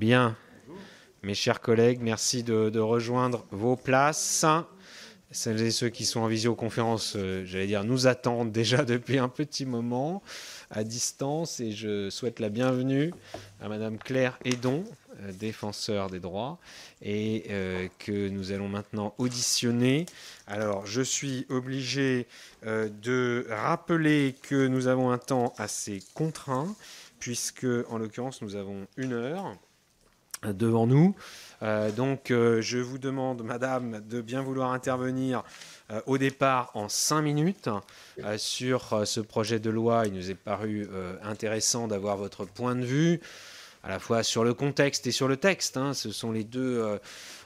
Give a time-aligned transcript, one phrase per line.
[0.00, 0.34] Bien.
[1.22, 4.46] Mes chers collègues, merci de, rejoindre vos places.
[5.30, 9.28] Celles et ceux qui sont en visioconférence, euh, j'allais dire, nous attendent déjà depuis un
[9.28, 10.22] petit moment
[10.70, 13.12] à distance et je souhaite la bienvenue
[13.60, 14.84] à Madame Claire Edon,
[15.20, 16.58] euh, défenseur des droits,
[17.02, 20.06] et euh, que nous allons maintenant auditionner.
[20.46, 22.26] Alors, je suis obligé
[22.64, 26.74] de rappeler que nous avons un temps assez contraint,
[27.18, 29.54] puisque en l'occurrence, nous avons une heure
[30.44, 31.14] devant nous.
[31.62, 35.42] Euh, donc euh, je vous demande, Madame, de bien vouloir intervenir
[35.90, 37.68] euh, au départ en cinq minutes
[38.36, 40.04] sur ce projet de loi.
[40.06, 40.88] Il nous est paru
[41.22, 43.20] intéressant d'avoir votre point de vue,
[43.82, 45.76] à la fois sur le contexte et sur le texte.
[45.76, 45.94] Hein.
[45.94, 46.98] Ce sont les deux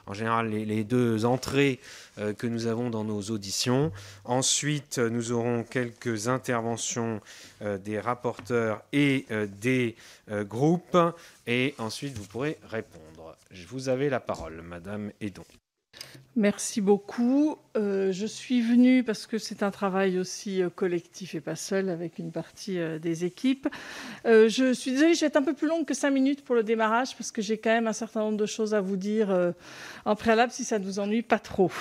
[0.07, 1.79] en général les, deux entrées
[2.17, 3.91] euh, que nous avons dans nos auditions.
[4.23, 7.21] Ensuite, nous aurons quelques interventions
[7.61, 9.95] euh, des rapporteurs et euh, des
[10.29, 10.97] groupes.
[11.47, 13.35] Et ensuite, vous pourrez répondre.
[13.69, 15.45] Vous avez la parole, Madame Edon.
[16.37, 17.55] Merci beaucoup.
[17.77, 21.87] Euh, je suis venue parce que c'est un travail aussi euh, collectif et pas seul
[21.87, 23.69] avec une partie euh, des équipes.
[24.25, 26.63] je suis désolée, je vais être un peu plus longue que cinq minutes pour le
[26.63, 29.53] démarrage parce que j'ai quand même un certain nombre de choses à vous dire
[30.03, 31.71] en préalable si ça ne vous ennuie pas trop.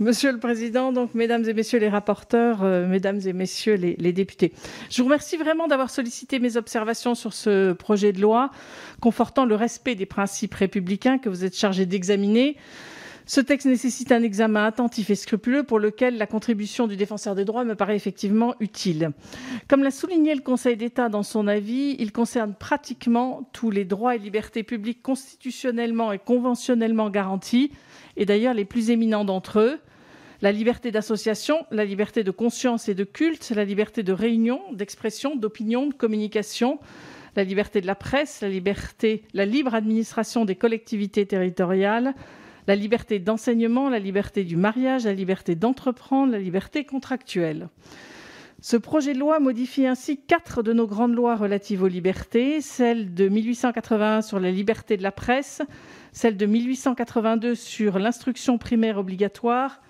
[0.00, 4.52] Monsieur le Président, donc mesdames et messieurs les rapporteurs, mesdames et messieurs les, les députés,
[4.90, 8.50] je vous remercie vraiment d'avoir sollicité mes observations sur ce projet de loi
[9.00, 12.56] confortant le respect des principes républicains que vous êtes chargés d'examiner.
[13.26, 17.46] Ce texte nécessite un examen attentif et scrupuleux pour lequel la contribution du défenseur des
[17.46, 19.12] droits me paraît effectivement utile.
[19.66, 24.14] Comme l'a souligné le Conseil d'État dans son avis, il concerne pratiquement tous les droits
[24.14, 27.72] et libertés publiques constitutionnellement et conventionnellement garantis,
[28.18, 29.78] et d'ailleurs les plus éminents d'entre eux,
[30.42, 35.34] la liberté d'association, la liberté de conscience et de culte, la liberté de réunion, d'expression,
[35.34, 36.78] d'opinion, de communication,
[37.36, 42.14] la liberté de la presse, la liberté, la libre administration des collectivités territoriales,
[42.66, 47.68] la liberté d'enseignement, la liberté du mariage, la liberté d'entreprendre, la liberté contractuelle.
[48.60, 53.12] Ce projet de loi modifie ainsi quatre de nos grandes lois relatives aux libertés, celle
[53.12, 55.60] de 1881 sur la liberté de la presse,
[56.12, 59.82] celle de 1882 sur l'instruction primaire obligatoire,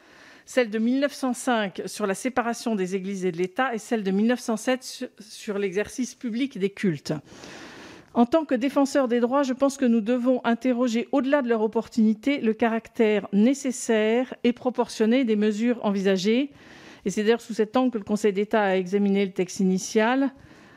[0.44, 5.10] celle de 1905 sur la séparation des églises et de l'État et celle de 1907
[5.20, 7.14] sur l'exercice public des cultes.
[8.14, 11.62] En tant que défenseur des droits, je pense que nous devons interroger, au-delà de leur
[11.62, 16.52] opportunité, le caractère nécessaire et proportionné des mesures envisagées.
[17.04, 20.30] Et c'est d'ailleurs sous cet angle que le Conseil d'État a examiné le texte initial.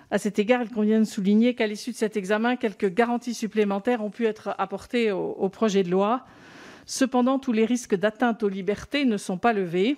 [0.09, 4.03] À cet égard, il convient de souligner qu'à l'issue de cet examen, quelques garanties supplémentaires
[4.03, 6.25] ont pu être apportées au, au projet de loi.
[6.87, 9.97] Cependant, tous les risques d'atteinte aux libertés ne sont pas levés.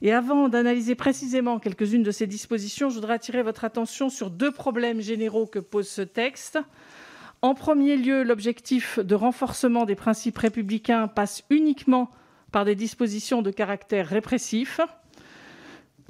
[0.00, 4.52] Et avant d'analyser précisément quelques-unes de ces dispositions, je voudrais attirer votre attention sur deux
[4.52, 6.58] problèmes généraux que pose ce texte.
[7.42, 12.10] En premier lieu, l'objectif de renforcement des principes républicains passe uniquement
[12.52, 14.80] par des dispositions de caractère répressif.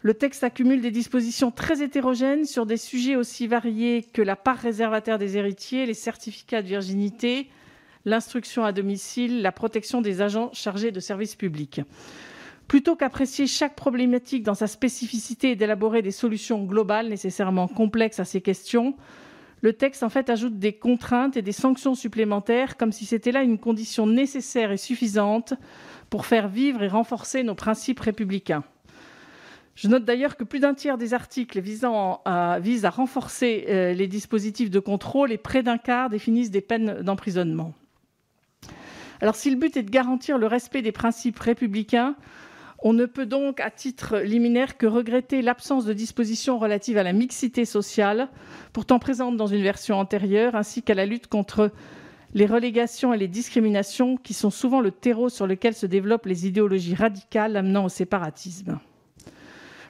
[0.02, 4.58] Le texte accumule des dispositions très hétérogènes sur des sujets aussi variés que la part
[4.58, 7.48] réservataire des héritiers, les certificats de virginité,
[8.04, 11.80] l'instruction à domicile, la protection des agents chargés de services publics.
[12.68, 18.26] Plutôt qu'apprécier chaque problématique dans sa spécificité et d'élaborer des solutions globales nécessairement complexes à
[18.26, 18.94] ces questions,
[19.62, 23.42] le texte en fait ajoute des contraintes et des sanctions supplémentaires comme si c'était là
[23.42, 25.54] une condition nécessaire et suffisante
[26.10, 28.64] pour faire vivre et renforcer nos principes républicains.
[29.74, 33.94] Je note d'ailleurs que plus d'un tiers des articles visant à, visent à renforcer euh,
[33.94, 37.72] les dispositifs de contrôle et près d'un quart définissent des peines d'emprisonnement.
[39.20, 42.14] Alors si le but est de garantir le respect des principes républicains,
[42.80, 47.12] on ne peut donc, à titre liminaire, que regretter l'absence de dispositions relatives à la
[47.12, 48.28] mixité sociale,
[48.72, 51.72] pourtant présente dans une version antérieure, ainsi qu'à la lutte contre
[52.34, 56.46] les relégations et les discriminations, qui sont souvent le terreau sur lequel se développent les
[56.46, 58.78] idéologies radicales amenant au séparatisme.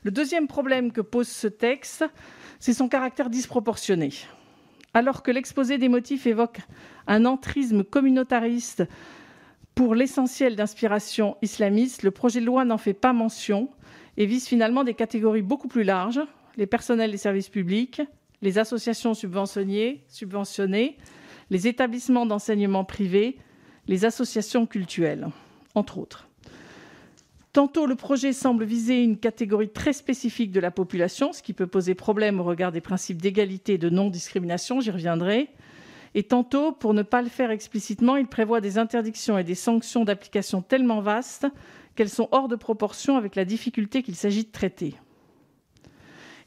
[0.03, 2.05] Le deuxième problème que pose ce texte,
[2.59, 4.10] c'est son caractère disproportionné.
[4.94, 6.60] Alors que l'exposé des motifs évoque
[7.06, 8.84] un entrisme communautariste
[9.79, 13.69] pour l'essentiel d'inspiration islamiste, le projet de loi n'en fait pas mention
[14.17, 16.21] et vise finalement des catégories beaucoup plus larges,
[16.57, 18.03] les personnels des services publics,
[18.43, 20.03] les associations subventionnées,
[21.51, 23.39] les établissements d'enseignement privés,
[23.87, 25.29] les associations cultuelles,
[25.77, 26.27] entre autres.
[27.53, 31.69] Tantôt, le projet semble viser une catégorie très spécifique de la population, ce qui peut
[31.69, 35.51] poser problème au regard des principes d'égalité et de non-discrimination, j'y reviendrai.
[36.19, 40.05] Et tantôt, pour ne pas le faire explicitement, il prévoit des interdictions et des sanctions
[40.05, 41.47] d'application tellement vastes
[41.94, 44.97] qu'elles sont hors de proportion avec la difficulté qu'il s'agit de traiter.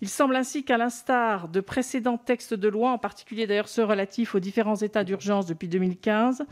[0.01, 4.35] Il semble ainsi qu'à l'instar de précédents textes de loi, en particulier d'ailleurs ceux relatifs
[4.35, 6.43] aux différents états d'urgence depuis 2015,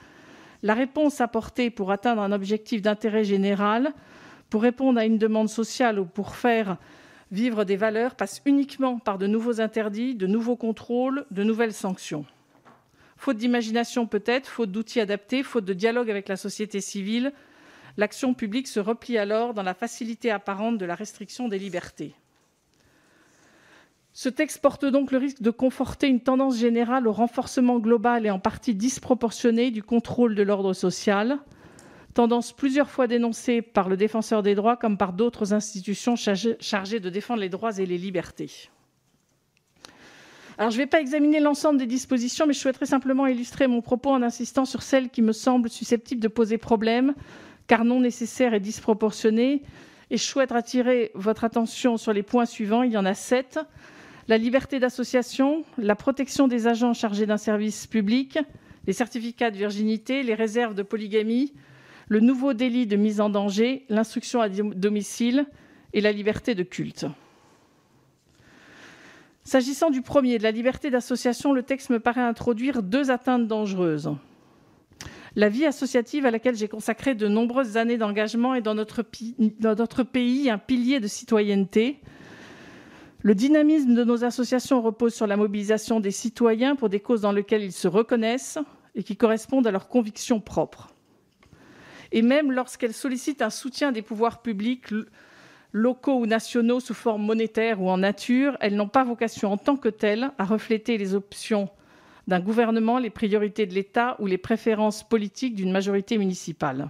[0.63, 3.91] la réponse apportée pour atteindre un objectif d'intérêt général,
[4.49, 6.77] pour répondre à une demande sociale ou pour faire
[7.33, 12.25] vivre des valeurs passe uniquement par de nouveaux interdits, de nouveaux contrôles, de nouvelles sanctions.
[13.19, 17.33] Faute d'imagination peut-être, faute d'outils adaptés, faute de dialogue avec la société civile,
[17.97, 22.15] l'action publique se replie alors dans la facilité apparente de la restriction des libertés.
[24.13, 28.31] Ce texte porte donc le risque de conforter une tendance générale au renforcement global et
[28.31, 31.39] en partie disproportionné du contrôle de l'ordre social,
[32.13, 37.09] tendance plusieurs fois dénoncée par le défenseur des droits comme par d'autres institutions chargées de
[37.09, 38.69] défendre les droits et les libertés.
[40.59, 44.09] Je ne vais pas examiner l'ensemble des dispositions, mais je souhaiterais simplement illustrer mon propos
[44.09, 47.13] en insistant sur celles qui me semblent susceptibles de poser problème,
[47.67, 49.63] car non nécessaires et disproportionnées.
[50.11, 52.83] Et je souhaite attirer votre attention sur les points suivants.
[52.83, 53.57] Il y en a sept
[54.27, 58.37] la liberté d'association, la protection des agents chargés d'un service public,
[58.85, 61.53] les certificats de virginité, les réserves de polygamie,
[62.09, 65.45] le nouveau délit de mise en danger, l'instruction à domicile
[65.93, 67.05] et la liberté de culte.
[69.49, 74.11] S'agissant du premier, de la liberté d'association, le texte me paraît introduire deux atteintes dangereuses.
[75.35, 79.03] La vie associative à laquelle j'ai consacré de nombreuses années d'engagement est dans notre,
[79.59, 81.99] dans notre pays un pilier de citoyenneté,
[83.23, 87.31] le dynamisme de nos associations repose sur la mobilisation des citoyens pour des causes dans
[87.31, 88.59] lesquelles ils se reconnaissent
[88.93, 90.89] et qui correspondent à leurs convictions propres.
[92.11, 94.93] Et même lorsqu'elles sollicitent un soutien des pouvoirs publics,
[95.71, 99.77] locaux ou nationaux sous forme monétaire ou en nature, elles n'ont pas vocation en tant
[99.77, 101.69] que telles à refléter les options
[102.27, 106.89] d'un gouvernement, les priorités de l'État ou les préférences politiques d'une majorité municipale.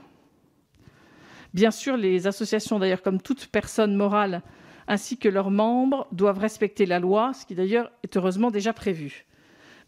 [1.53, 4.41] Bien sûr, les associations, d'ailleurs, comme toute personne morale,
[4.87, 9.25] ainsi que leurs membres doivent respecter la loi, ce qui d'ailleurs est heureusement déjà prévu.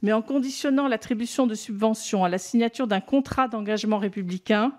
[0.02, 4.74] Mais en conditionnant l'attribution de subventions à la signature d'un contrat d'engagement républicain,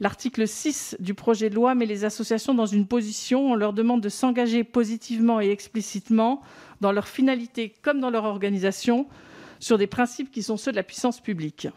[0.00, 4.00] l'article 6 du projet de loi met les associations dans une position, on leur demande
[4.00, 6.42] de s'engager positivement et explicitement
[6.80, 9.06] dans leur finalité comme dans leur organisation
[9.58, 11.68] sur des principes qui sont ceux de la puissance publique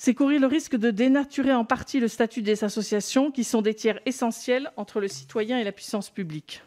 [0.00, 3.74] c'est courir le risque de dénaturer en partie le statut des associations, qui sont des
[3.74, 6.62] tiers essentiels entre le citoyen et la puissance publique.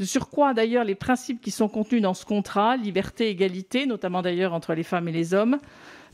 [0.00, 4.52] De surcroît, d'ailleurs, les principes qui sont contenus dans ce contrat, liberté, égalité, notamment d'ailleurs
[4.52, 5.60] entre les femmes et les hommes,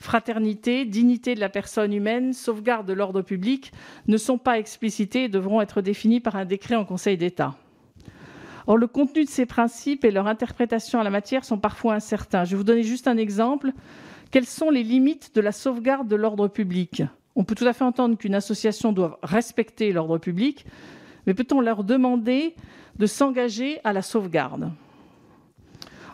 [0.01, 3.71] fraternité, dignité de la personne humaine, sauvegarde de l'ordre public,
[4.09, 7.55] ne sont pas explicités et devront être définis par un décret en Conseil d'État.
[8.67, 12.45] Or, le contenu de ces principes et leur interprétation à la matière sont parfois incertains.
[12.45, 13.73] Je vais vous donner juste un exemple.
[14.31, 17.03] Quelles sont les limites de la sauvegarde de l'ordre public?
[17.37, 20.67] On peut tout à fait entendre qu'une association doit respecter l'ordre public,
[21.27, 22.55] mais peut-on leur demander
[22.99, 24.71] de s'engager à la sauvegarde?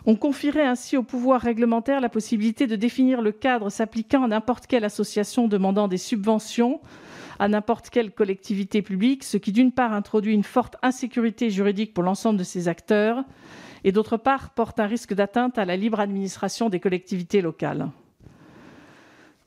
[0.09, 4.65] On confierait ainsi au pouvoir réglementaire la possibilité de définir le cadre s'appliquant à n'importe
[4.65, 6.79] quelle association demandant des subventions
[7.39, 12.05] à n'importe quelle collectivité publique, ce qui d'une part introduit une forte insécurité juridique pour
[12.05, 13.25] l'ensemble de ces acteurs
[13.83, 17.89] et d'autre part porte un risque d'atteinte à la libre administration des collectivités locales.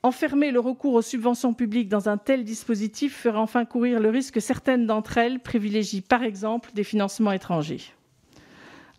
[0.03, 4.35] Enfermer le recours aux subventions publiques dans un tel dispositif ferait enfin courir le risque
[4.35, 7.81] que certaines d'entre elles privilégient par exemple des financements étrangers.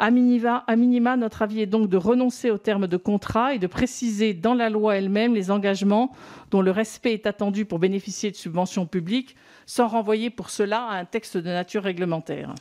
[0.04, 4.34] À minima, notre avis est donc de renoncer aux termes de contrat et de préciser
[4.34, 6.12] dans la loi elle-même les engagements
[6.50, 9.36] dont le respect est attendu pour bénéficier de subventions publiques,
[9.68, 12.56] sans renvoyer pour cela à un texte de nature réglementaire.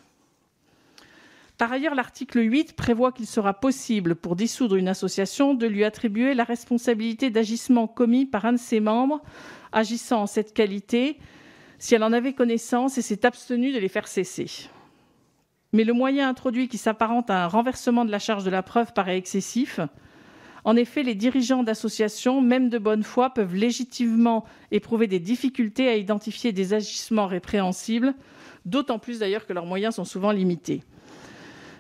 [1.56, 6.34] Par ailleurs, l'article 8 prévoit qu'il sera possible pour dissoudre une association de lui attribuer
[6.34, 9.22] la responsabilité d'agissement commis par un de ses membres
[9.72, 11.16] agissant en cette qualité
[11.78, 14.68] si elle en avait connaissance et s'est abstenue de les faire cesser.
[15.72, 18.92] Mais le moyen introduit qui s'apparente à un renversement de la charge de la preuve
[18.92, 19.78] paraît excessif.
[20.64, 25.96] En effet, les dirigeants d'associations, même de bonne foi, peuvent légitimement éprouver des difficultés à
[25.96, 28.14] identifier des agissements répréhensibles,
[28.66, 30.82] d'autant plus d'ailleurs que leurs moyens sont souvent limités.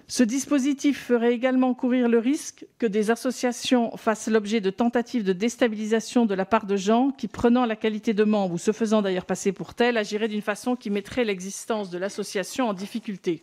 [0.06, 5.32] Ce dispositif ferait également courir le risque que des associations fassent l'objet de tentatives de
[5.32, 9.02] déstabilisation de la part de gens qui, prenant la qualité de membre ou se faisant
[9.02, 13.42] d'ailleurs passer pour tel, agiraient d'une façon qui mettrait l'existence de l'association en difficulté.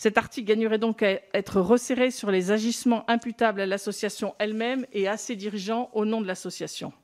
[0.00, 5.06] Cet article gagnerait donc à être resserré sur les agissements imputables à l'association elle-même et
[5.06, 6.94] à ses dirigeants au nom de l'association.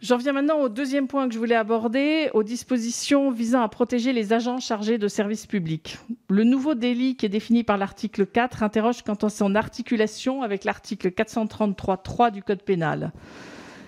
[0.00, 4.12] J'en viens maintenant au deuxième point que je voulais aborder, aux dispositions visant à protéger
[4.12, 5.98] les agents chargés de services publics.
[6.28, 10.62] Le nouveau délit qui est défini par l'article 4 interroge quant à son articulation avec
[10.62, 13.10] l'article 433.3 du Code pénal.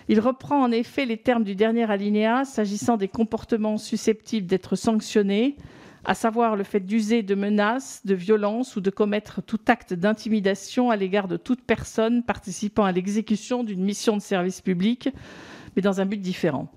[0.08, 5.56] Il reprend en effet les termes du dernier alinéa s'agissant des comportements susceptibles d'être sanctionnés,
[6.04, 10.90] à savoir le fait d'user de menaces, de violences ou de commettre tout acte d'intimidation
[10.90, 15.08] à l'égard de toute personne participant à l'exécution d'une mission de service public,
[15.76, 16.68] mais dans un but différent.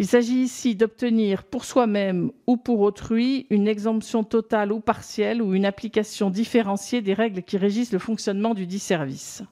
[0.00, 5.54] Il s'agit ici d'obtenir pour soi-même ou pour autrui une exemption totale ou partielle ou
[5.54, 9.42] une application différenciée des règles qui régissent le fonctionnement du dit service.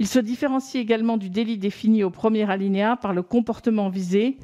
[0.00, 4.38] Il se différencie également du délit défini au premier alinéa par le comportement visé,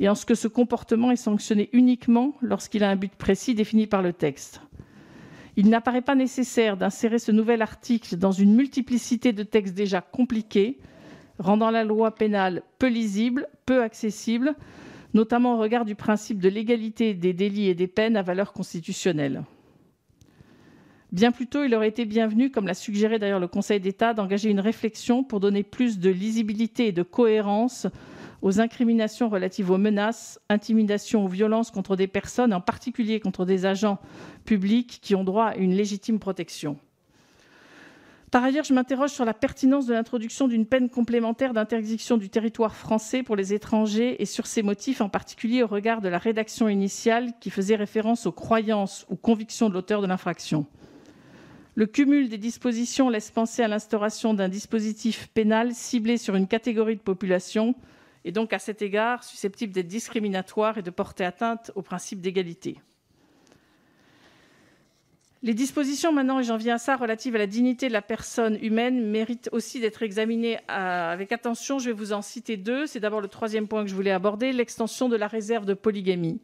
[0.00, 3.86] et en ce que ce comportement est sanctionné uniquement lorsqu'il a un but précis défini
[3.86, 4.60] par le texte.
[5.56, 10.78] Il n'apparaît pas nécessaire d'insérer ce nouvel article dans une multiplicité de textes déjà compliqués,
[11.38, 14.54] rendant la loi pénale peu lisible, peu accessible,
[15.14, 19.44] notamment au regard du principe de l'égalité des délits et des peines à valeur constitutionnelle.
[21.12, 24.48] Bien plus tôt, il aurait été bienvenu, comme l'a suggéré d'ailleurs le Conseil d'État, d'engager
[24.48, 27.86] une réflexion pour donner plus de lisibilité et de cohérence
[28.42, 33.64] aux incriminations relatives aux menaces, intimidations ou violences contre des personnes, en particulier contre des
[33.64, 33.98] agents
[34.44, 36.76] publics qui ont droit à une légitime protection.
[38.32, 42.74] Par ailleurs, je m'interroge sur la pertinence de l'introduction d'une peine complémentaire d'interdiction du territoire
[42.74, 46.66] français pour les étrangers et sur ses motifs, en particulier au regard de la rédaction
[46.68, 50.66] initiale qui faisait référence aux croyances ou convictions de l'auteur de l'infraction.
[51.74, 56.96] Le cumul des dispositions laisse penser à l'instauration d'un dispositif pénal ciblé sur une catégorie
[56.96, 57.74] de population
[58.24, 62.78] et donc à cet égard susceptible d'être discriminatoire et de porter atteinte au principe d'égalité.
[65.44, 68.56] Les dispositions maintenant, et j'en viens à ça, relatives à la dignité de la personne
[68.62, 71.80] humaine méritent aussi d'être examinées euh, avec attention.
[71.80, 72.86] Je vais vous en citer deux.
[72.86, 76.40] C'est d'abord le troisième point que je voulais aborder, l'extension de la réserve de polygamie.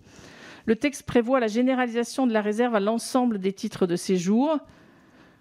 [0.67, 4.59] Le texte prévoit la généralisation de la réserve à l'ensemble des titres de séjour.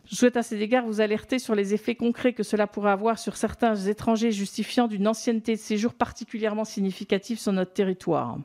[0.10, 3.20] Je souhaite à cet égard vous alerter sur les effets concrets que cela pourrait avoir
[3.20, 8.38] sur certains étrangers justifiant d'une ancienneté de séjour particulièrement significative sur notre territoire.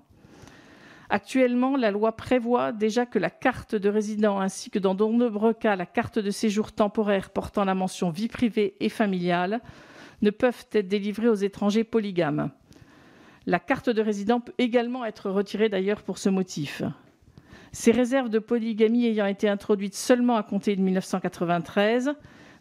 [1.08, 5.52] Actuellement, la loi prévoit déjà que la carte de résident ainsi que dans de nombreux
[5.52, 9.60] cas la carte de séjour temporaire portant la mention vie privée et familiale
[10.20, 12.50] ne peuvent être délivrées aux étrangers polygames.
[13.46, 16.82] La carte de résident peut également être retirée d'ailleurs pour ce motif.
[17.72, 22.12] Ces réserves de polygamie ayant été introduites seulement à compter de 1993,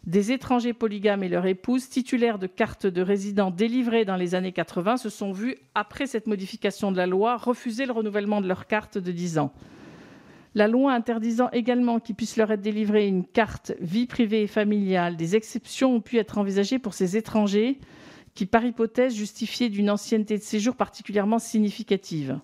[0.06, 4.52] des étrangers polygames et leurs épouses titulaires de cartes de résidents délivrées dans les années
[4.52, 8.66] 80 se sont vus, après cette modification de la loi, refuser le renouvellement de leur
[8.66, 9.52] carte de 10 ans.
[10.54, 15.16] La loi interdisant également qu'il puisse leur être délivrée une carte vie privée et familiale,
[15.16, 17.78] des exceptions ont pu être envisagées pour ces étrangers
[18.34, 22.38] qui, par hypothèse, justifiaient d'une ancienneté de séjour particulièrement significative.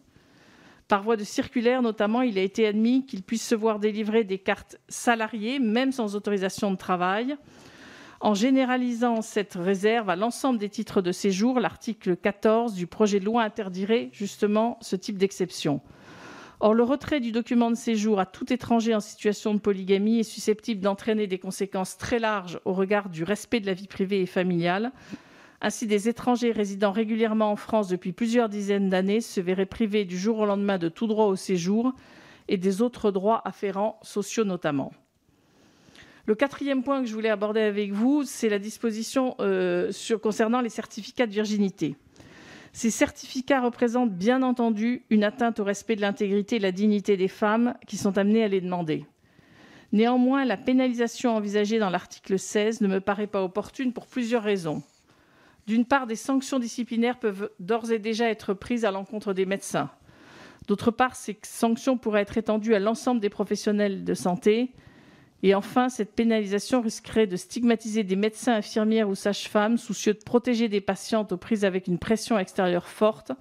[0.89, 4.39] Par voie de circulaire, notamment, il a été admis qu'ils puissent se voir délivrer des
[4.39, 7.37] cartes salariées, même sans autorisation de travail.
[8.21, 13.27] En généralisant cette réserve à l'ensemble des titres de séjour, l'article 14 du projet de
[13.27, 15.83] loi interdirait justement ce type d'exception.
[16.61, 20.25] Or, le retrait du document de séjour à tout étranger en situation de polygamie est
[20.25, 24.27] susceptible d'entraîner des conséquences très larges au regard du respect de la vie privée et
[24.27, 24.91] familiale,
[25.61, 30.17] ainsi, des étrangers résidant régulièrement en France depuis plusieurs dizaines d'années se verraient privés du
[30.17, 31.93] jour au lendemain de tout droit au séjour
[32.47, 34.93] et des autres droits afférents, sociaux notamment.
[36.27, 39.91] Le quatrième point que je voulais aborder avec vous, c'est la disposition euh,
[40.23, 41.97] concernant les certificats de virginité.
[42.73, 47.17] Ces certificats représentent bien entendu une atteinte au respect de l'intégrité et de la dignité
[47.17, 49.07] des femmes qui sont amenées à les demander.
[49.91, 54.83] Néanmoins, la pénalisation envisagée dans l'article 16 ne me paraît pas opportune pour plusieurs raisons.
[55.69, 59.91] D'une part, des sanctions disciplinaires peuvent d'ores et déjà être prises à l'encontre des médecins.
[60.67, 64.73] D'autre part, ces sanctions pourraient être étendues à l'ensemble des professionnels de santé.
[65.43, 70.71] Et enfin, cette pénalisation risquerait de stigmatiser des médecins, infirmières ou sages-femmes soucieux de protéger
[70.71, 73.33] des patientes aux prises avec une pression extérieure forte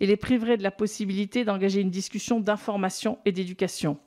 [0.00, 3.98] et les priverait de la possibilité d'engager une discussion d'information et d'éducation.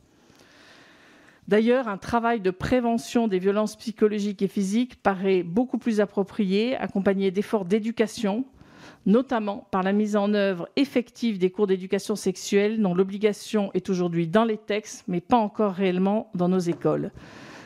[1.50, 7.32] D'ailleurs, un travail de prévention des violences psychologiques et physiques paraît beaucoup plus approprié, accompagné
[7.32, 8.46] d'efforts d'éducation,
[9.08, 14.27] notamment par la mise en œuvre effective des cours d'éducation sexuelle, dont l'obligation est aujourd'hui
[14.27, 17.12] dans les textes, mais pas encore réellement dans nos écoles.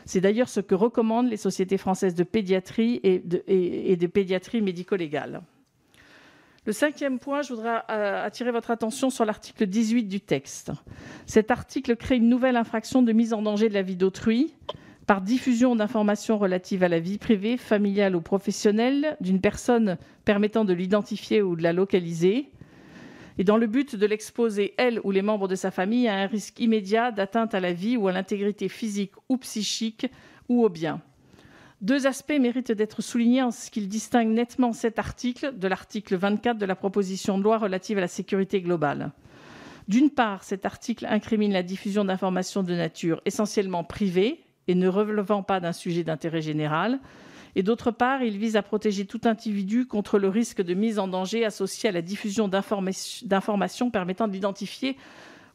[0.05, 5.41] C'est d'ailleurs ce que recommandent les sociétés françaises de pédiatrie et de, pédiatrie médico-légale.
[6.65, 10.71] Le cinquième point, je voudrais euh, attirer votre attention sur l'article 18 du texte.
[11.25, 14.53] Cet article crée une nouvelle infraction de mise en danger de la vie d'autrui
[15.05, 20.71] par diffusion d'informations relatives à la vie privée, familiale ou professionnelle d'une personne permettant de
[20.71, 22.49] l'identifier ou de la localiser,
[23.37, 26.27] et dans le but de l'exposer, elle ou les membres de sa famille, à un
[26.27, 30.07] risque immédiat d'atteinte à la vie ou à l'intégrité physique ou psychique
[30.49, 31.01] ou au bien.
[31.83, 36.57] Deux aspects méritent d'être soulignés en ce qu'ils distinguent nettement cet article de l'article 24
[36.57, 39.11] de la proposition de loi relative à la sécurité globale.
[39.89, 45.43] D'une part, cet article incrimine la diffusion d'informations de nature essentiellement privée et ne relevant
[45.43, 47.01] pas d'un sujet d'intérêt général.
[47.55, 51.09] Et d'autre part, il vise à protéger tout individu contre le risque de mise en
[51.09, 54.95] danger associé à la diffusion d'informations permettant de l'identifier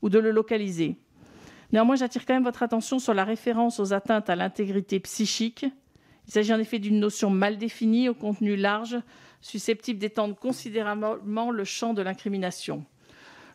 [0.02, 0.96] ou de le localiser.
[1.72, 5.64] Néanmoins, j'attire quand même votre attention sur la référence aux atteintes à l'intégrité psychique.
[6.28, 8.98] Il s'agit en effet d'une notion mal définie, au contenu large,
[9.40, 12.84] susceptible d'étendre considérablement le champ de l'incrimination.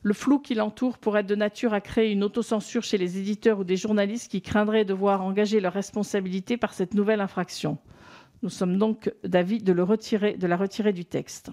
[0.01, 3.59] Le flou qui l'entoure pourrait être de nature à créer une autocensure chez les éditeurs
[3.59, 7.77] ou des journalistes qui craindraient de voir engager leur responsabilité par cette nouvelle infraction.
[8.41, 9.85] Nous sommes donc d'avis de, la
[10.57, 11.51] retirer du texte.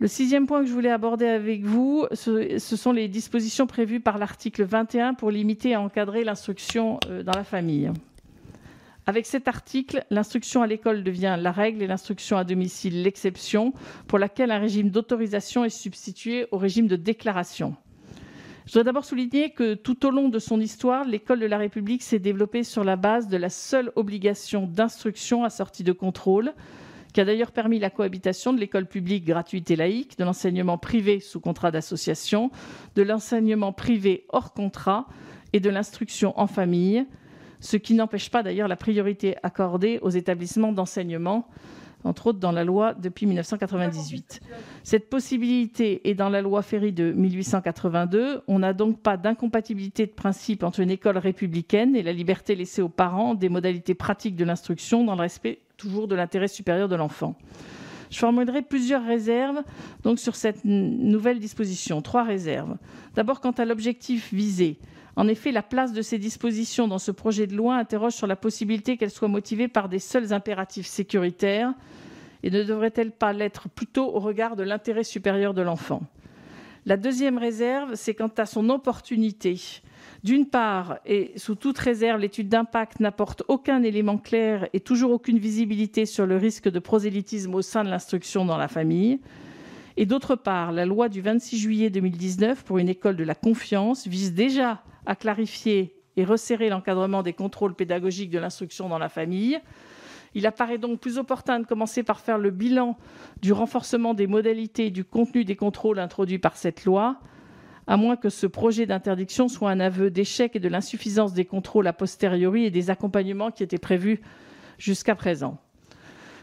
[0.00, 4.18] Le sixième point que je voulais aborder avec vous, ce, sont les dispositions prévues par
[4.18, 7.90] l'article 21 pour limiter et encadrer l'instruction euh, dans la famille.
[9.06, 13.72] Avec cet article, l'instruction à l'école devient la règle et l'instruction à domicile l'exception,
[14.06, 17.74] pour laquelle un régime d'autorisation est substitué au régime de déclaration.
[18.64, 22.02] Je voudrais d'abord souligner que tout au long de son histoire, l'école de la République
[22.04, 26.52] s'est développée sur la base de la seule obligation d'instruction assortie de contrôle,
[27.12, 31.18] qui a d'ailleurs permis la cohabitation de l'école publique gratuite et laïque, de l'enseignement privé
[31.18, 32.52] sous contrat d'association,
[32.94, 35.08] de l'enseignement privé hors contrat
[35.52, 37.04] et de l'instruction en famille,
[37.62, 41.46] ce qui n'empêche pas d'ailleurs la priorité accordée aux établissements d'enseignement,
[42.02, 44.40] entre autres dans la loi depuis 1998.
[44.82, 48.42] Cette possibilité est dans la loi Ferry de 1882.
[48.48, 52.82] On n'a donc pas d'incompatibilité de principe entre une école républicaine et la liberté laissée
[52.82, 56.96] aux parents des modalités pratiques de l'instruction dans le respect toujours de l'intérêt supérieur de
[56.96, 57.36] l'enfant.
[58.10, 59.62] Je formulerai plusieurs réserves
[60.02, 62.02] donc sur cette nouvelle disposition.
[62.02, 62.76] Trois réserves.
[63.14, 64.78] D'abord, quant à l'objectif visé.
[65.16, 68.36] En effet, la place de ces dispositions dans ce projet de loi interroge sur la
[68.36, 71.74] possibilité qu'elles soient motivées par des seuls impératifs sécuritaires
[72.42, 76.02] et ne devraient-elles pas l'être plutôt au regard de l'intérêt supérieur de l'enfant?
[76.86, 79.60] La deuxième réserve, c'est quant à son opportunité.
[80.24, 85.38] D'une part, et sous toute réserve, l'étude d'impact n'apporte aucun élément clair et toujours aucune
[85.38, 89.20] visibilité sur le risque de prosélytisme au sein de l'instruction dans la famille.
[89.96, 94.08] Et d'autre part, la loi du 26 juillet 2019 pour une école de la confiance
[94.08, 99.58] vise déjà à clarifier et resserrer l'encadrement des contrôles pédagogiques de l'instruction dans la famille.
[100.34, 102.96] Il apparaît donc plus opportun de commencer par faire le bilan
[103.42, 107.18] du renforcement des modalités et du contenu des contrôles introduits par cette loi,
[107.86, 111.86] à moins que ce projet d'interdiction soit un aveu d'échec et de l'insuffisance des contrôles
[111.86, 114.20] a posteriori et des accompagnements qui étaient prévus
[114.78, 115.58] jusqu'à présent.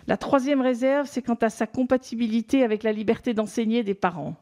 [0.07, 4.35] La troisième réserve, c'est quant à sa compatibilité avec la liberté d'enseigner des parents.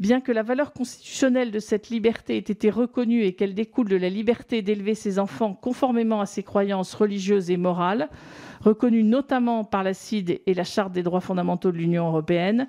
[0.00, 3.96] Bien que la valeur constitutionnelle de cette liberté ait été reconnue et qu'elle découle de
[3.96, 8.08] la liberté d'élever ses enfants conformément à ses croyances religieuses et morales,
[8.60, 12.66] reconnues notamment par la CID et la Charte des droits fondamentaux de l'Union européenne,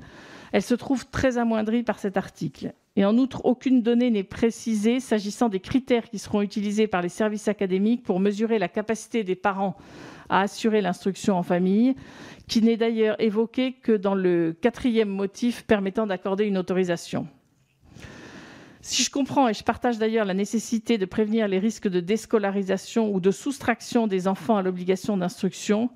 [0.51, 2.73] elle se trouve très amoindrie par cet article.
[2.97, 7.10] Et en outre, aucune donnée n'est précisée s'agissant des critères qui seront utilisés par les
[7.10, 9.75] services académiques pour mesurer la capacité des parents
[10.29, 11.95] à assurer l'instruction en famille,
[12.47, 17.27] qui n'est d'ailleurs évoqué que dans le quatrième motif permettant d'accorder une autorisation.
[18.81, 23.12] Si je comprends et je partage d'ailleurs la nécessité de prévenir les risques de déscolarisation
[23.13, 25.89] ou de soustraction des enfants à l'obligation d'instruction,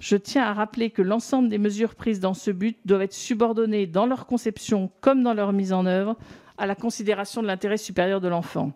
[0.00, 3.86] je tiens à rappeler que l'ensemble des mesures prises dans ce but doivent être subordonnées
[3.86, 6.16] dans leur conception comme dans leur mise en œuvre
[6.62, 8.70] à la considération de l'intérêt supérieur de l'enfant.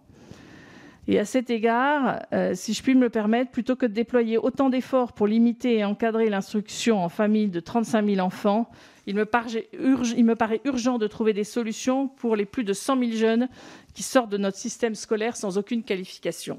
[1.07, 4.39] Et à cet égard, euh, si je puis me le permettre, plutôt que de déployer
[4.39, 8.69] autant d'efforts pour limiter et encadrer l'instruction en famille de 35 000 enfants,
[9.07, 12.73] il me, paraît il me, paraît urgent de trouver des solutions pour les plus de
[12.73, 13.49] 100 000 jeunes
[13.95, 16.59] qui sortent de notre système scolaire sans aucune qualification.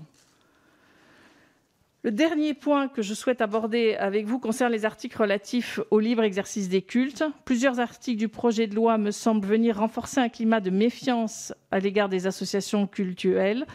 [2.07, 6.23] Le dernier point que je souhaite aborder avec vous concerne les articles relatifs au libre
[6.23, 7.25] exercice des cultes.
[7.43, 11.79] Plusieurs articles du projet de loi me semblent venir renforcer un climat de méfiance à
[11.79, 13.65] l'égard des associations cultuelles.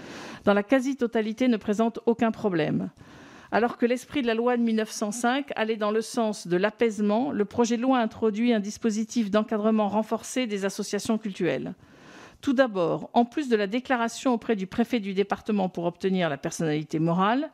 [0.44, 2.88] Dans la quasi-totalité, ne présentent aucun problème.
[3.50, 7.44] Alors que l'esprit de la loi de 1905 allait dans le sens de l'apaisement, le
[7.44, 11.74] projet de loi introduit un dispositif d'encadrement renforcé des associations cultuelles.
[12.40, 16.38] Tout d'abord, en plus de la déclaration auprès du préfet du département pour obtenir la
[16.38, 17.50] personnalité morale,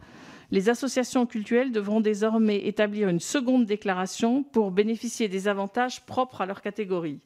[0.51, 6.47] les associations cultuelles devront désormais établir une seconde déclaration pour bénéficier des avantages propres à
[6.47, 7.21] leur catégorie.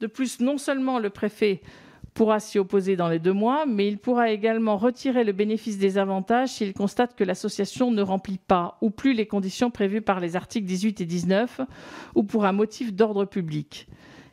[0.00, 1.62] De plus, non seulement le préfet
[2.12, 5.98] pourra s'y opposer dans les deux mois, mais il pourra également retirer le bénéfice des
[5.98, 10.36] avantages s'il constate que l'association ne remplit pas ou plus les conditions prévues par les
[10.36, 11.60] articles 18 et 19
[12.14, 13.88] ou pour un motif d'ordre public.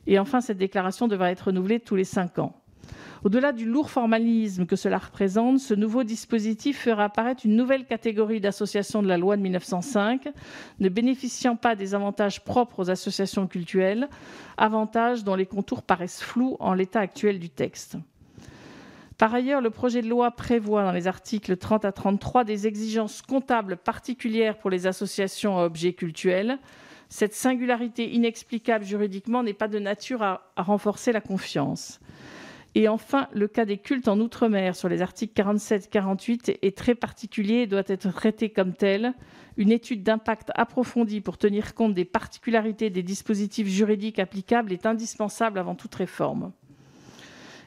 [0.06, 2.61] Et enfin, cette déclaration devra être renouvelée tous les cinq ans.
[3.23, 8.41] Au-delà du lourd formalisme que cela représente, ce nouveau dispositif fera apparaître une nouvelle catégorie
[8.41, 10.27] d'associations de la loi de 1905,
[10.79, 14.10] ne bénéficiant pas des avantages propres aux associations cultuelles,
[14.57, 17.97] avantages dont les contours paraissent flous en l'état actuel du texte.
[19.21, 23.21] Par ailleurs, le projet de loi prévoit dans les articles 30 à 33 des exigences
[23.21, 26.57] comptables particulières pour les associations à objet cultuel.
[27.07, 31.99] Cette singularité inexplicable juridiquement n'est pas de nature à, renforcer la confiance.
[32.73, 36.77] Et enfin, le cas des cultes en Outre-mer sur les articles 47 et 48 est
[36.77, 39.13] très particulier et doit être traité comme tel.
[39.57, 45.60] Une étude d'impact approfondie pour tenir compte des particularités des dispositifs juridiques applicables est indispensable
[45.60, 46.53] avant toute réforme.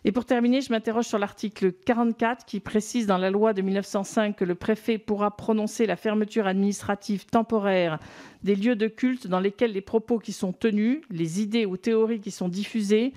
[0.06, 4.36] Et pour terminer, je m'interroge sur l'article 44 qui précise dans la loi de 1905
[4.36, 7.98] que le préfet pourra prononcer la fermeture administrative temporaire
[8.42, 12.20] des lieux de culte dans lesquels les propos qui sont tenus, les idées ou théories
[12.20, 13.14] qui sont diffusées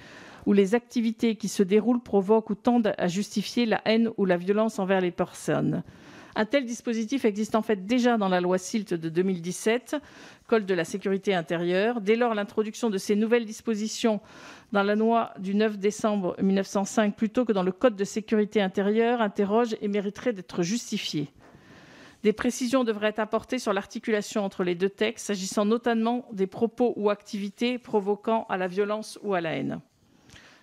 [0.47, 4.37] ou les activités qui se déroulent provoquent ou tendent à justifier la haine ou la
[4.37, 5.83] violence envers les personnes.
[6.35, 9.97] Un tel dispositif existe en fait déjà dans la loi SILT de 2017,
[10.47, 11.99] Code de la sécurité intérieure.
[11.99, 14.21] Dès lors, l'introduction de ces nouvelles dispositions
[14.71, 19.19] dans la loi du 9 décembre 1905 plutôt que dans le Code de sécurité intérieure
[19.19, 21.27] interroge et mériterait d'être justifiée.
[22.23, 26.93] Des précisions devraient être apportées sur l'articulation entre les deux textes, s'agissant notamment des propos
[26.95, 29.81] ou activités provoquant à la violence ou à la haine.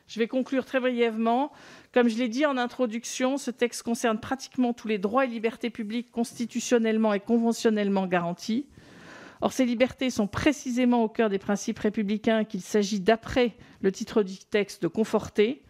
[0.06, 1.50] Je vais conclure très brièvement.
[1.92, 5.70] Comme je l'ai dit en introduction, ce texte concerne pratiquement tous les droits et libertés
[5.70, 8.66] publiques constitutionnellement et conventionnellement garantis.
[9.40, 14.22] Or, ces libertés sont précisément au cœur des principes républicains qu'il s'agit, d'après le titre
[14.22, 15.62] du texte, de conforter.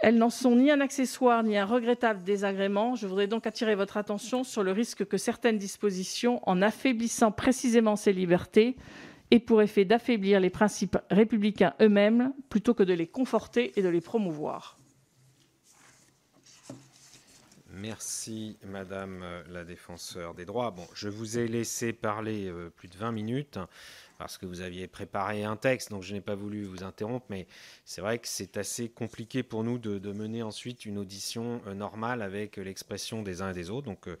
[0.00, 2.94] Elles n'en sont ni un accessoire ni un regrettable désagrément.
[2.94, 7.96] Je voudrais donc attirer votre attention sur le risque que certaines dispositions, en affaiblissant précisément
[7.96, 8.76] ces libertés,
[9.32, 13.88] et pour effet d'affaiblir les principes républicains eux-mêmes plutôt que de les conforter et de
[13.88, 14.78] les promouvoir.
[17.74, 20.70] Merci, Madame la défenseur des droits.
[20.72, 23.58] Bon, je vous ai laissé parler euh, plus de 20 minutes
[24.18, 27.48] parce que vous aviez préparé un texte, donc je n'ai pas voulu vous interrompre, mais
[27.84, 32.22] c'est vrai que c'est assez compliqué pour nous de, mener ensuite une audition euh, normale
[32.22, 33.86] avec l'expression des uns et des autres.
[33.86, 34.16] Donc euh,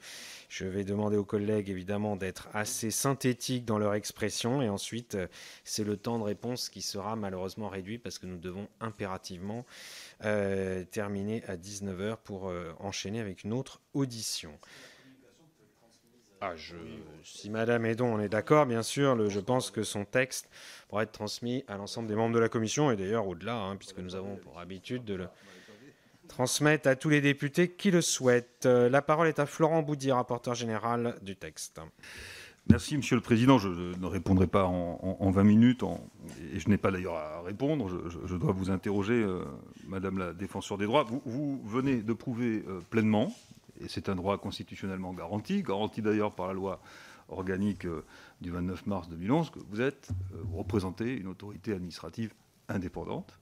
[0.48, 5.16] je vais demander aux collègues évidemment d'être assez synthétiques dans leur expression, et ensuite
[5.62, 9.66] c'est le temps de réponse qui sera malheureusement réduit parce que nous devons impérativement
[10.90, 14.52] terminer à 19h pour enchaîner avec une autre audition.
[16.44, 16.54] Ah,
[17.22, 20.50] si Madame Edon on est d'accord, bien sûr, je pense que son texte
[20.88, 23.98] pourra être transmis à l'ensemble des membres de la commission et d'ailleurs au-delà, hein, puisque
[23.98, 25.28] nous avons pour habitude de le
[26.26, 28.66] transmettre à tous les députés qui le souhaitent.
[28.66, 31.80] Euh, la parole est à Florent Boudy, rapporteur général du texte.
[32.70, 33.58] Merci, Monsieur le Président.
[33.58, 35.82] Je, ne répondrai pas en, 20 minutes,
[36.52, 37.88] et je n'ai pas d'ailleurs à répondre.
[38.24, 39.44] Je, dois vous interroger, euh,
[39.88, 41.04] Madame la défenseur des droits.
[41.24, 43.34] Vous, venez de prouver euh, pleinement
[43.80, 46.80] et c'est un droit constitutionnellement garanti, garanti d'ailleurs par la loi
[47.28, 48.04] organique euh,
[48.40, 52.32] du 29 mars 2011, que vous êtes, vous représentez une autorité administrative
[52.68, 53.38] indépendante,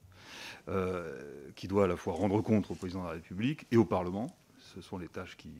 [1.56, 4.28] qui doit à la fois rendre compte au président de la République et au Parlement.
[4.58, 5.50] Ce sont les tâches qui,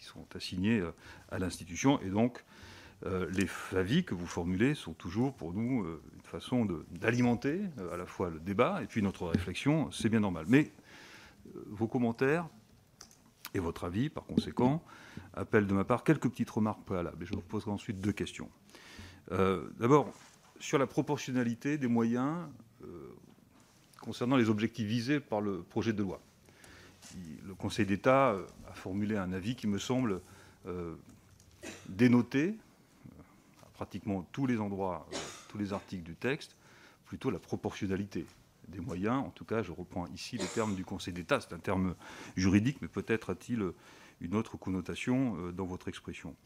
[0.00, 0.82] sont assignées
[1.30, 2.00] à l'institution.
[2.00, 2.44] Et donc,
[3.02, 8.28] les avis que vous formulez sont toujours pour nous une façon d'alimenter à la fois
[8.28, 9.90] le débat et puis notre réflexion.
[9.90, 10.44] C'est bien normal.
[10.48, 10.70] Mais
[11.66, 12.46] vos commentaires
[13.54, 14.82] et votre avis, par conséquent,
[15.34, 17.22] appelle de ma part quelques petites remarques préalables.
[17.22, 18.48] Et je vous poserai ensuite deux questions.
[19.32, 20.12] Euh, d'abord,
[20.58, 22.36] sur la proportionnalité des moyens
[22.84, 23.14] euh,
[24.00, 26.20] concernant les objectifs visés par le projet de loi.
[27.46, 30.20] Le Conseil d'État euh, a formulé un avis qui me semble
[31.88, 32.69] dénoter, à
[33.80, 35.08] pratiquement tous les endroits,
[35.48, 36.54] tous les articles du texte,
[37.06, 38.26] plutôt la proportionnalité
[38.68, 39.24] des moyens.
[39.24, 41.40] En tout cas, je reprends ici les termes du Conseil d'État.
[41.40, 41.94] C'est un terme
[42.36, 43.72] juridique, mais peut-être a-t-il
[44.20, 46.36] une autre connotation euh, dans votre expression.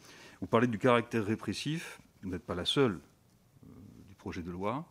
[0.40, 2.00] Vous parlez du caractère répressif.
[2.22, 3.00] Vous n'êtes pas la seule
[3.64, 3.68] euh,
[4.06, 4.86] du projet de loi.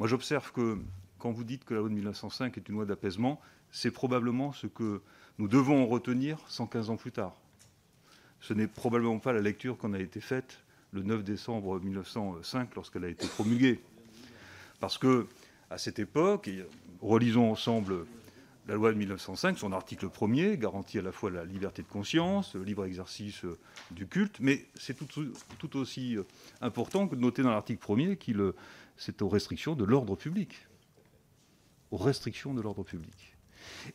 [0.00, 0.76] Moi, j'observe que
[1.20, 4.66] quand vous dites que la loi de 1905 est une loi d'apaisement, c'est probablement ce
[4.66, 5.00] que
[5.38, 7.36] nous devons en retenir 115 ans plus tard.
[8.40, 10.63] Ce n'est probablement pas la lecture qu'on a été faite
[10.94, 13.80] le 9 décembre 1905 lorsqu'elle a été promulguée.
[14.80, 15.26] Parce que
[15.70, 16.48] à cette époque,
[17.00, 18.06] relisons ensemble
[18.68, 22.54] la loi de 1905, son article premier garantit à la fois la liberté de conscience,
[22.54, 23.42] le libre exercice
[23.90, 26.16] du culte, mais c'est tout, aussi
[26.60, 28.40] important que de noter dans l'article premier qu'il
[28.96, 30.66] c'est aux restrictions de l'ordre public.
[31.90, 33.36] Aux restrictions de l'ordre public.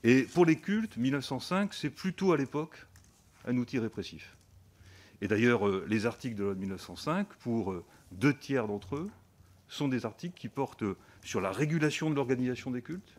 [0.04, 2.86] Et pour les cultes, 1905, c'est plutôt à l'époque
[3.46, 4.36] un outil répressif.
[5.22, 8.96] Et d'ailleurs, euh, les articles de la loi de 1905, pour euh, deux tiers d'entre
[8.96, 9.10] eux,
[9.68, 10.84] sont des articles qui portent
[11.24, 13.14] sur la régulation de l'organisation des cultes,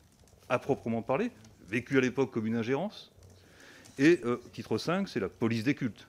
[0.48, 1.30] à proprement parler,
[1.68, 3.12] vécu à l'époque comme une ingérence.
[3.98, 4.20] Et
[4.52, 6.08] titre 5, c'est la police des cultes.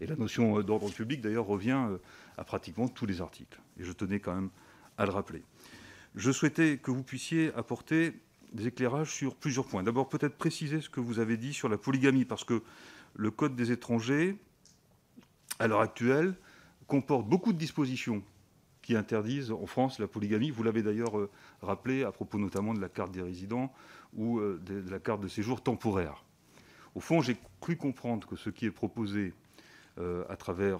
[0.00, 1.88] Et la notion d'ordre public, d'ailleurs, revient
[2.36, 3.58] à pratiquement tous les articles.
[3.80, 4.50] Et je tenais quand même
[4.98, 5.42] à le rappeler.
[6.14, 8.14] Je souhaitais que vous puissiez apporter
[8.52, 9.82] des éclairages sur plusieurs points.
[9.82, 12.62] D'abord, peut-être préciser ce que vous avez dit sur la polygamie, parce que
[13.14, 14.36] le Code des étrangers,
[15.58, 16.34] à l'heure actuelle,
[16.86, 18.22] comporte beaucoup de dispositions
[18.82, 20.50] qui interdisent en France la polygamie.
[20.50, 21.28] Vous l'avez d'ailleurs euh,
[21.60, 23.72] rappelé à propos notamment de la carte des résidents
[24.14, 26.24] ou euh, de la carte de séjour temporaire.
[26.94, 29.34] Au fond, j'ai cru comprendre que ce qui est proposé
[29.98, 30.78] euh, à travers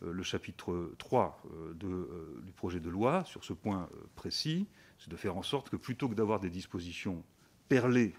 [0.00, 1.42] le chapitre 3
[1.74, 6.08] du projet de loi sur ce point précis, c'est de faire en sorte que plutôt
[6.08, 7.24] que d'avoir des dispositions
[7.68, 8.14] perlées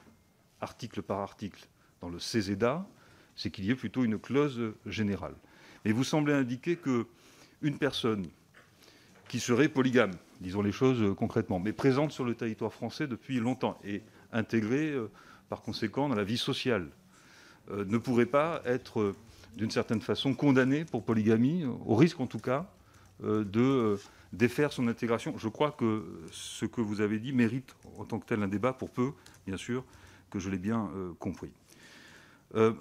[0.60, 1.70] article par article
[2.02, 2.86] dans le CESEDA,
[3.38, 5.36] c'est qu'il y ait plutôt une clause générale.
[5.86, 8.28] Mais vous semblez indiquer qu'une personne
[9.28, 10.12] qui serait polygame,
[10.42, 14.02] disons les choses concrètement, mais présente sur le territoire français depuis longtemps et
[14.34, 15.10] intégrée euh,
[15.50, 16.88] par conséquent dans la vie sociale,
[17.72, 19.16] euh, ne pourrait pas être euh,
[19.56, 22.70] d'une certaine façon condamnée pour polygamie, au risque en tout cas
[23.22, 23.98] de
[24.32, 25.38] défaire son intégration.
[25.38, 28.72] Je crois que ce que vous avez dit mérite en tant que tel un débat,
[28.72, 29.12] pour peu,
[29.46, 29.84] bien sûr,
[30.30, 31.52] que je l'ai bien compris.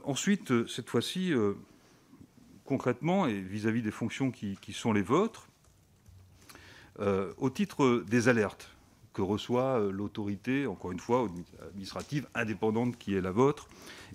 [0.05, 1.33] ensuite, cette fois-ci,
[2.69, 5.49] concrètement, et vis-à-vis des fonctions qui, sont les vôtres,
[7.01, 8.77] euh, au titre des alertes
[9.15, 11.27] que reçoit euh, l'autorité, encore une fois,
[11.63, 13.69] administrative indépendante qui est la vôtre,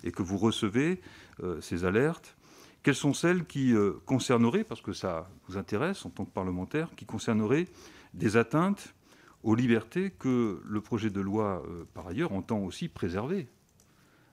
[0.04, 1.00] et que vous recevez
[1.42, 2.36] euh, ces alertes,
[2.84, 7.06] quelles sont celles qui concerneraient, parce que ça vous intéresse en tant que parlementaire, qui
[7.06, 7.66] concerneraient
[8.12, 8.94] des atteintes
[9.42, 11.62] aux libertés que le projet de loi,
[11.94, 13.48] par ailleurs, entend aussi préserver?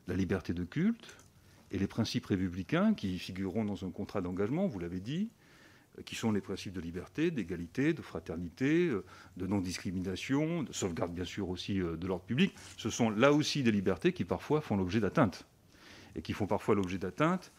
[0.08, 1.16] La liberté de culte,
[1.72, 5.30] et les principes républicains qui figureront dans un contrat d'engagement, vous l'avez dit,
[5.98, 9.06] euh, qui sont les principes de liberté, d'égalité, de fraternité, euh,
[9.38, 12.54] de non-discrimination, de sauvegarde bien sûr aussi euh, de l'ordre public.
[12.78, 15.46] Ce sont là aussi des libertés qui parfois font l'objet d'atteinte
[16.16, 17.52] et qui font parfois l'objet d'atteinte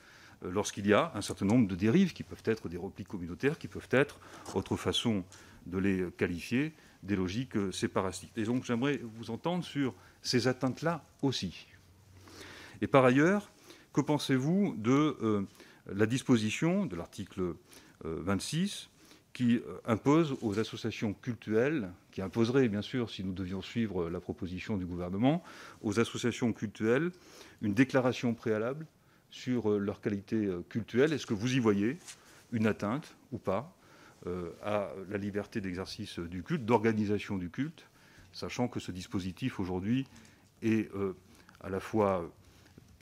[0.42, 3.68] lorsqu'il y a un certain nombre de dérives qui peuvent être des replis communautaires, qui
[3.68, 4.18] peuvent être,
[4.54, 5.24] autre façon
[5.66, 8.36] de les qualifier, des logiques séparatistes.
[8.36, 11.68] Et donc j'aimerais vous entendre sur ces atteintes-là aussi.
[12.80, 13.51] Et par ailleurs,
[13.92, 15.42] que pensez-vous de euh,
[15.92, 17.54] la disposition de l'article
[18.04, 18.88] 26 euh,
[19.32, 24.20] qui euh, impose aux associations cultuelles, qui imposerait bien sûr, si nous devions suivre la
[24.20, 25.42] proposition du gouvernement,
[25.82, 27.10] aux associations cultuelles
[27.60, 28.86] une déclaration préalable
[29.30, 31.12] sur leur qualité cultuelle?
[31.12, 31.96] Est-ce que vous y voyez
[32.50, 33.74] une atteinte ou pas
[34.62, 37.86] à la liberté d'exercice du culte, d'organisation du culte,
[38.32, 40.06] sachant que ce dispositif aujourd'hui
[40.60, 40.90] est
[41.60, 42.30] à la fois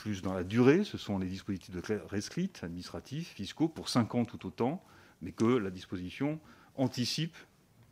[0.00, 4.24] plus dans la durée, ce sont les dispositifs de rescrits administratifs, fiscaux, pour 5 ans
[4.24, 4.82] tout autant,
[5.20, 6.40] mais que la disposition
[6.74, 7.36] anticipe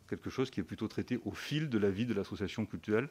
[0.07, 3.09] quelque chose qui est plutôt traité au fil de la vie de l'association culturelle.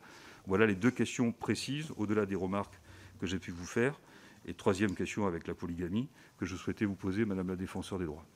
[0.49, 2.81] Voilà les deux questions précises, au-delà des remarques
[3.21, 4.01] que j'ai pu vous faire.
[4.47, 8.07] Et troisième question avec la polygamie, que je souhaitais vous poser, Madame la Défenseur des
[8.07, 8.27] droits.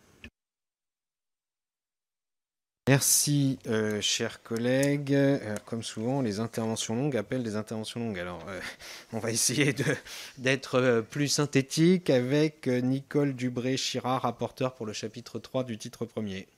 [2.88, 5.14] Merci, euh, chers collègues.
[5.14, 8.18] Euh, comme souvent, les interventions longues appellent des interventions longues.
[8.18, 8.60] Alors, euh,
[9.12, 9.72] on va essayer
[10.38, 16.48] d'être plus synthétique avec Nicole Dubré-Chirard, rapporteur pour le chapitre 3 du titre premier.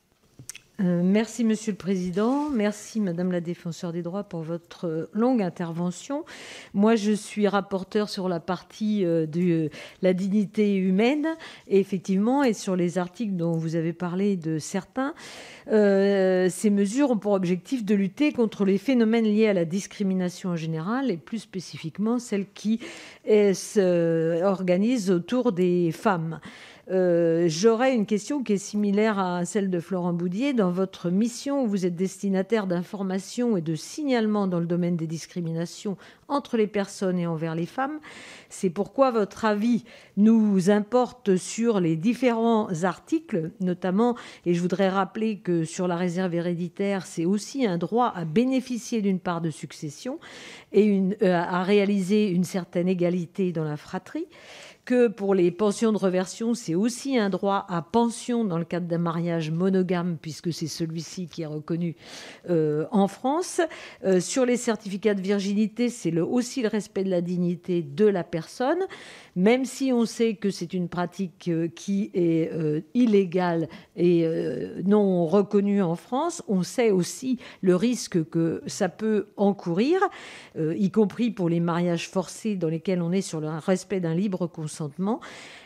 [0.80, 6.24] Euh, merci Monsieur le Président, merci Madame la Défenseur des droits pour votre longue intervention.
[6.72, 9.70] Moi, je suis rapporteur sur la partie euh, de
[10.02, 11.28] la dignité humaine,
[11.68, 15.14] et effectivement, et sur les articles dont vous avez parlé de certains.
[15.70, 20.50] Euh, ces mesures ont pour objectif de lutter contre les phénomènes liés à la discrimination
[20.50, 22.80] en général, et plus spécifiquement celles qui
[23.54, 26.40] s'organisent autour des femmes.
[26.90, 30.52] Euh, j'aurais une question qui est similaire à celle de Florent Boudier.
[30.52, 35.96] Dans votre mission, vous êtes destinataire d'information et de signalement dans le domaine des discriminations
[36.28, 38.00] entre les personnes et envers les femmes,
[38.48, 39.84] c'est pourquoi votre avis
[40.16, 44.16] nous importe sur les différents articles, notamment,
[44.46, 49.02] et je voudrais rappeler que sur la réserve héréditaire, c'est aussi un droit à bénéficier
[49.02, 50.18] d'une part de succession
[50.72, 54.26] et euh, à réaliser une certaine égalité dans la fratrie
[54.84, 58.86] que pour les pensions de reversion, c'est aussi un droit à pension dans le cadre
[58.86, 61.96] d'un mariage monogame, puisque c'est celui-ci qui est reconnu
[62.50, 63.60] euh, en France.
[64.04, 68.24] Euh, sur les certificats de virginité, c'est aussi le respect de la dignité de la
[68.24, 68.78] personne
[69.36, 72.52] même si on sait que c'est une pratique euh, qui est
[72.94, 74.24] illégale et
[74.84, 80.00] non reconnue en France, on sait aussi le risque que ça peut encourir,
[80.56, 84.46] y compris pour les mariages forcés dans lesquels on est sur le respect d'un libre
[84.46, 84.73] consentement.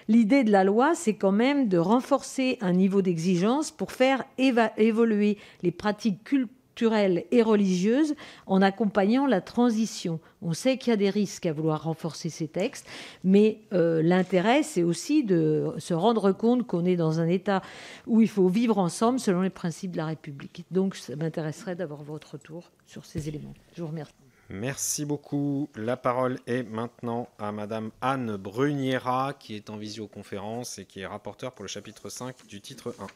[0.09, 5.39] L'idée de la loi, c'est quand même de renforcer un niveau d'exigence pour faire évoluer
[5.63, 8.15] les pratiques culturelles et religieuses
[8.47, 10.21] en accompagnant la transition.
[10.43, 12.89] On sait qu'il y a des risques à vouloir renforcer ces textes,
[13.25, 17.63] mais euh, l'intérêt, c'est aussi de se rendre compte qu'on est dans un État
[18.07, 20.65] où il faut vivre ensemble selon les principes de la République.
[20.71, 23.55] Donc, ça m'intéresserait d'avoir votre retour sur ces éléments.
[23.77, 24.28] Je vous remercie.
[24.51, 25.69] Merci beaucoup.
[25.77, 31.07] La parole est maintenant à Madame Anne Bruniera, qui est en visioconférence et qui est
[31.07, 33.07] rapporteure pour le chapitre 5 du titre 1.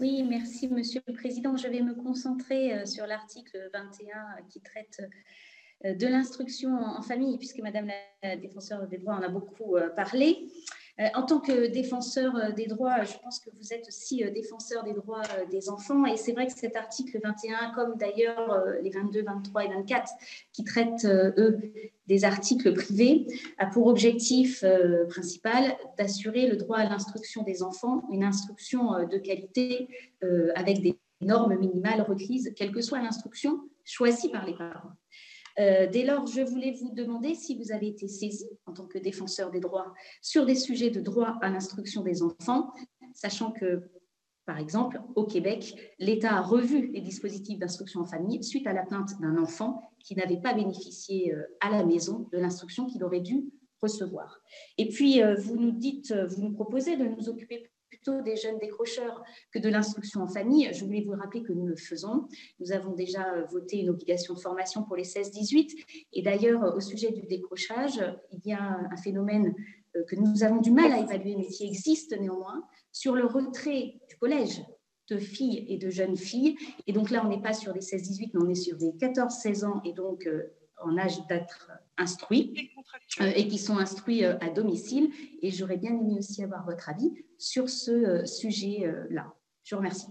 [0.00, 1.58] Oui, merci Monsieur le Président.
[1.58, 5.02] Je vais me concentrer euh, sur l'article 21 euh, qui traite
[5.84, 7.90] euh, de l'instruction en famille, puisque Madame
[8.22, 10.48] la défenseur des droits en a beaucoup parlé.
[11.00, 14.30] Euh, en tant que défenseur euh, des droits, je pense que vous êtes aussi euh,
[14.30, 16.04] défenseur des droits des enfants.
[16.04, 20.10] Et c'est vrai que cet article 21, comme d'ailleurs les 22, 23 et 24,
[20.52, 21.58] qui traitent, eux,
[22.06, 23.26] des articles privés,
[23.58, 24.64] a pour objectif
[25.08, 29.88] principal d'assurer le droit à l'instruction des enfants, une instruction de qualité
[30.54, 34.92] avec des normes minimales requises, quelle que soit l'instruction choisie par les parents.
[35.58, 38.98] Euh, dès lors, je voulais vous demander si vous avez été saisi en tant que
[38.98, 42.72] défenseur des droits sur des sujets de droit à l'instruction des enfants,
[43.14, 43.82] sachant que,
[44.46, 48.84] par exemple, au Québec, l'État a revu les dispositifs d'instruction en famille suite à la
[48.84, 53.20] plainte d'un enfant qui n'avait pas bénéficié euh, à la maison de l'instruction qu'il aurait
[53.20, 53.44] dû
[53.82, 54.40] recevoir.
[54.78, 58.58] Et puis, euh, vous nous dites, vous nous proposez de nous occuper plutôt des jeunes
[58.58, 59.22] décrocheurs
[59.52, 60.70] que de l'instruction en famille.
[60.72, 62.28] Je voulais vous rappeler que nous le faisons.
[62.60, 65.74] Nous avons déjà euh, voté une obligation de formation pour les 16-18.
[66.12, 68.00] Et d'ailleurs, euh, au sujet du décrochage,
[68.32, 69.54] il y a un phénomène
[69.96, 74.00] euh, que nous avons du mal à évaluer, mais qui existe néanmoins, sur le retrait
[74.08, 74.62] du collège
[75.08, 76.56] de filles et de jeunes filles.
[76.86, 79.64] Et donc là, on n'est pas sur des 16-18, mais on est sur des 14-16
[79.64, 80.28] ans et donc
[80.82, 82.70] en âge d'être instruits
[83.20, 85.10] et qui sont instruits à domicile.
[85.42, 89.32] Et j'aurais bien aimé aussi avoir votre avis sur ce euh, sujet-là.
[89.64, 90.08] Je vous remercie.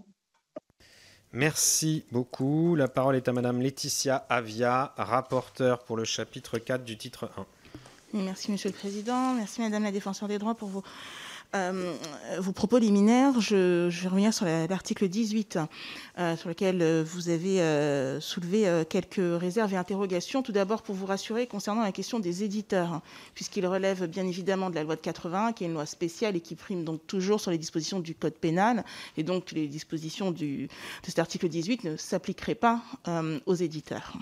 [1.31, 2.75] Merci beaucoup.
[2.75, 7.45] La parole est à Madame Laetitia Avia, rapporteure pour le chapitre 4 du titre 1.
[8.13, 9.35] Merci Monsieur le Président.
[9.35, 10.83] Merci Madame la Défenseur des droits pour vos
[11.55, 11.97] euh,
[12.37, 15.57] vos propos liminaires, je, vais revenir sur l'article 18,
[16.19, 17.59] euh, sur lequel euh, vous avez
[18.21, 20.43] soulevé quelques réserves et interrogations.
[20.43, 23.01] Tout d'abord, pour vous rassurer concernant la question des éditeurs,
[23.33, 26.41] puisqu'il relève bien évidemment de la loi de 81, qui est une loi spéciale et
[26.41, 28.83] qui prime donc toujours sur les dispositions du code pénal,
[29.17, 32.81] et donc les dispositions du, de cet article 18 ne s'appliqueraient pas
[33.45, 34.13] aux éditeurs.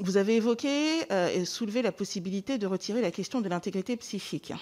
[0.00, 1.02] vous avez évoqué
[1.34, 4.52] et soulevé la possibilité de retirer la question de l'intégrité psychique.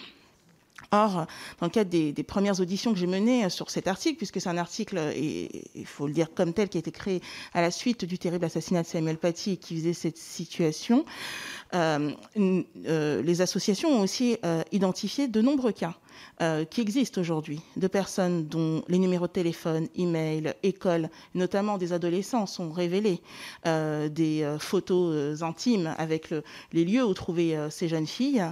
[0.92, 1.26] Or,
[1.60, 4.58] dans le cadre des, premières auditions que j'ai menées sur cet article, puisque c'est un
[4.58, 7.22] article, et il faut le dire comme tel, qui a été créé
[7.54, 11.04] à la suite du terrible assassinat de Samuel Paty et qui visait cette situation,
[11.74, 12.10] euh,
[12.86, 15.94] euh, les associations ont aussi euh, identifié de nombreux cas
[16.70, 22.46] qui existent aujourd'hui de personnes dont les numéros de téléphone, email, école, notamment des adolescents,
[22.46, 23.20] sont révélés,
[23.64, 26.34] des photos intimes avec
[26.72, 28.44] les lieux où trouver ces jeunes filles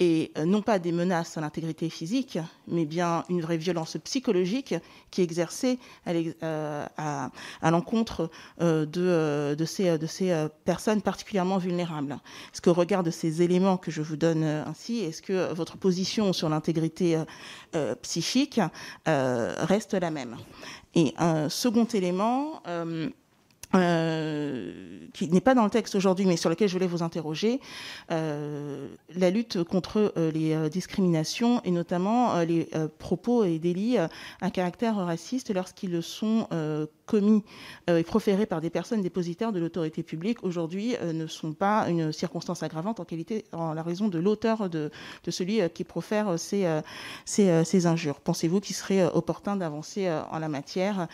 [0.00, 4.74] et euh, non pas des menaces à l'intégrité physique, mais bien une vraie violence psychologique
[5.10, 7.30] qui est exercée à, euh,
[7.62, 8.30] l'encontre
[8.60, 12.18] euh, de, ces, ces personnes particulièrement vulnérables.
[12.52, 16.32] Est-ce qu'au regard de ces éléments que je vous donne ainsi, est-ce que votre position
[16.32, 17.18] sur l'intégrité
[18.02, 18.60] psychique
[19.06, 20.36] reste la même?
[20.94, 22.62] Et un second élément,
[23.74, 24.70] euh,
[25.12, 27.60] qui n'est pas dans le texte aujourd'hui, mais sur lequel je voulais vous interroger,
[28.10, 33.96] euh, la lutte contre euh, les discriminations et notamment les propos et délits
[34.40, 36.48] à caractère raciste lorsqu'ils sont
[37.06, 37.44] commis
[37.86, 42.62] et proférés par des personnes dépositaires de l'autorité publique aujourd'hui ne sont pas une circonstance
[42.62, 44.90] aggravante en qualité, en la raison de l'auteur de,
[45.28, 48.20] celui qui profère ces, injures.
[48.20, 51.06] Pensez-vous qu'il serait opportun d'avancer en la matière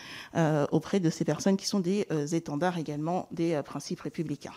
[0.71, 2.07] auprès de ces personnes qui sont des
[2.77, 4.53] également des euh, principes républicains.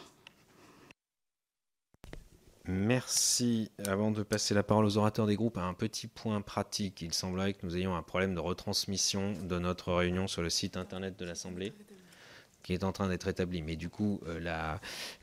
[2.67, 3.71] Merci.
[3.87, 7.03] Avant de passer la parole aux orateurs des groupes, un petit point pratique.
[7.03, 10.79] Il semblerait que nous ayons un problème de retransmission de notre réunion sur le site
[10.79, 11.75] internet de l'Assemblée
[12.65, 13.63] qui est en train d'être établi.
[13.63, 14.41] Mais du coup, euh,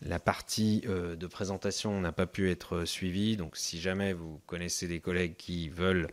[0.02, 3.36] la, partie euh, de présentation n'a pas pu être suivie.
[3.36, 6.08] Donc, si jamais vous connaissez des collègues qui veulent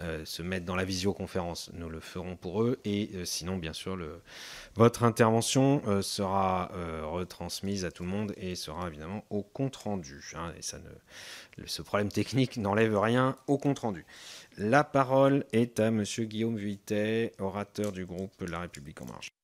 [0.00, 2.80] euh, se mettre dans la visioconférence, nous le ferons pour eux.
[2.84, 3.98] Et sinon, bien sûr,
[4.74, 10.32] votre intervention sera retransmise à tout le monde et sera évidemment au compte rendu.
[10.34, 10.52] Hein.
[10.56, 14.06] et ce problème technique n'enlève rien au compte rendu.
[14.56, 19.39] La parole est à Monsieur Guillaume Vuittet, orateur du groupe La République en marche.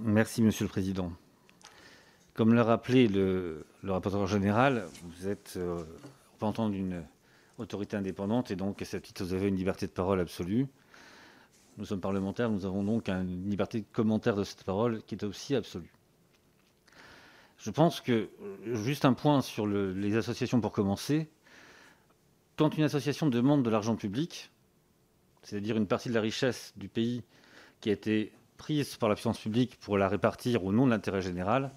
[0.00, 1.12] Merci, Monsieur le Président.
[2.34, 5.84] Comme l'a rappelé le, rapporteur général, vous êtes euh,
[6.32, 7.04] représentant d'une
[7.58, 10.66] autorité indépendante et donc à ce titre, vous avez une liberté de parole absolue.
[11.76, 15.24] Nous sommes parlementaires, nous avons donc une liberté de commentaire de cette parole qui est
[15.24, 15.92] aussi absolue.
[17.58, 18.30] Je pense que,
[18.64, 21.28] juste un point sur les associations pour commencer,
[22.56, 24.50] quand une association demande de l'argent public,
[25.42, 27.22] c'est-à-dire une partie de la richesse du pays
[27.80, 28.32] qui a été
[28.62, 31.72] prise par la puissance publique pour la répartir au nom de l'intérêt général,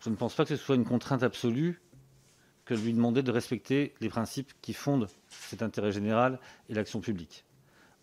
[0.00, 1.80] je ne pense pas que ce soit une contrainte absolue
[2.64, 7.00] que de lui demander de respecter les principes qui fondent cet intérêt général et l'action
[7.00, 7.44] publique.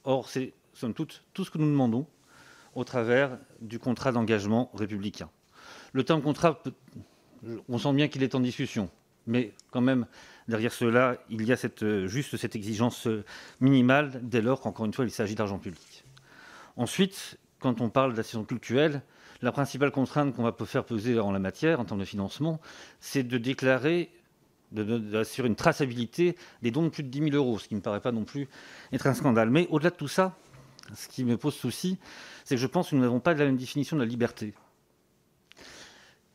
[0.06, 2.08] Or, c'est somme toute tout ce que nous demandons
[2.76, 5.30] au travers du contrat d'engagement républicain.
[5.92, 6.64] Le terme contrat,
[7.68, 8.90] on sent bien qu'il est en discussion,
[9.28, 10.08] mais quand même,
[10.48, 13.10] derrière cela, il y a cette, juste cette exigence
[13.60, 16.06] minimale dès lors qu'encore une fois, il s'agit d'argent public.
[16.78, 19.02] Ensuite, quand on parle d'assistance culturelle,
[19.42, 22.60] la principale contrainte qu'on va faire peser en la matière, en termes de financement,
[23.00, 24.12] c'est de déclarer,
[24.72, 27.84] d'assurer une traçabilité des dons de plus de 10 000 euros, ce qui ne me
[27.84, 28.50] paraît pas non plus
[28.92, 29.50] être un scandale.
[29.50, 30.36] Mais au-delà de tout ça,
[30.94, 31.98] ce qui me pose souci,
[32.44, 34.54] c'est que je pense que nous n'avons pas la même définition de la liberté.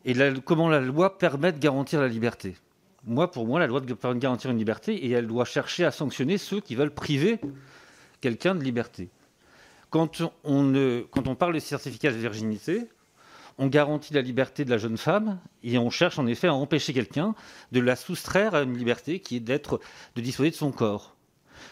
[0.05, 0.15] Et
[0.45, 2.57] comment la loi permet de garantir la liberté?
[3.05, 6.39] Moi, pour moi, la loi doit garantir une liberté et elle doit chercher à sanctionner
[6.39, 7.41] ceux qui veulent priver
[8.21, 9.11] quelqu'un de liberté.
[9.91, 12.89] Quand on, parle de certificat de virginité,
[13.59, 16.93] on garantit la liberté de la jeune femme et on cherche en effet à empêcher
[16.93, 17.35] quelqu'un
[17.73, 19.81] de la soustraire à une liberté qui est d'être,
[20.17, 21.17] de disposer de son corps.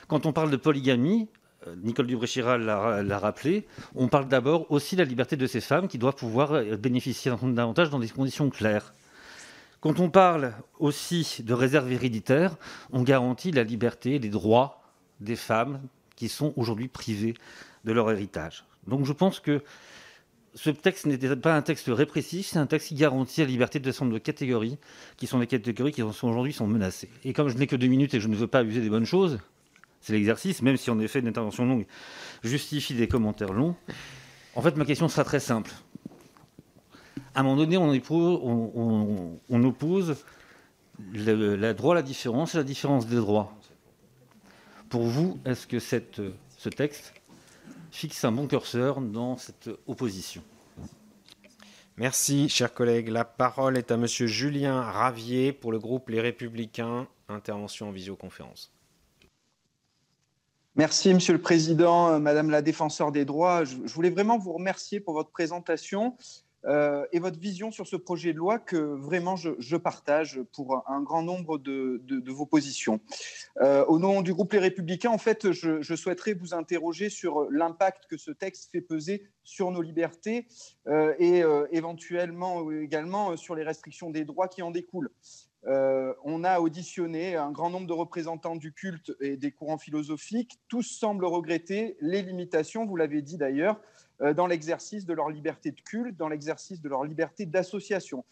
[0.09, 1.29] Quand on parle de polygamie,
[1.67, 5.89] euh, Nicole Dubré-Chiral l'a rappelé, on parle d'abord aussi de la liberté de ces femmes
[5.89, 8.95] qui doivent pouvoir euh, bénéficier davantage dans des conditions claires.
[9.81, 12.57] Quand on parle aussi de réserve héréditaire,
[12.93, 14.83] on garantit la liberté et les droits
[15.21, 15.83] des femmes
[16.17, 17.35] qui sont aujourd'hui privées
[17.85, 18.65] de leur héritage.
[18.87, 19.63] Donc je pense que
[20.55, 23.91] ce texte n'était pas un texte répressif, c'est un texte qui garantit la liberté de
[23.91, 24.79] certain de catégories,
[25.17, 27.11] qui sont les catégories qui aujourd'hui sont menacées.
[27.25, 29.05] Et comme je n'ai que deux minutes et je ne veux pas abuser des bonnes
[29.05, 29.41] choses,
[30.01, 31.87] c'est l'exercice, même si en effet une intervention longue
[32.43, 33.75] justifie des commentaires longs.
[34.55, 35.73] En fait, ma question sera très simple.
[37.35, 37.91] À un moment donné, on,
[39.65, 40.17] oppose
[41.13, 43.53] le, droit à la différence et la différence des droits.
[44.89, 47.15] Pour vous, est-ce que ce texte
[47.95, 50.43] fixe un bon curseur dans cette opposition.
[51.97, 53.09] Merci, chers collègues.
[53.09, 57.07] La parole est à Monsieur Julien Ravier pour le groupe Les Républicains.
[57.29, 58.73] Intervention en visioconférence.
[60.75, 63.63] Merci, Monsieur le Président, Madame la Défenseur des droits.
[63.63, 66.17] Je voulais vraiment vous remercier pour votre présentation
[66.67, 71.03] euh, et votre vision sur ce projet de loi que vraiment je, partage pour un
[71.03, 72.01] grand nombre de,
[72.31, 73.01] vos positions.
[73.61, 78.07] Euh, au nom du groupe Les Républicains, en fait, je, souhaiterais vous interroger sur l'impact
[78.09, 80.47] que ce texte fait peser sur nos libertés
[80.87, 85.11] euh, et éventuellement également sur les restrictions des droits qui en découlent.
[85.67, 90.59] on a auditionné un grand nombre de représentants du culte et des courants philosophiques.
[90.69, 93.81] Tous semblent regretter les limitations, vous l'avez dit d'ailleurs,
[94.21, 98.25] dans l'exercice de leur liberté de culte, dans l'exercice de leur liberté d'association.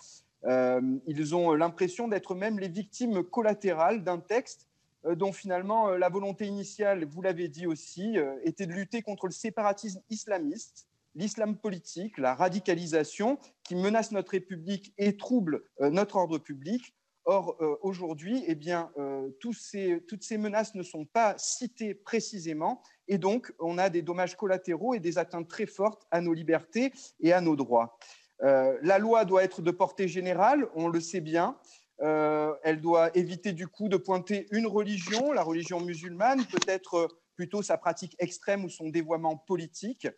[0.44, 4.68] Euh, ils ont l'impression d'être même les victimes collatérales d'un texte
[5.04, 9.32] euh, dont finalement la volonté initiale, vous l'avez dit aussi, était de lutter contre le
[9.32, 16.94] séparatisme islamiste, l'islam politique, la radicalisation qui menace notre République et trouble notre ordre public.
[17.24, 18.90] Or, aujourd'hui, eh bien,
[19.38, 24.94] toutes ces menaces ne sont pas citées précisément et donc, on a des dommages collatéraux
[24.94, 27.98] et des atteintes très fortes à nos libertés et à nos droits.
[28.42, 31.58] Euh, la loi doit être de portée générale, on le sait bien.
[32.00, 37.60] Euh, elle doit éviter du coup de pointer une religion, la religion musulmane, peut-être plutôt
[37.60, 40.08] sa pratique extrême ou son dévoiement politique.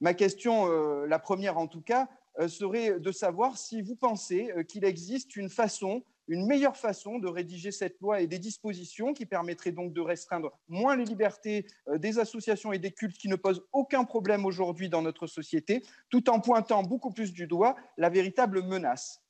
[0.00, 2.06] Ma question, euh, la première en tout cas,
[2.46, 7.70] serait de savoir si vous pensez qu'il existe une façon une meilleure façon de rédiger
[7.70, 12.18] cette loi et des dispositions qui permettraient donc de restreindre moins les libertés euh, des
[12.18, 16.40] associations et des cultes qui ne posent aucun problème aujourd'hui dans notre société, tout en
[16.40, 19.20] pointant beaucoup plus du doigt la véritable menace.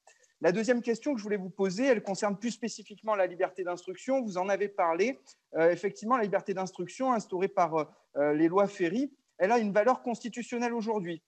[0.40, 4.22] La deuxième question que je voulais vous poser, elle concerne plus spécifiquement la liberté d'instruction.
[4.22, 5.18] Vous en avez parlé.
[5.54, 7.74] Euh, effectivement, la liberté d'instruction instaurée par
[8.16, 11.22] euh, les lois Ferry, elle a une valeur constitutionnelle aujourd'hui.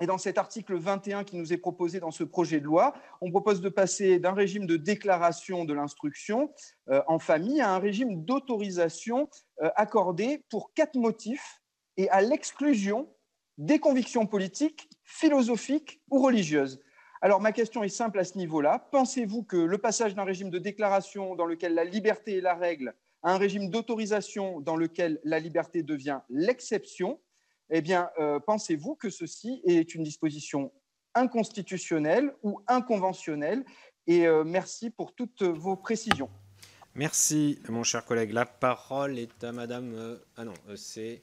[0.00, 3.30] Et dans cet article 21 qui nous est proposé dans ce projet de loi, on
[3.30, 6.52] propose de passer d'un régime de déclaration de l'instruction
[6.90, 9.30] euh, en famille à un régime d'autorisation
[9.62, 11.62] euh, accordé pour quatre motifs
[11.96, 13.08] et à l'exclusion
[13.56, 16.78] des convictions politiques, philosophiques ou religieuses.
[17.22, 18.88] Alors ma question est simple à ce niveau-là.
[18.92, 22.94] Pensez-vous que le passage d'un régime de déclaration dans lequel la liberté est la règle
[23.22, 27.18] à un régime d'autorisation dans lequel la liberté devient l'exception
[27.70, 30.72] eh bien, euh, pensez-vous que ceci est une disposition
[31.14, 33.64] inconstitutionnelle ou inconventionnelle?
[34.06, 36.30] Et euh, merci pour toutes vos précisions.
[36.94, 38.32] Merci, mon cher collègue.
[38.32, 39.92] La parole est à Madame.
[39.94, 41.22] Euh, ah non, c'est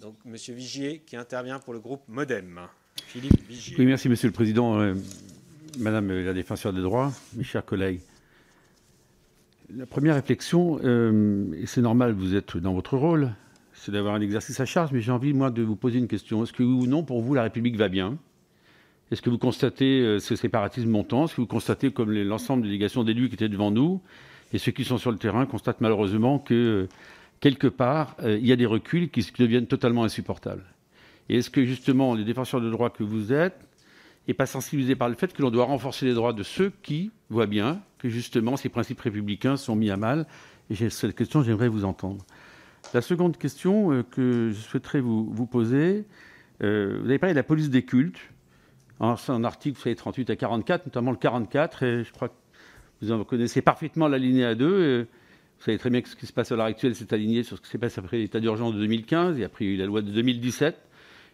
[0.00, 2.60] Donc, Monsieur Vigier qui intervient pour le groupe Modem.
[3.06, 3.76] Philippe Vigier.
[3.78, 4.80] Oui, merci Monsieur le Président.
[4.80, 4.94] Euh,
[5.78, 8.00] Madame la défenseur des droits, mes chers collègues.
[9.74, 13.32] La première réflexion, euh, et c'est normal, vous êtes dans votre rôle,
[13.74, 16.42] c'est d'avoir un exercice à charge, mais j'ai envie, moi, de vous poser une question.
[16.42, 18.18] Est-ce que oui ou non, pour vous, la République va bien?
[19.10, 21.24] Est-ce que vous constatez euh, ce séparatisme montant?
[21.24, 24.00] Est-ce que vous constatez, comme l'ensemble des délégations d'élus qui étaient devant nous,
[24.52, 26.88] et ceux qui sont sur le terrain constatent malheureusement que,
[27.40, 30.64] quelque part, il y a des reculs qui deviennent totalement insupportables?
[31.28, 33.58] Et est-ce que, justement, les défenseurs de droits que vous êtes
[34.28, 37.10] et pas sensibilisé par le fait que l'on doit renforcer les droits de ceux qui
[37.30, 40.26] voient bien que justement ces principes républicains sont mis à mal?
[40.70, 42.24] Et j'ai cette question, j'aimerais vous entendre.
[42.94, 46.04] La seconde question euh, que je souhaiterais vous, poser,
[46.62, 48.20] euh, vous avez parlé de la police des cultes.
[49.16, 52.34] C'est un article, vous savez, 38 à 44, notamment le 44, et je crois que
[53.00, 55.08] vous en connaissez parfaitement l'alinéa 2.
[55.62, 57.56] Vous savez très bien que ce qui se passe à l'heure actuelle, c'est aligné sur
[57.56, 60.76] ce qui s'est passé après l'état d'urgence de 2015 et après la loi de 2017.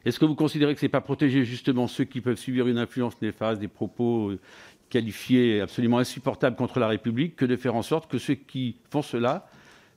[0.04, 2.78] Est-ce que vous considérez que ce n'est pas protéger justement ceux qui peuvent subir une
[2.78, 4.38] influence néfaste, des propos euh,
[4.88, 9.02] qualifiés absolument insupportables contre la République, que de faire en sorte que ceux qui font
[9.02, 9.48] cela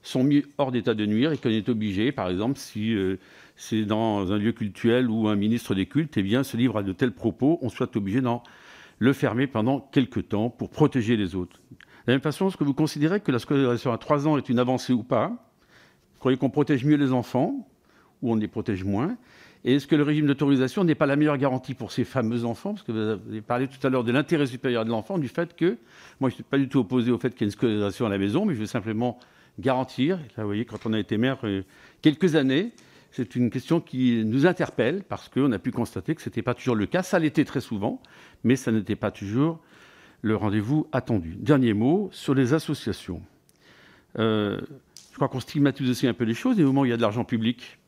[0.02, 3.16] sont mis hors d'état de nuire et qu'on est obligé, par exemple, si euh,
[3.56, 6.82] c'est dans un lieu cultuel ou un ministre des cultes, eh bien, se livre à
[6.82, 8.42] de tels propos, on soit obligé d'en
[8.98, 11.60] le fermer pendant quelques temps pour protéger les autres.
[11.70, 11.76] De
[12.08, 14.58] la même façon, est-ce que vous considérez que la scolarisation à 3 ans est une
[14.58, 15.28] avancée ou pas?
[15.28, 17.68] Vous croyez qu'on protège mieux les enfants
[18.22, 19.16] ou on les protège moins?
[19.64, 22.74] Et est-ce que le régime d'autorisation n'est pas la meilleure garantie pour ces fameux enfants?
[22.74, 25.54] Parce que vous avez parlé tout à l'heure de l'intérêt supérieur de l'enfant, du fait
[25.54, 25.76] que,
[26.20, 28.06] moi je ne suis pas du tout opposé au fait qu'il y ait une scolarisation
[28.06, 29.18] à la maison, mais je veux simplement
[29.58, 31.62] garantir, là vous voyez, quand on a été maire euh,
[32.00, 32.72] quelques années,
[33.10, 36.54] c'est une question qui nous interpelle, parce qu'on a pu constater que ce n'était pas
[36.54, 37.02] toujours le cas.
[37.02, 38.00] Ça l'était très souvent,
[38.42, 39.60] mais ça n'était pas toujours
[40.22, 41.36] le rendez-vous attendu.
[41.38, 43.20] Dernier mot sur les associations.
[44.18, 44.58] Euh,
[45.10, 46.94] je crois qu'on stigmatise aussi un peu les choses, et au moment où il y
[46.94, 47.78] a de l'argent public,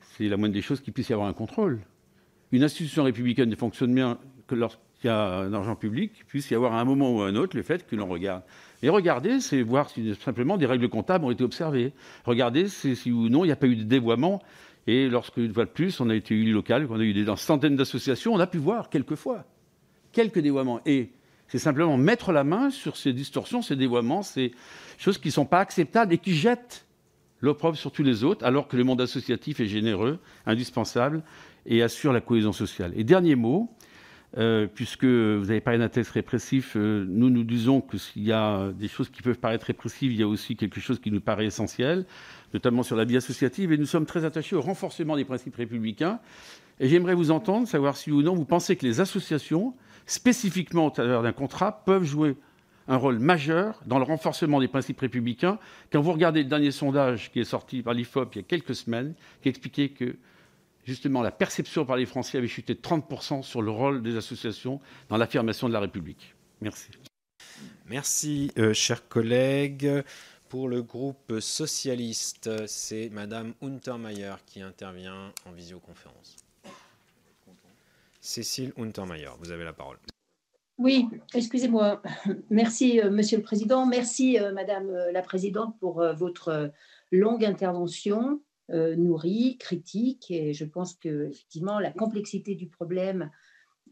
[0.00, 1.80] c'est la moindre des choses qu'il puisse y avoir un contrôle.
[2.52, 4.54] Une institution républicaine ne fonctionne bien que
[5.04, 7.28] lorsqu'il y a un argent public, qu'il puisse y avoir à un moment ou à
[7.28, 8.42] un autre le fait que l'on regarde.
[8.82, 11.92] Et regarder, c'est voir si simplement des règles comptables ont été observées.
[12.24, 14.42] Regarder si, si ou non il n'y a pas eu de dévoiement.
[14.86, 17.24] Et lorsque, une fois de plus, on a été élu local, qu'on a eu des
[17.36, 19.44] centaines d'associations, on a pu voir quelquefois
[20.10, 20.80] quelques dévoiements.
[20.84, 21.10] Et
[21.48, 24.52] c'est simplement mettre la main sur ces distorsions, ces dévoiements, ces
[24.98, 26.86] choses qui ne sont pas acceptables et qui jettent
[27.40, 31.22] l'opprobre sur tous les autres, alors que le monde associatif est généreux, indispensable
[31.66, 32.92] et assure la cohésion sociale.
[32.96, 33.70] Et dernier mot,
[34.38, 38.32] euh, puisque vous avez parlé d'un texte répressif, euh, nous nous disons que s'il y
[38.32, 41.20] a des choses qui peuvent paraître répressives, il y a aussi quelque chose qui nous
[41.20, 42.06] paraît essentiel,
[42.54, 46.18] notamment sur la vie associative, et nous sommes très attachés au renforcement des principes républicains.
[46.80, 49.74] Et j'aimerais vous entendre, savoir si ou non vous pensez que les associations,
[50.06, 52.34] spécifiquement au travers d'un contrat, peuvent jouer
[52.88, 55.58] un rôle majeur dans le renforcement des principes républicains.
[55.92, 58.74] Quand vous regardez le dernier sondage qui est sorti par l'IFOP il y a quelques
[58.74, 60.16] semaines, qui expliquait que
[60.84, 64.80] justement la perception par les Français avait chuté de 30% sur le rôle des associations
[65.08, 66.34] dans l'affirmation de la République.
[66.60, 66.90] Merci.
[67.86, 70.02] Merci, euh, chers collègues.
[70.48, 76.36] Pour le groupe socialiste, c'est Madame Untermeyer qui intervient en visioconférence.
[78.20, 79.98] Cécile Untermeyer, vous avez la parole.
[80.78, 82.02] Oui, excusez-moi.
[82.50, 83.86] Merci, euh, Monsieur le Président.
[83.86, 86.72] Merci, euh, Madame euh, la Présidente, pour votre
[87.10, 88.40] longue intervention
[88.72, 90.30] nourrie, critique.
[90.30, 93.30] Et je pense que effectivement, la complexité du problème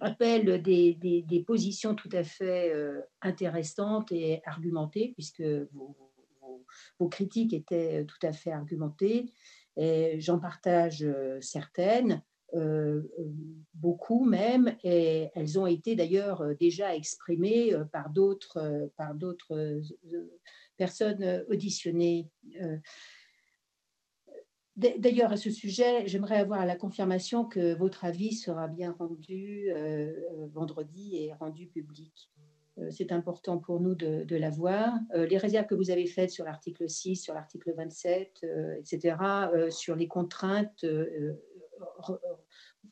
[0.01, 2.73] appelle des, positions tout à fait
[3.21, 9.31] intéressantes et argumentées, puisque vos, critiques étaient tout à fait argumentées.
[9.77, 11.07] J'en partage
[11.41, 12.23] certaines.
[12.55, 13.03] Euh,
[13.75, 18.83] beaucoup même, et elles ont été d'ailleurs euh, déjà exprimées euh, par d'autres
[20.77, 22.29] personnes auditionnées.
[24.99, 29.69] D'ailleurs, à ce sujet, j'aimerais avoir la confirmation que votre avis sera bien rendu
[30.53, 32.31] vendredi et rendu public.
[32.91, 34.95] C'est important pour nous de, de l'avoir.
[35.15, 38.47] les réserves que vous avez faites sur l'article 6, sur l'article 27,
[38.79, 39.17] etc.,
[39.71, 40.85] sur les contraintes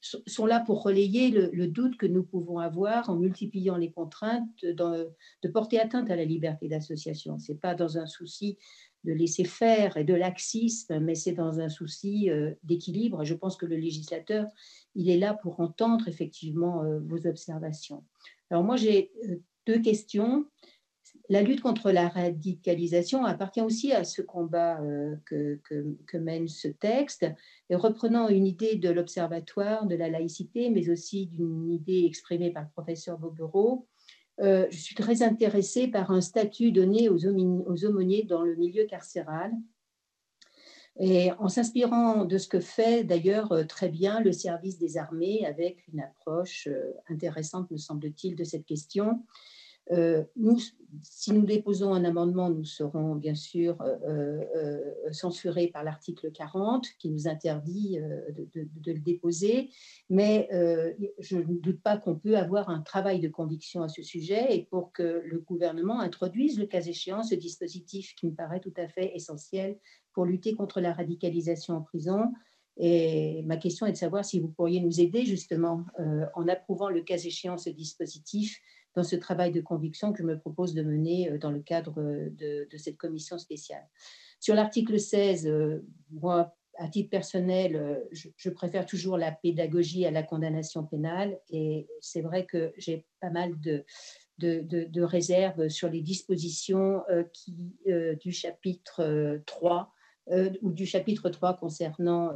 [0.01, 5.49] sont là pour relayer le, doute que nous pouvons avoir en multipliant les contraintes de
[5.53, 7.39] porter atteinte à la liberté d'association.
[7.39, 8.59] Ce n'est pas dans un souci
[9.05, 13.24] de laisser faire et de laxisme, mais c'est dans un souci euh, d'équilibre.
[13.24, 14.46] Je pense que le législateur,
[14.94, 18.05] il est là pour entendre effectivement euh, vos observations.
[18.51, 19.36] Alors moi, j'ai euh,
[19.66, 20.46] deux questions
[21.30, 24.80] la lutte contre la radicalisation appartient aussi à ce combat
[25.26, 25.61] que,
[26.14, 27.26] mène ce texte.
[27.68, 32.62] Et reprenant une idée de l'Observatoire de la laïcité, mais aussi d'une idée exprimée par
[32.62, 33.86] le professeur Bobero,
[34.41, 39.53] euh, je suis très intéressée par un statut donné aux, aumôniers dans le milieu carcéral.
[41.01, 45.86] Et en s'inspirant de ce que fait d'ailleurs très bien le service des armées avec
[45.86, 46.68] une approche
[47.09, 49.57] intéressante, me semble-t-il, de cette question, euh,
[49.91, 50.59] nous,
[51.03, 56.86] si nous déposons un amendement, nous serons bien sûr euh, euh, censurés par l'article 40
[56.99, 59.70] qui nous interdit de, le déposer,
[60.11, 60.49] mais
[61.18, 64.64] je ne doute pas qu'on peut avoir un travail de conviction à ce sujet et
[64.64, 68.89] pour que le gouvernement introduise le cas échéant ce dispositif qui me paraît tout à
[68.89, 69.78] fait essentiel
[70.12, 72.32] pour lutter contre la radicalisation en prison.
[72.76, 75.84] Et ma question est de savoir si vous pourriez nous aider justement
[76.34, 78.61] en approuvant le cas échéant ce dispositif
[78.99, 82.01] dans ce travail de conviction que je me propose de mener euh, dans le cadre
[82.01, 83.86] euh, de, cette commission spéciale.
[84.40, 90.24] Sur l'article 16, euh, moi, à titre personnel, je, préfère toujours la pédagogie à la
[90.24, 97.03] condamnation pénale et c'est vrai que j'ai pas mal de, réserves sur les dispositions
[97.84, 99.92] du chapitre 3
[100.62, 102.32] ou du chapitre 3 concernant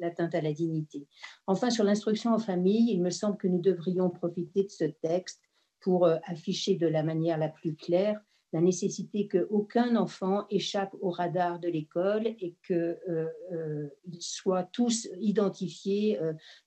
[0.00, 1.06] l'atteinte à la dignité.
[1.46, 5.45] Enfin, sur l'instruction en famille, il me semble que nous devrions profiter de ce texte
[5.80, 8.20] pour euh, afficher de la manière la plus claire
[8.52, 13.88] la nécessité qu'aucun enfant échappe au radar de l'école et qu'ils euh, euh,
[14.20, 16.18] soient tous identifiés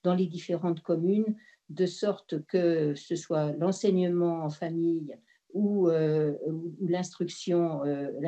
[0.04, 1.34] dans les différentes communes,
[1.70, 5.16] de sorte que ce soit l'enseignement en famille
[5.52, 5.88] ou,
[6.80, 7.82] l'instruction,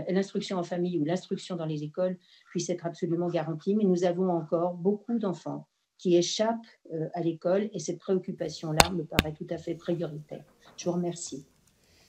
[0.09, 2.19] l'instruction en famille ou l'instruction dans les écoles
[2.51, 3.77] puisse être absolument garantie.
[3.77, 5.69] Mais nous avons encore beaucoup d'enfants
[6.03, 6.67] qui échappent
[7.15, 10.43] à l'école et cette préoccupation-là me paraît tout à fait prioritaire.
[10.77, 11.45] Je vous remercie.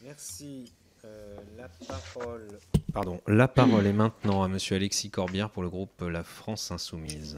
[0.04, 0.74] Merci.
[1.06, 2.48] Euh, la, parole...
[2.92, 3.22] Pardon.
[3.28, 7.38] la parole est maintenant à Monsieur Alexis Corbière pour le groupe La France Insoumise.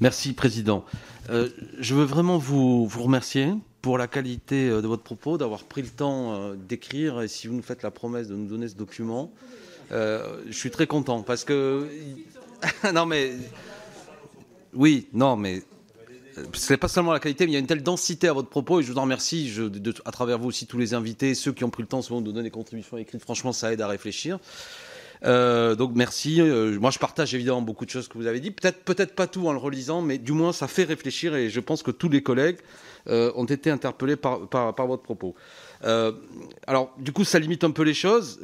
[0.00, 0.84] Merci, Président.
[1.28, 1.48] Euh,
[1.80, 3.52] je veux vraiment vous, vous, remercier
[3.82, 7.54] pour la qualité euh, de votre propos, d'avoir pris le temps d'écrire et si vous
[7.54, 9.32] nous faites la promesse de nous donner ce document.
[9.90, 11.88] je suis très content parce que.
[12.94, 13.32] non, mais.
[14.74, 15.62] Oui, non, mais
[16.52, 18.80] c'est pas seulement la qualité, mais il y a une telle densité à votre propos
[18.80, 19.52] et je vous en remercie
[20.04, 22.26] à travers vous aussi tous les invités, ceux qui ont pris le temps souvent de
[22.26, 23.22] donner des contributions écrites.
[23.22, 24.38] Franchement, ça aide à réfléchir.
[25.24, 26.40] Euh, donc merci.
[26.40, 28.50] Euh, moi, je partage évidemment beaucoup de choses que vous avez dit.
[28.50, 31.60] Peut-être, peut-être pas tout en le relisant, mais du moins, ça fait réfléchir et je
[31.60, 32.58] pense que tous les collègues
[33.08, 35.34] euh, ont été interpellés par, par votre propos.
[35.84, 36.12] Euh,
[36.66, 38.40] alors, du coup, ça limite un peu les choses,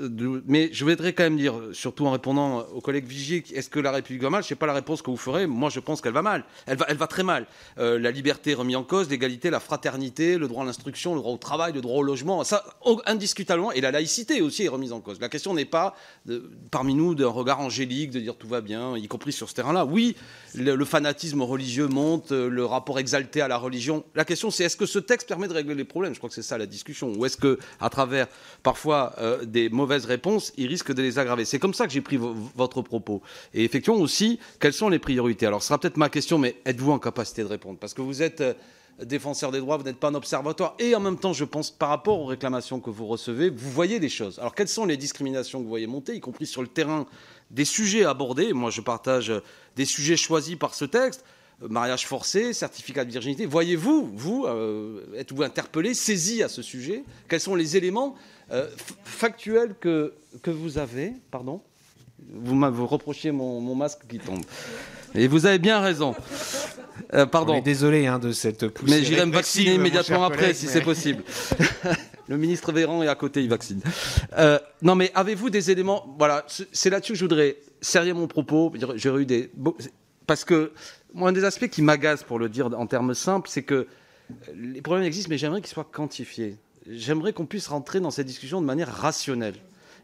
[0.47, 3.91] mais je voudrais quand même dire, surtout en répondant au collègue Vigier, est-ce que la
[3.91, 4.43] République va mal?
[4.43, 5.47] Je ne sais pas la réponse que vous ferez.
[5.47, 6.45] Moi, je pense qu'elle va mal.
[6.67, 7.47] Elle va, elle va très mal.
[7.79, 11.33] Euh, la liberté remise en cause, l'égalité, la fraternité, le droit à l'instruction, le droit
[11.33, 12.65] au travail, le droit au logement, ça,
[13.07, 15.21] indiscutablement, et la laïcité aussi est remise en cause.
[15.21, 15.95] La question n'est pas,
[16.71, 19.85] parmi nous, d'un regard angélique, de dire tout va bien, y compris sur ce terrain-là.
[19.85, 20.17] Oui,
[20.55, 24.05] le, fanatisme religieux monte, le rapport exalté à la religion.
[24.15, 26.15] La question, c'est est-ce que ce texte permet de régler les problèmes?
[26.15, 28.29] Je crois que c'est ça la discussion ou est-ce que, à travers
[28.63, 31.45] parfois euh, des mauvaises réponses, il risque de les aggraver?
[31.45, 33.23] C'est comme ça que j'ai pris votre propos.
[33.55, 35.47] Et effectivement aussi, quelles sont les priorités?
[35.47, 37.79] Alors, ce sera peut-être ma question, mais êtes-vous en capacité de répondre?
[37.79, 38.53] Parce que vous êtes euh,
[39.03, 40.75] défenseur des droits, vous n'êtes pas un observatoire.
[40.79, 43.99] Et en même temps, je pense, par rapport aux réclamations que vous recevez, vous voyez
[43.99, 44.39] des choses.
[44.39, 47.07] Alors, quelles sont les discriminations que vous voyez monter, y compris sur le terrain?
[47.51, 49.33] Des sujets abordés Moi, je partage
[49.77, 51.25] des sujets choisis par ce texte
[51.61, 53.47] mariage forcé, certificat de virginité.
[53.47, 57.05] Voyez-vous, vous, euh, êtes-vous interpellé, saisi à ce sujet?
[57.29, 58.17] Quels sont les éléments
[58.51, 58.69] euh,
[59.05, 61.13] factuels que, que vous avez?
[61.31, 61.61] Pardon?
[62.33, 64.43] Vous reproché mon, masque qui tombe.
[65.15, 66.15] Et vous avez bien raison.
[67.13, 67.61] Euh, pardon.
[67.61, 68.95] désolé hein, de cette poussée.
[68.95, 71.23] Mais j'irai me vacciner immédiatement après, si c'est possible.
[72.27, 73.83] Le ministre Véran est à côté, il vaccine.
[74.81, 76.15] non, mais avez-vous des éléments?
[76.19, 78.73] Voilà, c'est là-dessus que je voudrais serrer mon propos.
[78.97, 79.51] J'ai eu des.
[80.27, 80.73] Parce que
[81.15, 83.87] moi, un des aspects qui m'agace, pour le dire en termes simples, c'est que
[84.55, 86.57] les problèmes existent, mais j'aimerais qu'ils soient quantifiés.
[86.91, 89.55] J'aimerais qu'on puisse rentrer dans cette discussion de manière rationnelle.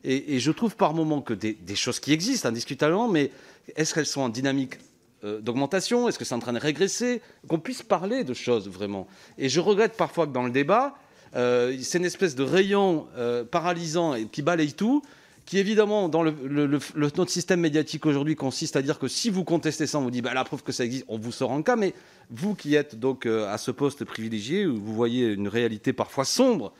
[0.02, 3.30] Et, je trouve par moments que des, choses qui existent indiscutablement, mais
[3.76, 4.78] est-ce qu'elles sont en dynamique
[5.24, 6.08] euh, d'augmentation?
[6.08, 7.20] Est-ce que c'est en train de régresser?
[7.48, 9.06] Qu'on puisse parler de choses vraiment.
[9.36, 10.94] Et je regrette parfois que dans le débat,
[11.36, 15.02] euh, c'est une espèce de rayon euh, paralysant et qui balaye tout,
[15.50, 19.98] qui évidemment, dans notre système médiatique aujourd'hui, consiste à dire que si vous contestez ça,
[19.98, 21.74] on vous dit bah, la preuve que ça existe, on vous sort en cas.
[21.74, 21.92] Mais
[22.30, 26.24] vous qui êtes donc euh, à ce poste privilégié, où vous voyez une réalité parfois
[26.24, 26.72] sombre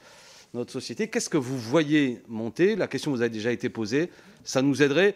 [0.54, 2.74] notre société, qu'est-ce que vous voyez monter?
[2.76, 4.10] La question vous a déjà été posée.
[4.42, 5.14] Ça nous aiderait.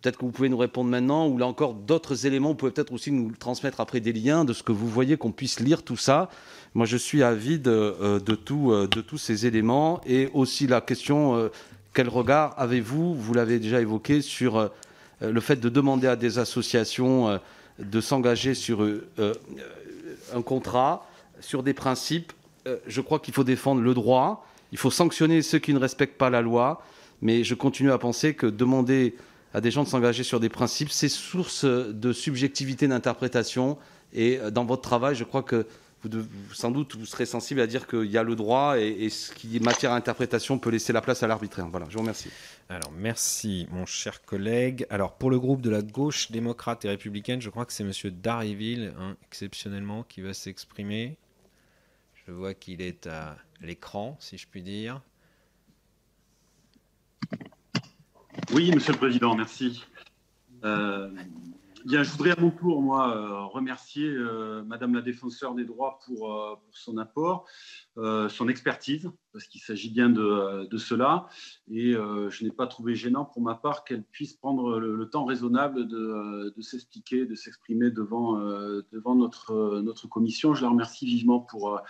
[0.00, 2.50] Peut-être que vous pouvez nous répondre maintenant, ou là encore d'autres éléments.
[2.50, 5.32] Vous pouvez peut-être aussi nous transmettre après des liens de ce que vous voyez, qu'on
[5.32, 6.28] puisse lire tout ça.
[6.74, 10.00] Moi, je suis avide euh, euh, de tous ces éléments.
[10.06, 11.50] Et aussi la question
[11.96, 14.68] quel regard avez-vous, vous, l'avez déjà évoqué, sur euh,
[15.22, 17.38] le fait de demander à des associations euh,
[17.78, 19.08] de s'engager sur euh,
[20.34, 21.08] un contrat,
[21.40, 22.34] sur des principes?
[22.86, 26.28] Je crois qu'il faut défendre le droit, il faut sanctionner ceux qui ne respectent pas
[26.30, 26.82] la loi,
[27.22, 29.14] mais je continue à penser que demander
[29.54, 30.90] à des gens de s'engager sur des principes.
[30.90, 33.78] C'est source de subjectivité d'interprétation.
[34.12, 35.64] Et dans votre travail, je crois que
[36.02, 36.10] vous,
[36.52, 39.56] sans doute, vous serez sensible à dire qu'il y a le droit et, ce qui
[39.56, 41.66] est matière à interprétation peut laisser la place à l'arbitraire.
[41.68, 42.30] Voilà, je vous remercie.
[42.68, 44.86] Alors, merci, mon cher collègue.
[44.90, 47.92] Alors, pour le groupe de la gauche démocrate et républicaine, je crois que c'est M.
[48.10, 51.16] Darryville, hein, exceptionnellement, qui va s'exprimer.
[52.26, 55.00] Je vois qu'il est à l'écran, si je puis dire.
[58.52, 59.84] Oui, Monsieur le Président, merci.
[60.64, 61.10] Euh,
[61.86, 66.00] Bien, je voudrais à mon tour, moi, euh, remercier euh, Madame la défenseur des droits
[66.04, 67.46] pour, euh, son apport,
[67.96, 71.28] son expertise, parce qu'il s'agit bien de, cela.
[71.70, 75.86] Et je n'ai pas trouvé gênant pour ma part qu'elle puisse prendre le, temps raisonnable
[75.88, 78.38] de, s'expliquer, de s'exprimer devant,
[78.92, 80.52] devant notre, notre commission.
[80.54, 81.80] Je la remercie vivement pour,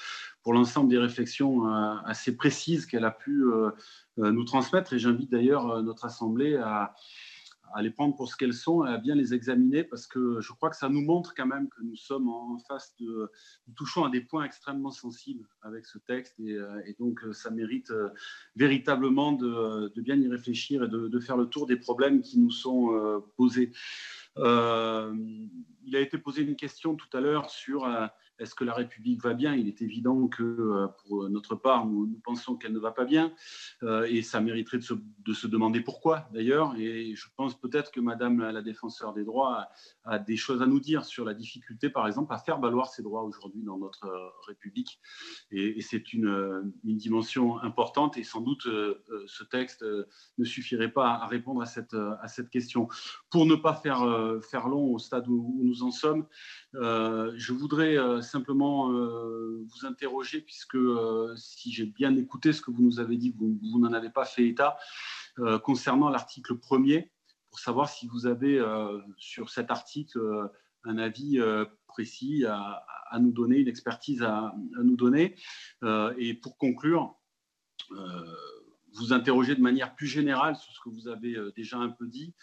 [0.43, 1.67] pour l'ensemble des réflexions
[2.05, 3.45] assez précises qu'elle a pu
[4.17, 4.93] nous transmettre.
[4.93, 6.95] Et j'invite d'ailleurs notre Assemblée à
[7.75, 10.53] à les prendre pour ce qu'elles sont et à bien les examiner parce que je
[10.53, 13.31] crois que ça nous montre quand même que nous sommes en face de,
[13.67, 17.51] nous touchons à des points extrêmement sensibles avec ce texte et, euh, donc euh, ça
[17.51, 18.09] mérite euh,
[18.55, 23.23] véritablement de, bien y réfléchir et de, faire le tour des problèmes qui nous sont
[23.37, 23.73] posés.
[24.37, 24.43] il
[25.97, 27.87] a été posé une question tout à l'heure sur
[28.39, 29.55] est-ce que la République va bien?
[29.55, 33.33] Il est évident que euh, pour notre part, nous, pensons qu'elle ne va pas bien,
[33.83, 36.75] euh, et ça mériterait de se, demander pourquoi d'ailleurs.
[36.77, 39.69] Et je pense peut-être que Madame la, défenseur des droits
[40.05, 43.03] a, des choses à nous dire sur la difficulté, par exemple, à faire valoir ses
[43.03, 45.01] droits aujourd'hui dans notre euh, République.
[45.51, 49.85] Et, c'est une, dimension importante, et sans doute ce texte
[50.39, 52.89] ne suffirait pas à répondre à cette, à cette question.
[53.31, 54.01] Pour ne pas faire,
[54.43, 56.27] faire long au stade où nous en sommes,
[56.81, 62.83] je voudrais simplement euh, vous interroger, puisque euh, si j'ai bien écouté ce que vous
[62.83, 64.77] nous avez dit, vous, n'en avez pas fait état,
[65.39, 67.13] euh, concernant l'article premier,
[67.51, 68.63] pour savoir si vous avez
[69.17, 70.21] sur cet article
[70.85, 71.41] un avis
[71.87, 72.85] précis à,
[73.19, 75.37] nous donner, une expertise à, à nous donner.
[76.19, 77.15] et pour conclure,
[78.93, 82.35] vous interroger de manière plus générale sur ce que vous avez déjà un peu dit.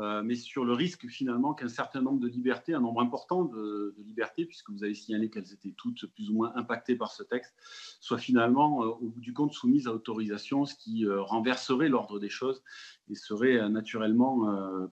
[0.00, 3.94] Euh, mais sur le risque finalement qu'un certain nombre de libertés, un nombre important de,
[3.98, 7.54] libertés, puisque vous avez signalé qu'elles étaient toutes plus ou moins impactées par ce texte,
[8.00, 12.18] soient finalement euh, au bout du compte soumises à autorisation, ce qui euh, renverserait l'ordre
[12.18, 12.62] des choses
[13.08, 14.46] et serait naturellement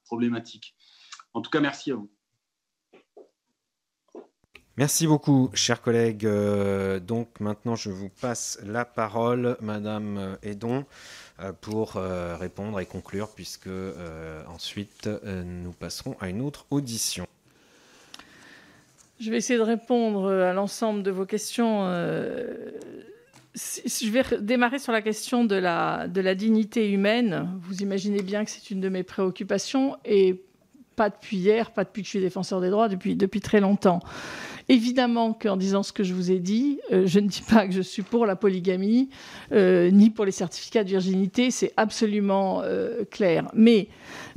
[0.05, 0.77] problématique.
[1.33, 2.11] En tout cas, merci à vous.
[4.77, 6.27] Merci beaucoup, chers collègues.
[7.07, 10.85] donc maintenant, je vous passe la parole, Madame Edon.
[11.41, 17.27] Euh, pour euh, répondre et conclure, puisque euh, ensuite nous passerons à une autre audition.
[19.19, 21.87] Je vais essayer de répondre à l'ensemble de vos questions.
[23.57, 27.49] Je vais démarrer sur la question de la, dignité humaine.
[27.63, 30.41] Vous imaginez bien que c'est une de mes préoccupations et
[30.95, 33.99] pas depuis hier, pas depuis que je suis défenseur des droits, depuis très longtemps.
[34.69, 37.73] Évidemment qu'en disant ce que je vous ai dit, euh, je ne dis pas que
[37.73, 39.11] je suis pour la polygamie,
[39.53, 43.51] euh, ni pour les certificats de virginité, c'est absolument euh, clair.
[43.53, 43.89] Mais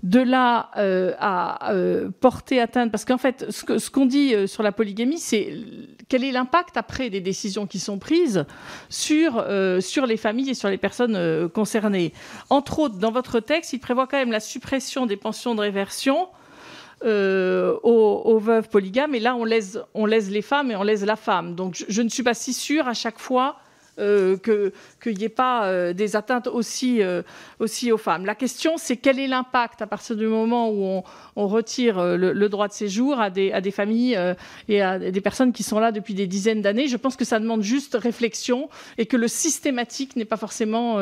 [0.03, 0.69] de là
[1.19, 1.73] à
[2.19, 5.53] porter atteinte, parce qu'en fait, ce qu'on dit sur la polygamie, c'est
[6.07, 8.45] quel est l'impact après des décisions qui sont prises
[8.89, 9.43] sur,
[9.79, 12.13] sur les familles et sur les personnes concernées.
[12.49, 16.27] Entre autres, dans votre texte, il prévoit quand même la suppression des pensions de réversion
[17.03, 19.13] euh, aux, veuves polygames.
[19.13, 21.55] Et là, on laisse, on laisse les femmes et on laisse la femme.
[21.55, 23.57] Donc, je, ne suis pas si sûre à chaque fois
[23.99, 24.37] euh,
[25.01, 27.01] qu'il n'y ait pas euh, des atteintes aussi,
[27.59, 28.25] aussi aux femmes.
[28.25, 31.03] La question, c'est quel est l'impact à partir du moment où
[31.35, 34.19] on, retire le, droit de séjour à des, à des familles
[34.67, 36.87] et à des personnes qui sont là depuis des dizaines d'années.
[36.87, 40.99] Je pense que ça demande juste réflexion et que le systématique n'est pas forcément,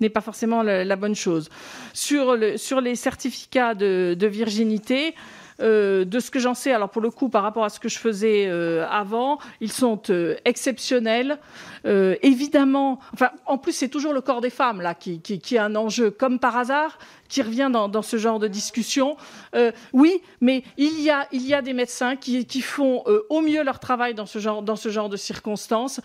[0.00, 1.48] n'est pas forcément la, bonne chose.
[1.92, 5.14] Sur, le, sur les certificats de, de virginité,
[5.60, 7.88] euh, de ce que j'en sais, alors pour le coup, par rapport à ce que
[7.88, 11.38] je faisais euh, avant, ils sont euh, exceptionnels.
[11.84, 15.60] évidemment, enfin, en plus, c'est toujours le corps des femmes là qui, qui, qui est
[15.60, 16.98] un enjeu, comme par hasard
[17.32, 19.16] qui revient dans, ce genre de discussion.
[19.54, 24.12] Euh, oui, mais il y a, des médecins qui, font euh, au mieux leur travail
[24.12, 26.02] dans ce genre, de circonstances.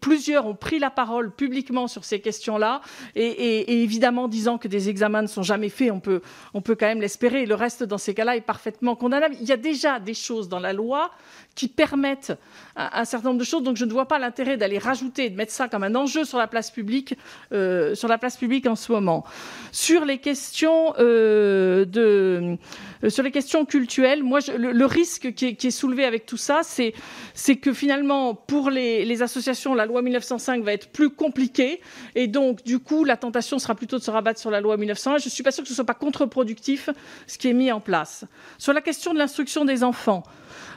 [0.00, 2.80] Plusieurs ont pris la parole publiquement sur ces questions-là,
[3.14, 6.22] et, évidemment disant que des examens ne sont jamais faits, on peut,
[6.54, 7.44] on peut quand même l'espérer.
[7.44, 9.36] Le reste, dans ces cas-là, est parfaitement condamnable.
[9.42, 11.10] Il y a déjà des choses dans la loi
[11.54, 12.32] qui permettent
[12.76, 15.52] un, certain nombre de choses, donc je ne vois pas l'intérêt d'aller rajouter, de mettre
[15.52, 17.18] ça comme un enjeu sur la place publique,
[17.52, 19.24] euh, sur la place publique en ce moment.
[19.72, 22.58] Sur les questions questions de
[23.08, 27.72] sur les questions culturelles, moi, le, risque qui est, soulevé avec tout ça, c'est que
[27.72, 31.80] finalement, pour les, associations, la loi 1905 va être plus compliquée,
[32.14, 35.18] et donc du coup, la tentation sera plutôt de se rabattre sur la loi 1901.
[35.18, 36.90] Je ne suis pas sûre que ce soit pas contre-productif
[37.26, 38.24] ce qui est mis en place.
[38.58, 40.22] Sur la question de l'instruction des enfants,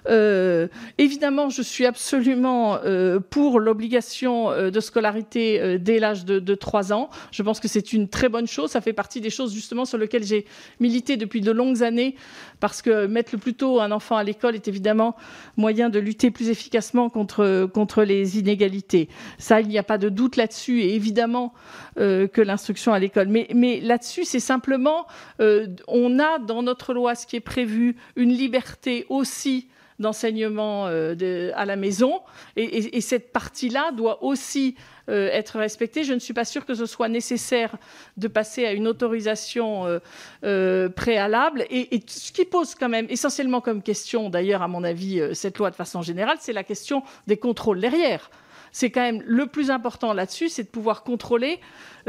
[0.08, 0.68] euh,
[0.98, 6.94] évidemment, je suis absolument euh, pour l'obligation euh, de scolarité dès l'âge de, de 3
[6.94, 7.10] ans.
[7.32, 8.72] Je pense que c'est une très bonne chose.
[8.72, 10.46] Ça fait partie des choses justement sur lesquelles j'ai
[10.80, 12.11] milité depuis de longues années,
[12.60, 15.16] parce que mettre le plus tôt un enfant à l'école est évidemment
[15.58, 19.10] moyen de lutter plus efficacement contre, les inégalités.
[19.38, 21.54] Ça, il n'y a pas de doute là-dessus, et évidemment
[21.96, 23.28] que l'instruction à l'école.
[23.28, 25.08] Mais, mais là-dessus, c'est simplement,
[25.40, 29.68] on a dans notre loi ce qui est prévu, une liberté aussi
[30.02, 32.22] d'enseignement euh, à la maison.
[32.56, 34.76] Et, cette partie-là doit aussi
[35.10, 36.04] euh, être respectée.
[36.04, 37.76] Je ne suis pas sûre que ce soit nécessaire
[38.18, 40.00] de passer à une autorisation
[40.44, 41.66] euh, préalable.
[41.70, 45.72] Et, ce qui pose quand même essentiellement comme question, d'ailleurs, à mon avis, cette loi
[45.72, 48.30] de façon générale, c'est la question des contrôles derrière
[48.74, 51.60] c'est quand même le plus important là-dessus, c'est de pouvoir contrôler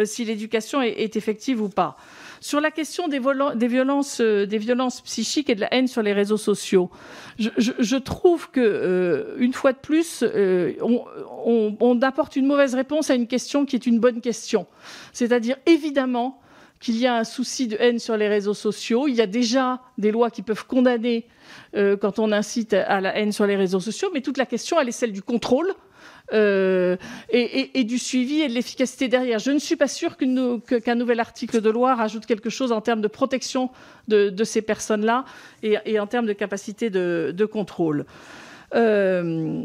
[0.04, 1.96] si l'éducation est, effective ou pas.
[2.42, 3.20] Sur la question des,
[3.68, 6.90] violences, euh, des violences psychiques et de la haine sur les réseaux sociaux,
[7.38, 13.14] je, trouve que euh, une fois de plus, euh, on, apporte une mauvaise réponse à
[13.14, 14.66] une question qui est une bonne question.
[15.12, 16.40] C'est-à-dire évidemment
[16.80, 19.06] qu'il y a un souci de haine sur les réseaux sociaux.
[19.06, 21.28] Il y a déjà des lois qui peuvent condamner
[21.76, 24.88] quand on incite à la haine sur les réseaux sociaux, mais toute la question, elle
[24.88, 25.72] est celle du contrôle
[26.32, 26.96] euh,
[27.28, 29.38] et, du suivi et de l'efficacité derrière.
[29.38, 33.02] Je ne suis pas sûre qu'un nouvel article de loi rajoute quelque chose en termes
[33.02, 33.70] de protection
[34.08, 35.24] de, ces personnes-là
[35.62, 38.06] et, en termes de capacité de, contrôle.
[38.74, 39.62] Euh,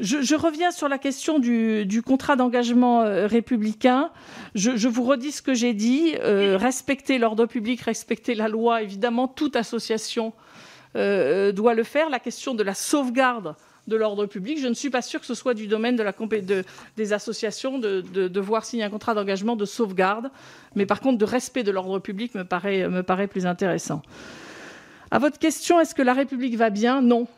[0.00, 4.10] je, reviens sur la question du, contrat d'engagement euh, républicain.
[4.54, 6.14] Je, vous redis ce que j'ai dit.
[6.22, 8.82] respecter l'ordre public, respecter la loi.
[8.82, 10.32] Évidemment, toute association
[10.94, 12.08] doit le faire.
[12.08, 13.54] La question de la sauvegarde
[13.86, 14.58] de l'ordre public.
[14.60, 16.64] Je ne suis pas sûre que ce soit du domaine de
[16.96, 20.30] des associations de, devoir signer un contrat d'engagement de sauvegarde,
[20.74, 24.02] mais par contre de respect de l'ordre public me paraît, me paraît plus intéressant.
[25.10, 27.00] À votre question, est-ce que la République va bien?
[27.00, 27.28] Non.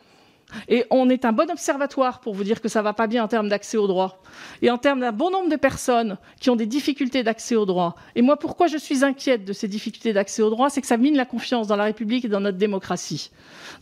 [0.68, 3.22] Et on est un bon observatoire pour vous dire que ça ne va pas bien
[3.22, 4.22] en termes d'accès au droit.
[4.62, 7.96] Et en termes d'un bon nombre de personnes qui ont des difficultés d'accès au droit.
[8.14, 10.96] Et moi, pourquoi je suis inquiète de ces difficultés d'accès au droit C'est que ça
[10.96, 13.30] mine la confiance dans la République et dans notre démocratie.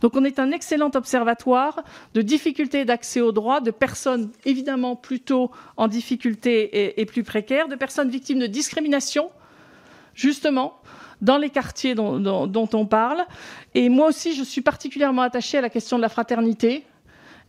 [0.01, 5.51] Donc on est un excellent observatoire de difficultés d'accès au droit, de personnes évidemment plutôt
[5.77, 9.29] en difficulté et, plus précaires, de personnes victimes de discrimination,
[10.13, 10.79] justement,
[11.21, 13.25] dans les quartiers dont, on parle.
[13.75, 16.83] Et moi aussi, je suis particulièrement attachée à la question de la fraternité.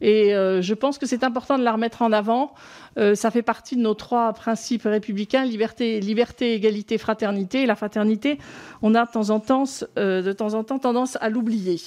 [0.01, 2.55] Et euh, je pense que c'est important de la remettre en avant.
[2.99, 7.63] Euh, ça fait partie de nos trois principes républicains liberté, liberté, égalité, fraternité.
[7.63, 8.39] Et la fraternité,
[8.81, 9.65] on a de temps en temps,
[9.99, 11.81] euh, de temps en temps tendance à l'oublier.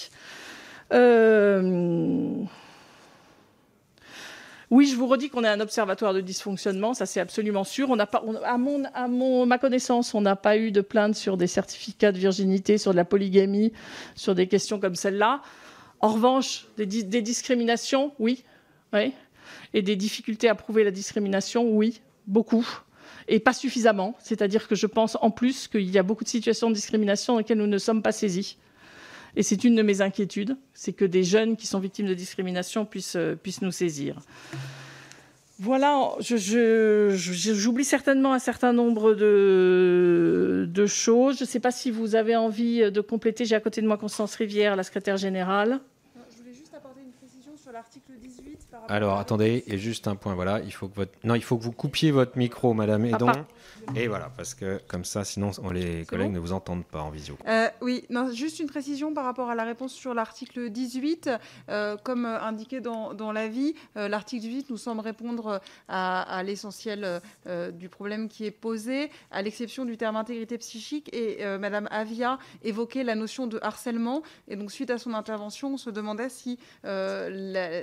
[4.71, 7.91] Oui, je vous redis qu'on est un observatoire de dysfonctionnement, ça c'est absolument sûr.
[7.91, 12.13] À, mon, à mon, ma connaissance, on n'a pas eu de plainte sur des certificats
[12.13, 13.73] de virginité, sur de la polygamie,
[14.15, 15.41] sur des questions comme celle-là.
[15.99, 18.45] En revanche, des, des discriminations, oui,
[18.93, 19.13] oui.
[19.73, 22.65] Et des difficultés à prouver la discrimination, oui, beaucoup
[23.27, 24.15] et pas suffisamment.
[24.19, 27.39] C'est-à-dire que je pense en plus qu'il y a beaucoup de situations de discrimination dans
[27.39, 28.57] lesquelles nous ne sommes pas saisis.
[29.35, 32.85] Et c'est une de mes inquiétudes, c'est que des jeunes qui sont victimes de discrimination
[32.85, 34.17] puissent, euh, puissent nous saisir.
[35.59, 41.37] Voilà, j'oublie certainement un certain nombre de, de choses.
[41.37, 43.45] Je ne sais pas si vous avez envie de compléter.
[43.45, 45.79] J'ai à côté de moi Constance Rivière, la secrétaire générale.
[46.31, 48.57] Je voulais juste apporter une précision sur l'article 18.
[48.87, 50.35] Alors, attendez, a juste un point.
[50.35, 51.11] Voilà, il faut que votre...
[51.23, 53.31] non, il faut que vous coupiez votre micro, Madame Edon.
[53.95, 57.37] Et voilà, parce que comme ça, sinon les collègues ne vous entendent pas en visio.
[57.47, 61.29] Euh, oui, non, juste une précision par rapport à la réponse sur l'article 18.
[61.69, 67.21] Euh, comme indiqué dans, dans l'avis, euh, l'article 18 nous semble répondre à, l'essentiel
[67.73, 71.13] du problème qui est posé, à l'exception du terme intégrité psychique.
[71.13, 74.23] Et Madame Avia évoquait la notion de harcèlement.
[74.47, 76.59] Et donc, suite à son intervention, on se demandait si,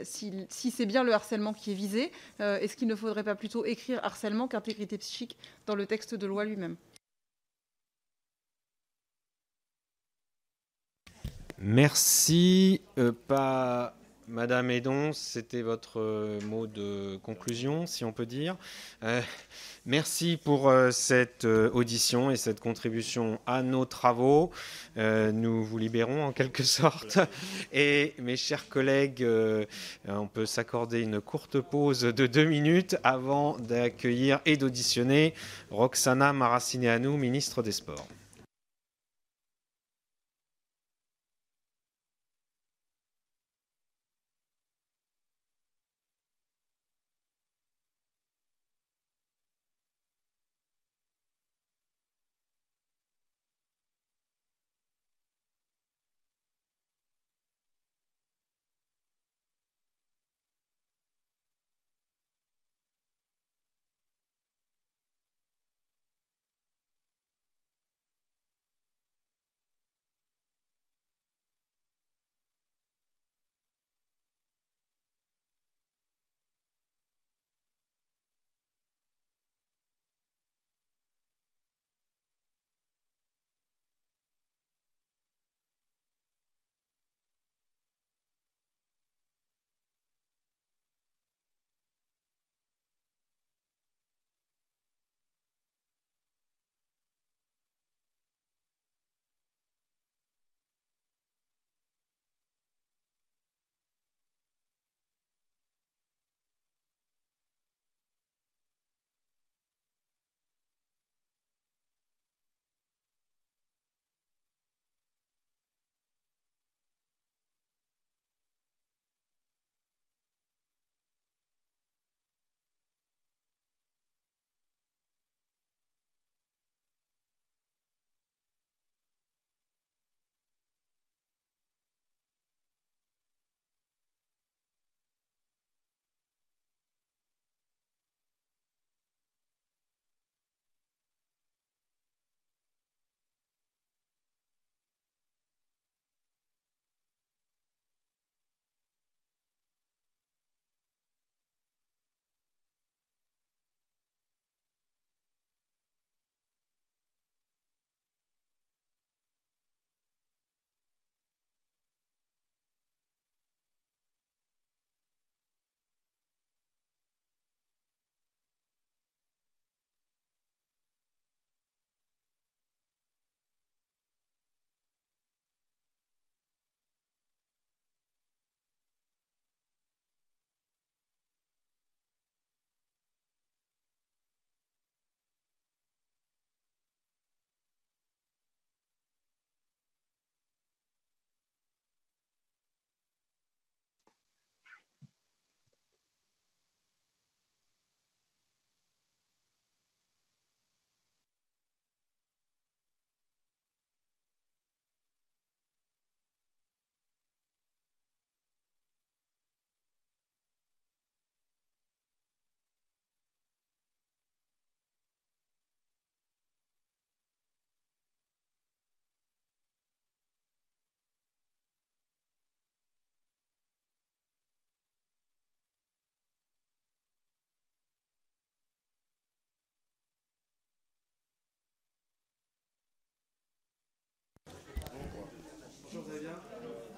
[0.03, 2.12] si, si c'est bien le harcèlement qui est visé.
[2.39, 6.45] Est-ce qu'il ne faudrait pas plutôt écrire harcèlement qu'intégrité psychique dans le texte de loi
[6.45, 6.76] lui-même?
[11.61, 12.83] Merci.
[12.99, 13.97] Euh, pas
[14.29, 18.57] Madame Edon, c'était votre euh, mot de conclusion, si on peut dire.
[19.03, 19.20] Euh,
[19.89, 24.53] merci pour euh, cette audition et cette contribution à nos travaux.
[24.97, 27.18] nous vous libérons en quelque sorte.
[27.72, 29.26] Et mes chers collègues,
[30.07, 35.34] on peut s'accorder une courte pause de deux minutes avant d'accueillir et d'auditionner
[35.70, 38.07] Roxana Maracineanu, ministre des Sports.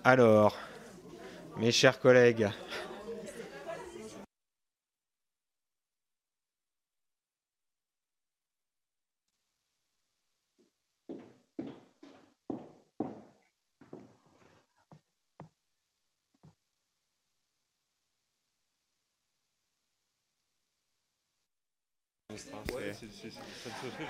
[0.03, 0.57] Alors,
[1.59, 2.48] mes chers collègues,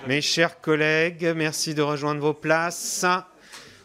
[0.07, 3.05] Mes chers collègues, merci de rejoindre vos places.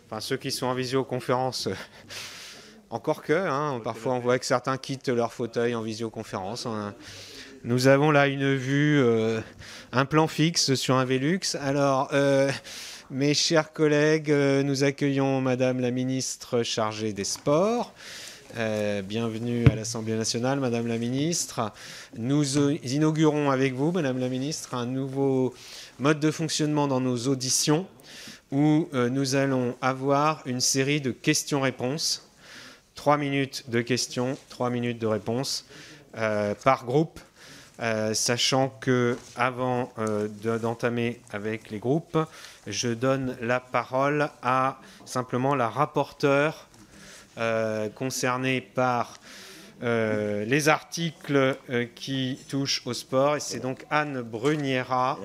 [0.08, 1.74] Enfin, ceux qui sont en visioconférence, euh,
[2.90, 6.66] encore que, hein, parfois on voit que certains quittent leur fauteuil en visioconférence.
[6.66, 6.94] hein.
[7.64, 9.40] Nous avons là une vue, euh,
[9.90, 11.40] un plan fixe sur un Velux.
[11.60, 12.48] Alors, euh,
[13.10, 17.92] mes chers collègues, nous accueillons Madame la ministre chargée des Sports.
[18.58, 21.72] Euh, bienvenue à l'Assemblée nationale, Madame la ministre.
[22.16, 25.52] Nous inaugurons avec vous, Madame la ministre, un nouveau
[25.98, 27.86] mode de fonctionnement dans nos auditions
[28.52, 32.28] où euh, nous allons avoir une série de questions-réponses.
[32.94, 35.66] Trois minutes de questions, trois minutes de réponses
[36.16, 37.20] euh, par groupe.
[37.78, 42.16] Euh, sachant que avant de- d'entamer avec les groupes,
[42.66, 46.68] je donne la parole à simplement la rapporteure
[47.94, 49.18] concernée par
[49.82, 51.58] les articles
[51.94, 53.36] qui touchent au sport.
[53.36, 55.18] Et c'est donc Anne Bruniera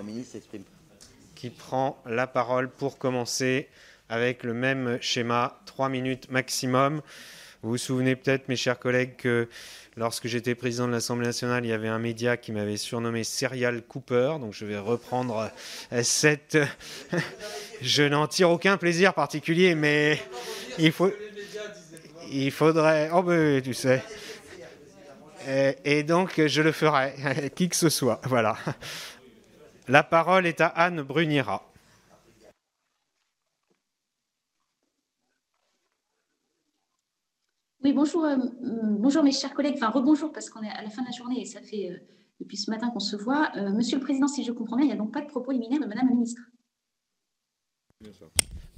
[1.42, 3.68] qui prend la parole pour commencer
[4.10, 7.02] avec le même schéma, trois minutes maximum.
[7.64, 9.50] Vous vous souvenez peut-être, mes chers collègues, que
[9.98, 13.82] lorsque j'étais président de l'Assemblée nationale, il y avait un média qui m'avait surnommé Serial
[13.82, 14.36] Cooper.
[14.40, 15.50] Donc je vais reprendre
[15.92, 16.60] euh, cette.
[17.82, 20.22] je n'en tire aucun plaisir particulier, mais
[20.78, 21.12] il faut.
[22.32, 23.10] Il faudrait.
[23.12, 24.04] Oh, ben, tu sais.
[25.48, 27.14] Et, et donc, je le ferai,
[27.56, 28.22] qui que ce soit.
[28.26, 28.56] Voilà.
[29.92, 31.70] La parole est à Anne Bruniera.
[37.84, 39.74] Oui, bonjour, euh, bonjour mes chers collègues.
[39.76, 41.98] Enfin, rebonjour parce qu'on est à la fin de la journée et ça fait euh,
[42.40, 43.52] depuis ce matin qu'on se voit.
[43.58, 45.52] Euh, Monsieur le Président, si je comprends bien, il n'y a donc pas de propos
[45.52, 46.42] liminaire de Madame la Ministre.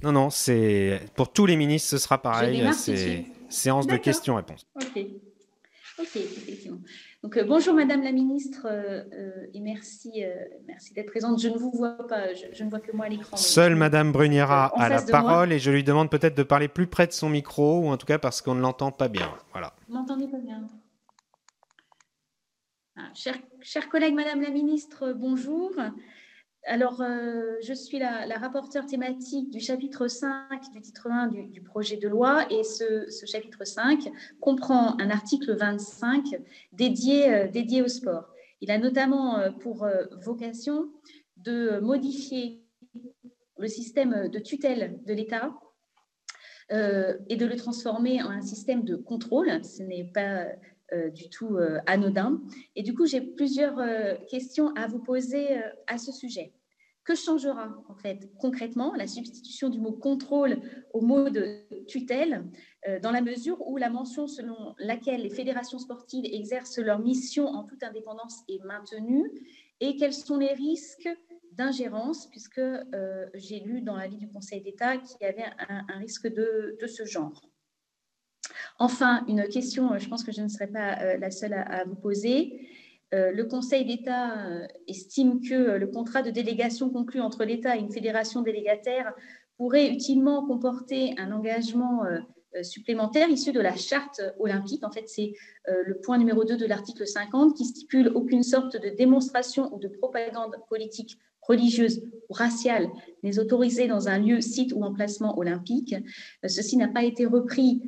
[0.02, 2.68] Non, non, c'est pour tous les ministres, ce sera pareil.
[2.72, 4.66] C'est séance de questions-réponses.
[4.74, 5.06] Ok.
[5.96, 6.80] Ok, effectivement.
[7.24, 10.22] Donc, euh, bonjour Madame la Ministre euh, euh, et merci,
[10.66, 11.40] merci d'être présente.
[11.40, 13.34] Je ne vous vois pas, je, je ne vois que moi à l'écran.
[13.38, 15.10] Seule Madame Bruniera a la moi.
[15.10, 17.96] parole et je lui demande peut-être de parler plus près de son micro ou en
[17.96, 19.32] tout cas parce qu'on ne l'entend pas bien.
[19.52, 19.72] Voilà.
[19.88, 20.66] Vous m'entendez pas bien
[22.98, 25.70] Ah, chers, chers collègues, Madame la Ministre, bonjour.
[26.66, 31.98] Alors, euh, je suis la, rapporteure thématique du chapitre 5 du titre 1 du, projet
[31.98, 34.10] de loi et ce, chapitre 5
[34.40, 36.24] comprend un article 25
[36.72, 38.32] dédié, euh, dédié au sport.
[38.62, 39.86] Il a notamment euh, pour
[40.24, 40.88] vocation
[41.36, 42.62] de modifier
[43.58, 45.52] le système de tutelle de l'État
[46.70, 49.62] et de le transformer en un système de contrôle.
[49.62, 50.46] Ce n'est pas
[50.92, 52.40] du tout euh, anodin.
[52.76, 56.52] Et du coup, j'ai plusieurs euh, questions à vous poser euh, à ce sujet.
[57.04, 60.60] Que changera en fait concrètement la substitution du mot contrôle
[60.94, 62.46] au mot de tutelle
[62.88, 67.46] euh, dans la mesure où la mention selon laquelle les fédérations sportives exercent leur mission
[67.46, 69.30] en toute indépendance est maintenue?
[69.80, 71.10] Et quels sont les risques
[71.52, 76.26] d'ingérence puisque euh, j'ai lu dans l'avis du Conseil d'État qu'il y avait un, risque
[76.26, 77.53] de ce genre?
[78.78, 81.84] Enfin, une question, euh, je pense que je ne serai pas euh, la seule à,
[81.84, 82.68] vous poser.
[83.14, 84.34] Euh, le Conseil d'État
[84.88, 89.12] estime que le contrat de délégation conclu entre l'État et une fédération délégataire
[89.56, 92.02] pourrait utilement comporter un engagement
[92.54, 94.84] euh, euh, supplémentaire issu de la charte olympique.
[94.84, 95.32] En fait, c'est
[95.68, 99.78] euh, le point numéro 2 de l'article 50 qui stipule aucune sorte de démonstration ou
[99.78, 102.88] de propagande politique religieuse ou raciale
[103.22, 105.94] n'est autorisée dans un lieu, site ou emplacement olympique.
[106.44, 107.82] Euh, Ceci n'a pas été repris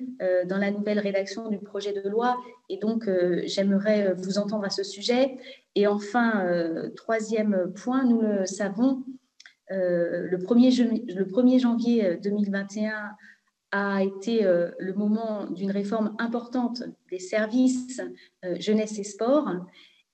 [0.48, 2.38] dans la nouvelle rédaction du projet de loi
[2.70, 3.06] et donc
[3.44, 5.36] j'aimerais vous entendre à ce sujet.
[5.74, 6.46] Et enfin,
[6.96, 9.04] troisième point, nous le savons,
[9.68, 13.10] le, 1er, je- le 1er janvier euh, 2021
[13.76, 18.00] a été euh, le moment d'une réforme importante des services
[18.44, 19.48] euh, jeunesse et sport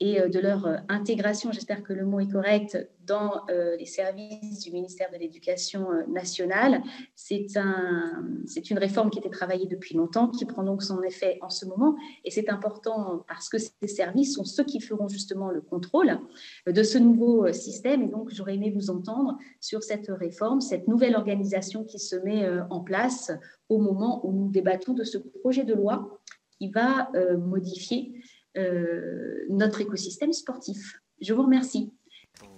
[0.03, 2.77] et euh, de leur euh, intégration, j'espère que le mot est correct,
[3.07, 6.83] dans euh, les services du ministère de l'Éducation nationale.
[7.15, 11.39] C'est un, c'est une réforme qui était travaillée depuis longtemps, qui prend donc son effet
[11.41, 11.95] en ce moment.
[12.25, 16.19] Et c'est important parce que ces services sont ceux qui feront justement le contrôle
[16.67, 18.03] de ce nouveau système.
[18.03, 22.49] Et donc, j'aurais aimé vous entendre sur cette réforme, cette nouvelle organisation qui se met
[22.71, 23.33] en place
[23.69, 26.21] au moment où nous débattons de ce projet de loi
[26.59, 28.13] qui va modifier
[28.57, 31.01] euh, notre écosystème sportif.
[31.21, 31.93] Je vous remercie.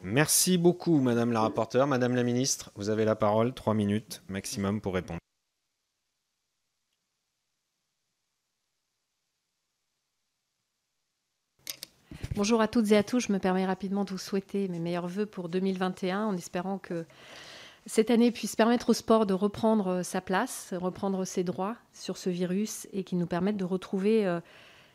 [0.03, 1.87] Merci beaucoup, Madame la rapporteure.
[1.87, 5.21] Madame la ministre, vous avez la parole, trois minutes maximum pour répondre.
[12.35, 13.21] Bonjour à toutes et à tous.
[13.21, 17.05] Je me permets rapidement de vous souhaiter mes meilleurs voeux pour 2021 en espérant que
[17.87, 22.31] cette année puisse permettre au sport de reprendre sa place, reprendre ses droits sur ce
[22.31, 24.41] virus et qu'il nous permette de retrouver euh,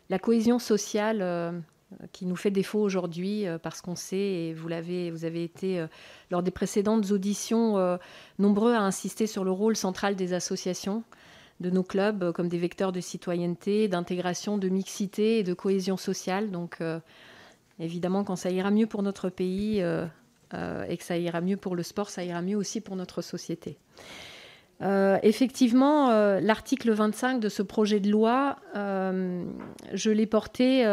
[0.10, 1.52] la cohésion sociale euh,
[2.12, 5.86] qui nous fait défaut aujourd'hui euh, parce qu'on sait, et vous, l'avez, avez été
[6.32, 7.98] lors des précédentes auditions
[8.38, 11.04] nombreux à insister sur le rôle central des associations
[11.60, 16.52] de nos clubs comme des vecteurs de citoyenneté, d'intégration, de mixité et de cohésion sociale.
[16.52, 16.80] Donc
[17.80, 19.84] évidemment, quand ça ira mieux pour notre pays,
[20.54, 23.22] euh, et que ça ira mieux pour le sport, ça ira mieux aussi pour notre
[23.22, 23.78] société.
[24.82, 30.86] Euh, effectivement, euh, l'article 25 de ce projet de loi, je l'ai porté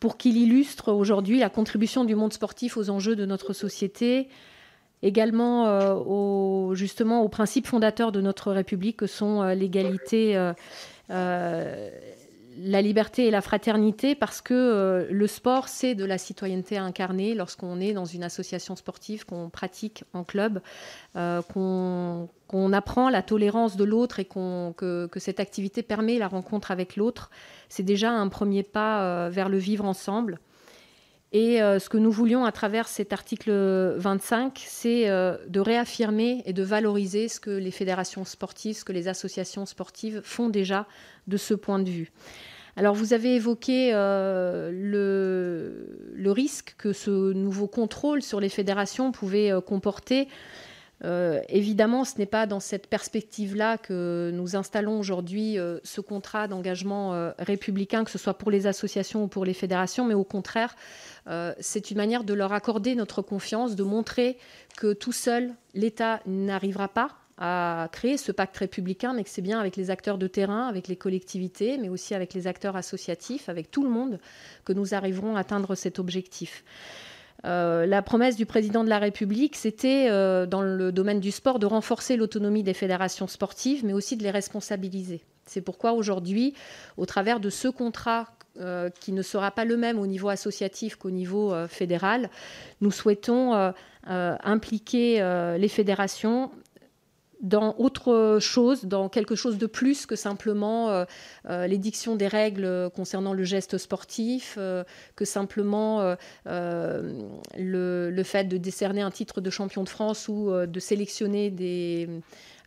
[0.00, 4.28] pour qu'il illustre aujourd'hui la contribution du monde sportif aux enjeux de notre société,
[5.02, 5.64] également
[6.74, 10.36] justement aux principes fondateurs de notre République que sont l'égalité
[12.58, 17.34] la liberté et la fraternité parce que euh, le sport, c'est de la citoyenneté incarnée
[17.34, 20.60] lorsqu'on est dans une association sportive, qu'on pratique en club,
[21.16, 26.96] euh, qu'on apprend la tolérance de l'autre et que, cette activité permet la rencontre avec
[26.96, 27.30] l'autre.
[27.68, 30.38] C'est déjà un premier pas euh, vers le vivre ensemble.
[31.34, 33.50] Et ce que nous voulions à travers cet article
[33.96, 39.08] 25, c'est de réaffirmer et de valoriser ce que les fédérations sportives, ce que les
[39.08, 40.86] associations sportives font déjà
[41.28, 42.12] de ce point de vue.
[42.76, 49.52] Alors vous avez évoqué euh, le, risque que ce nouveau contrôle sur les fédérations pouvait
[49.52, 50.28] euh, comporter.
[51.04, 57.32] Euh, évidemment, ce n'est pas dans cette perspective-là que nous installons aujourd'hui ce contrat d'engagement
[57.38, 60.76] républicain, que ce soit pour les associations ou pour les fédérations, mais au contraire,
[61.58, 64.38] c'est une manière de leur accorder notre confiance, de montrer
[64.76, 67.08] que tout seul, l'État n'arrivera pas
[67.38, 70.86] à créer ce pacte républicain, mais que c'est bien avec les acteurs de terrain, avec
[70.86, 74.20] les collectivités, mais aussi avec les acteurs associatifs, avec tout le monde,
[74.64, 76.62] que nous arriverons à atteindre cet objectif.
[77.44, 81.58] Euh, la promesse du président de la République, c'était, euh, dans le domaine du sport,
[81.58, 85.22] de renforcer l'autonomie des fédérations sportives, mais aussi de les responsabiliser.
[85.46, 86.54] C'est pourquoi aujourd'hui,
[86.96, 88.28] au travers de ce contrat
[88.60, 92.30] euh, qui ne sera pas le même au niveau associatif qu'au niveau fédéral,
[92.80, 93.72] nous souhaitons
[94.04, 96.50] impliquer les fédérations
[97.42, 101.04] dans autre chose, dans quelque chose de plus que simplement euh,
[101.50, 104.84] euh, l'édiction des règles concernant le geste sportif, euh,
[105.16, 106.16] que simplement
[106.46, 111.50] le, fait de décerner un titre de champion de France ou de sélectionner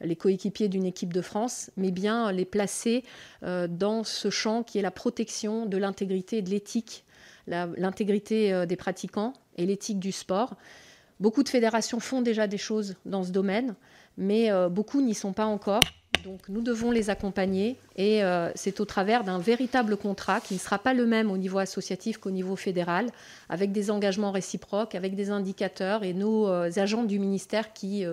[0.02, 3.04] les coéquipiers d'une équipe de France, mais bien les placer
[3.42, 7.06] dans ce champ qui est la protection de l'intégrité et de l'éthique,
[7.48, 10.56] l'intégrité des pratiquants et l'éthique du sport.
[11.22, 13.76] Beaucoup de fédérations font déjà des choses dans ce domaine
[14.18, 15.82] mais euh, beaucoup n'y sont pas encore.
[16.24, 20.60] Donc nous devons les accompagner et euh, c'est au travers d'un véritable contrat qui ne
[20.60, 23.12] sera pas le même au niveau associatif qu'au niveau fédéral,
[23.48, 28.06] avec des engagements réciproques, avec des indicateurs et nos euh, agents du ministère qui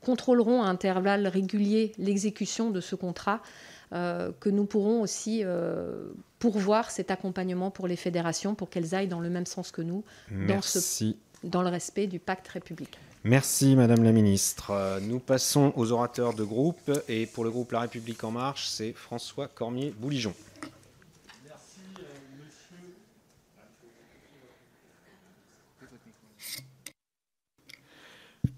[0.00, 3.42] contrôleront à intervalles réguliers l'exécution de ce contrat,
[3.90, 5.42] que nous pourrons aussi
[6.38, 10.04] pourvoir cet accompagnement pour les fédérations pour qu'elles aillent dans le même sens que nous,
[10.30, 10.60] dans,
[11.42, 13.00] dans le respect du pacte républicain.
[13.24, 15.00] Merci Madame la Ministre.
[15.02, 18.92] Nous passons aux orateurs de groupe et pour le groupe La République En Marche, c'est
[18.92, 20.32] François Cormier-Bouligeon.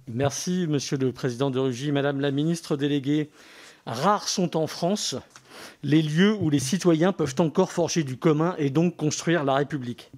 [0.09, 3.31] Merci Monsieur le Président de Rugy, Madame la Ministre déléguée.
[3.87, 5.17] Rares sont en France
[5.83, 10.11] les lieux où les citoyens peuvent encore forger du commun et donc construire la République.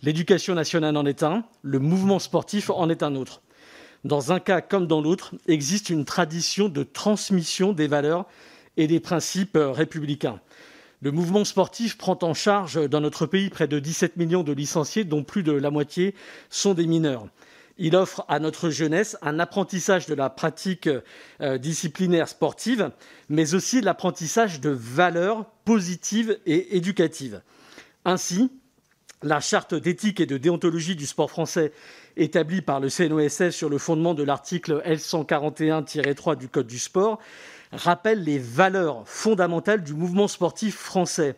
[0.00, 3.42] L'éducation nationale en est un, le mouvement sportif en est un autre.
[4.04, 8.26] Dans un cas comme dans l'autre, existe une tradition de transmission des valeurs
[8.76, 10.40] et des principes euh, républicains.
[11.02, 15.04] Le mouvement sportif prend en charge dans notre pays près de 17 millions de licenciés,
[15.04, 16.14] dont plus de la moitié
[16.48, 17.26] sont des mineurs.
[17.78, 20.88] Il offre à notre jeunesse un apprentissage de la pratique
[21.40, 22.90] euh, disciplinaire sportive,
[23.28, 27.42] mais aussi l'apprentissage de valeurs positives et éducatives.
[28.04, 28.50] Ainsi,
[29.22, 31.72] la charte d'éthique et de déontologie du sport français
[32.16, 37.18] établie par le CNOSS sur le fondement de l'article L141-3 du Code du sport
[37.72, 41.36] rappelle les valeurs fondamentales du mouvement sportif français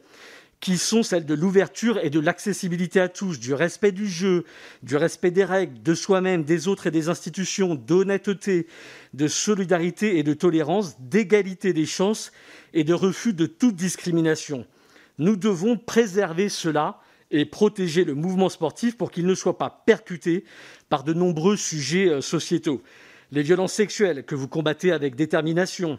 [0.61, 4.47] qui sont celles de l'ouverture et de l'accessibilité à tous, du respect du jeu,
[4.83, 8.67] du respect des règles, de soi-même, des autres et des institutions, d'honnêteté,
[9.13, 12.33] de solidarité et de tolérance, d'égalité des chances
[12.73, 14.65] et de refus de toute discrimination.
[15.19, 16.99] Nous devons préserver cela
[17.31, 20.45] et protéger le mouvement sportif pour qu'il ne soit pas percuté
[20.89, 22.83] par de nombreux sujets euh, sociétaux.
[23.33, 25.99] Les violences sexuelles que vous combattez avec détermination,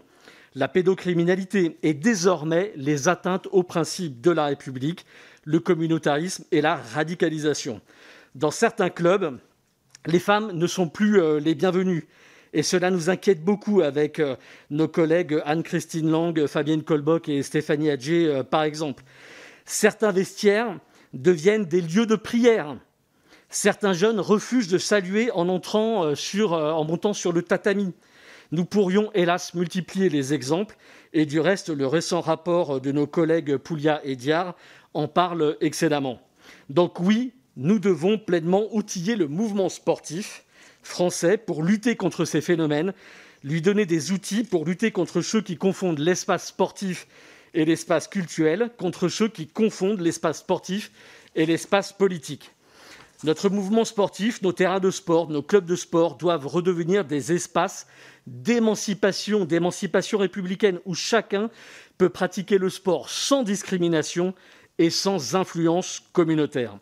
[0.54, 5.06] la pédocriminalité et désormais les atteintes aux principes de la République,
[5.44, 7.82] le communautarisme et la radicalisation.
[8.36, 9.38] Dans certains clubs,
[10.06, 12.08] les femmes ne sont plus euh, les bienvenues.
[12.54, 14.38] Et cela nous inquiète beaucoup avec euh,
[14.70, 19.04] nos collègues Anne-Christine Lang, Fabienne Colbock et Stéphanie Adjé, par exemple.
[19.66, 20.78] Certains vestiaires
[21.16, 22.78] deviennent des lieux de prière.
[23.50, 27.94] Certains jeunes refusent de saluer en, entrant sur, en montant sur le tatami.
[28.52, 30.78] Nous pourrions hélas multiplier les exemples,
[31.14, 34.56] et du reste, le récent rapport de nos collègues Poulia et Diard
[34.94, 36.20] en parle excédemment.
[36.70, 40.44] Donc oui, nous devons pleinement outiller le mouvement sportif
[40.84, 42.94] français pour lutter contre ces phénomènes,
[43.44, 47.08] lui donner des outils pour lutter contre ceux qui confondent l'espace sportif
[47.56, 50.92] et l'espace culturel, contre ceux qui confondent l'espace sportif
[51.36, 52.52] et l'espace politique.
[53.24, 57.88] Notre mouvement sportif, nos terrains de sport, nos clubs de sport doivent redevenir des espaces
[58.28, 61.50] d'émancipation, d'émancipation républicaine où chacun
[61.98, 64.34] peut pratiquer le sport sans discrimination
[64.78, 66.78] et sans influence communautaire.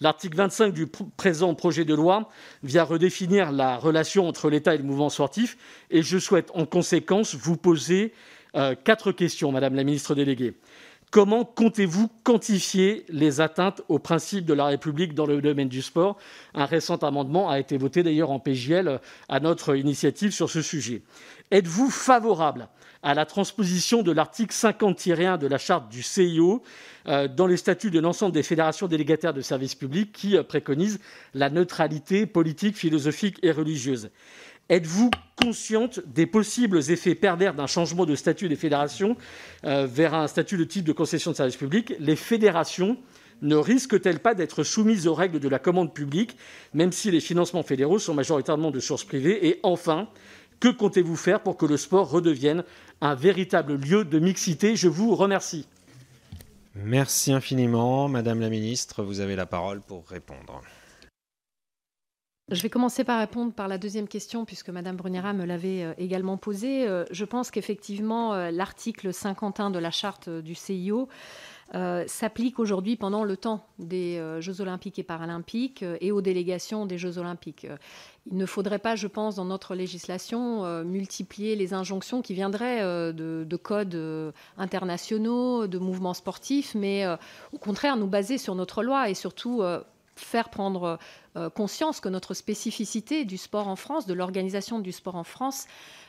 [0.00, 0.86] L'article 25 du
[1.16, 2.28] présent projet de loi
[2.62, 5.56] vient redéfinir la relation entre l'État et le mouvement sportif
[5.90, 8.12] et je souhaite en conséquence vous poser
[8.56, 10.54] euh, quatre questions, Madame la ministre déléguée.
[11.10, 16.18] Comment comptez-vous quantifier les atteintes aux principes de la République dans le domaine du sport?
[16.52, 21.02] Un récent amendement a été voté d'ailleurs en PGL à notre initiative sur ce sujet.
[21.52, 22.68] Êtes-vous favorable
[23.04, 26.62] à la transposition de l'article 50-1 de la charte du CIO
[27.06, 30.98] euh, dans les statuts de l'ensemble des fédérations délégataires de services publics qui euh, préconisent
[31.34, 34.10] la neutralité politique, philosophique et religieuse?
[34.68, 39.16] Êtes-vous consciente des possibles effets pervers d'un changement de statut des fédérations
[39.64, 41.94] euh, vers un statut de type de concession de service public?
[42.00, 42.96] Les fédérations
[43.42, 46.36] ne risquent-elles pas d'être soumises aux règles de la commande publique,
[46.74, 49.46] même si les financements fédéraux sont majoritairement de sources privées?
[49.46, 50.08] Et enfin,
[50.58, 52.64] que comptez-vous faire pour que le sport redevienne
[53.00, 54.74] un véritable lieu de mixité?
[54.74, 55.68] Je vous remercie.
[56.74, 58.08] Merci infiniment.
[58.08, 60.60] Madame la ministre, vous avez la parole pour répondre.
[62.52, 65.94] Je vais commencer par répondre par la deuxième question, puisque Madame Bruniera me l'avait euh,
[65.98, 66.86] également posée.
[66.86, 71.08] Euh, je pense qu'effectivement, euh, l'article 51 de la charte du CIO
[72.06, 77.18] s'applique aujourd'hui pendant le temps des Jeux olympiques et paralympiques et aux délégations des Jeux
[77.18, 77.66] olympiques.
[78.30, 83.56] Il ne faudrait pas, je pense, dans notre législation, multiplier les injonctions qui viendraient de,
[83.56, 87.04] codes internationaux, de mouvements sportifs, mais
[87.52, 89.60] au contraire nous baser sur notre loi et surtout
[90.16, 90.98] faire prendre
[91.36, 95.66] euh, conscience que notre spécificité du sport en France, de l'organisation du sport en France,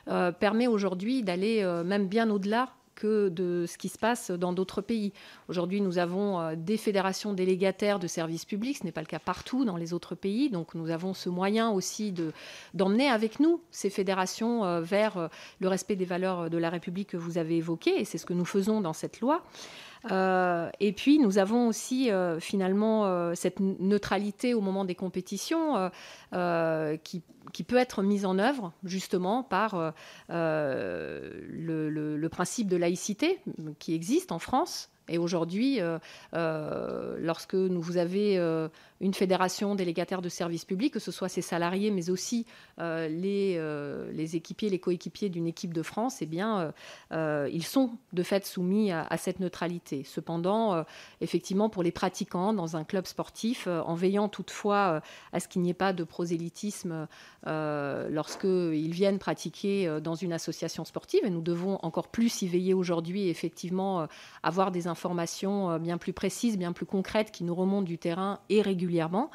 [0.08, 4.54] euh, permet aujourd'hui d'aller euh, même bien au-delà que de ce qui se passe dans
[4.54, 5.14] d'autres pays.
[5.50, 9.66] Aujourd'hui, nous avons des fédérations délégataires de services publics, ce n'est pas le cas partout
[9.66, 12.12] dans les autres pays, donc nous avons ce moyen aussi
[12.74, 15.30] d'emmener avec nous ces fédérations vers
[15.60, 18.34] le respect des valeurs de la République que vous avez évoquées, et c'est ce que
[18.34, 19.44] nous faisons dans cette loi.
[20.12, 25.92] Euh, et puis, nous avons aussi euh, finalement euh, cette neutralité au moment des compétitions
[27.04, 27.24] qui,
[27.64, 29.94] peut être mise en œuvre justement par
[30.30, 33.40] le, principe de laïcité
[33.80, 36.00] qui existe en France et aujourd'hui, euh,
[36.34, 38.68] euh, lorsque nous, vous avez euh,
[39.00, 42.46] une fédération délégataire de services publics, que ce soit ses salariés, mais aussi
[42.80, 46.74] les, équipiers, les coéquipiers d'une équipe de France, eh bien,
[47.12, 50.04] ils sont de fait soumis à, cette neutralité.
[50.04, 50.84] Cependant,
[51.22, 55.02] effectivement, pour les pratiquants dans un club sportif, en veillant toutefois
[55.32, 57.08] à ce qu'il n'y ait pas de prosélytisme
[57.46, 63.30] lorsqu'ils viennent pratiquer dans une association sportive, et nous devons encore plus y veiller aujourd'hui,
[63.30, 64.08] effectivement,
[64.42, 68.40] avoir des informations euh, bien plus précises, bien plus concrètes qui nous remontent du terrain
[68.50, 69.30] et régulièrement.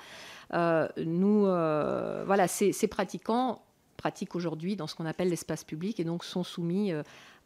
[0.55, 3.63] Euh, nous, euh, voilà, ces, pratiquants
[3.97, 6.93] pratiquent aujourd'hui dans ce qu'on appelle l'espace public et donc sont soumis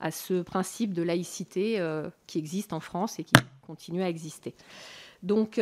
[0.01, 1.83] à ce principe de laïcité
[2.27, 3.35] qui existe en France et qui
[3.67, 4.55] continue à exister.
[5.23, 5.61] Donc,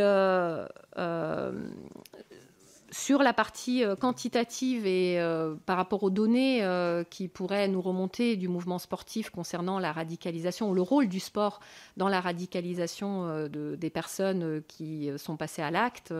[2.94, 7.80] sur la partie euh, quantitative et euh, par rapport aux données euh, qui pourraient nous
[7.80, 11.58] remonter du mouvement sportif concernant la radicalisation ou le rôle du sport
[11.96, 16.14] dans la radicalisation des personnes qui sont passées à l'acte,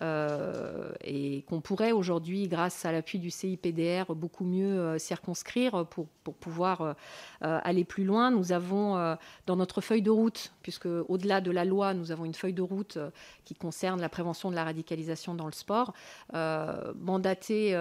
[0.00, 6.80] et qu'on pourrait aujourd'hui, grâce à l'appui du CIPDR, beaucoup mieux euh, circonscrire pour, pouvoir
[6.80, 6.94] euh,
[7.40, 8.30] aller plus loin.
[8.30, 9.16] Nous avons
[9.46, 12.62] dans notre feuille de route, puisque au-delà de la loi, nous avons une feuille de
[12.62, 12.98] route
[13.44, 15.92] qui concerne la prévention de la radicalisation dans le sport,
[16.32, 17.72] mandaté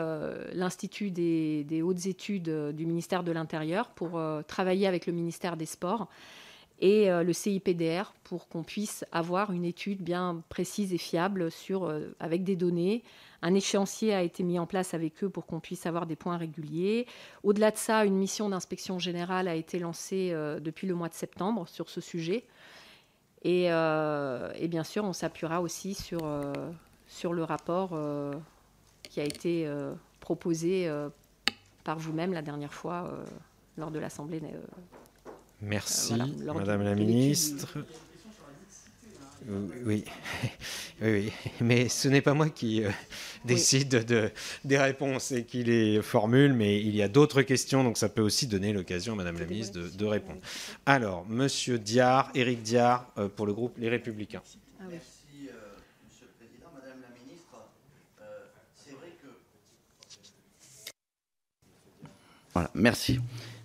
[0.53, 6.07] l'Institut des, hautes études du ministère de l'Intérieur pour travailler avec le ministère des Sports
[6.80, 12.43] et le CIPDR pour qu'on puisse avoir une étude bien précise et fiable sur, avec
[12.43, 13.03] des données.
[13.41, 16.38] Un échéancier a été mis en place avec eux pour qu'on puisse avoir des points
[16.38, 17.06] réguliers.
[17.43, 21.68] Au-delà de ça, une mission d'inspection générale a été lancée depuis le mois de septembre
[21.68, 22.45] sur ce sujet.
[23.43, 23.68] Et,
[24.69, 26.22] bien sûr, on s'appuiera aussi sur,
[27.07, 27.93] sur le rapport
[29.10, 31.10] qui a été euh, proposé euh,
[31.84, 33.26] par vous-même la dernière fois euh,
[33.77, 34.41] lors de l'Assemblée.
[35.61, 36.14] Merci,
[36.45, 37.80] Madame la Ministre.
[39.86, 40.03] Oui.
[41.02, 42.84] oui, oui, mais ce n'est pas moi qui
[43.45, 44.31] décide de,
[44.64, 48.22] des réponses et qui les formule, mais il y a d'autres questions, donc ça peut
[48.22, 50.40] aussi donner l'occasion, Madame la Ministre, de, répondre.
[50.86, 54.44] Alors, Monsieur Diard, Éric Diard, pour le groupe Les Républicains.
[54.80, 54.98] Ah oui.
[62.73, 63.19] merci.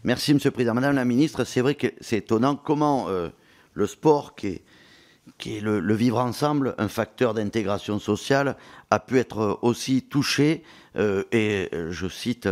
[0.07, 0.75] Merci, Monsieur le Président.
[0.75, 3.31] Madame la Ministre, c'est vrai que c'est étonnant comment euh,
[3.73, 4.61] le sport, qui
[5.47, 8.57] est, le, vivre ensemble, un facteur d'intégration sociale,
[8.91, 10.63] a pu être aussi touché,
[10.99, 12.51] euh, et je cite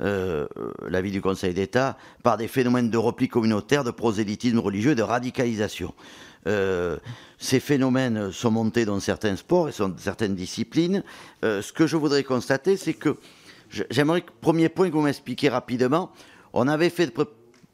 [0.00, 0.46] euh,
[0.88, 5.02] l'avis du Conseil d'État, par des phénomènes de repli communautaire, de prosélytisme religieux et de
[5.02, 5.94] radicalisation.
[6.46, 11.02] ces phénomènes sont montés dans certains sports et dans certaines disciplines.
[11.42, 13.16] ce que je voudrais constater, c'est que
[13.90, 16.12] J'aimerais, premier point, que vous m'expliquiez rapidement.
[16.52, 17.12] On avait fait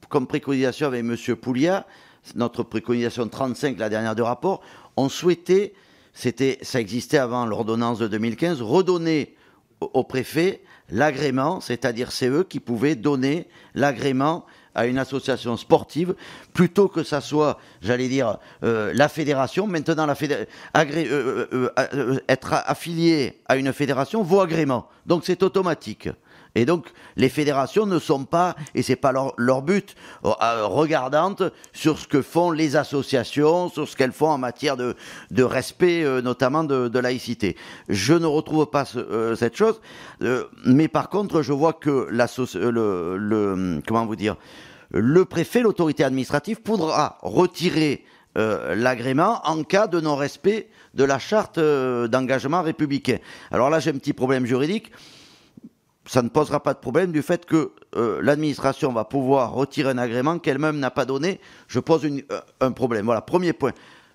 [0.09, 1.16] comme préconisation avec M.
[1.36, 1.86] Poulia,
[2.34, 4.60] notre préconisation 35, la dernière de rapport,
[4.96, 5.74] on souhaitait,
[6.12, 9.34] c'était, ça existait avant l'ordonnance de 2015, redonner
[9.80, 14.44] au préfet l'agrément, c'est-à-dire c'est eux qui pouvaient donner l'agrément
[14.74, 16.14] à une association sportive,
[16.52, 19.66] plutôt que ça soit, j'allais dire, euh, la fédération.
[19.66, 24.88] Maintenant, la euh, euh, être affilié à une fédération vaut agrément.
[25.05, 26.09] Donc c'est automatique.
[26.55, 26.86] Et donc,
[27.16, 31.43] les fédérations ne sont pas, et c'est pas leur, but, regardantes
[31.73, 34.94] sur ce que font les associations, sur ce qu'elles font en matière de,
[35.43, 37.56] respect, notamment de, laïcité.
[37.89, 39.81] Je ne retrouve pas cette chose,
[40.65, 44.36] mais par contre, je vois que le, comment vous dire,
[44.90, 48.05] le préfet, l'autorité administrative, pourra retirer
[48.36, 53.19] euh, l'agrément en cas de non-respect de la charte euh, d'engagement républicain.
[53.51, 54.93] Alors là, j'ai un petit problème juridique.
[56.09, 59.98] Ça ne posera pas de problème du fait que euh, l'administration va pouvoir retirer un
[59.98, 61.39] agrément qu'elle-même n'a pas donné.
[61.68, 62.09] Je pose
[62.60, 63.05] un problème.
[63.05, 63.72] Voilà, premier point.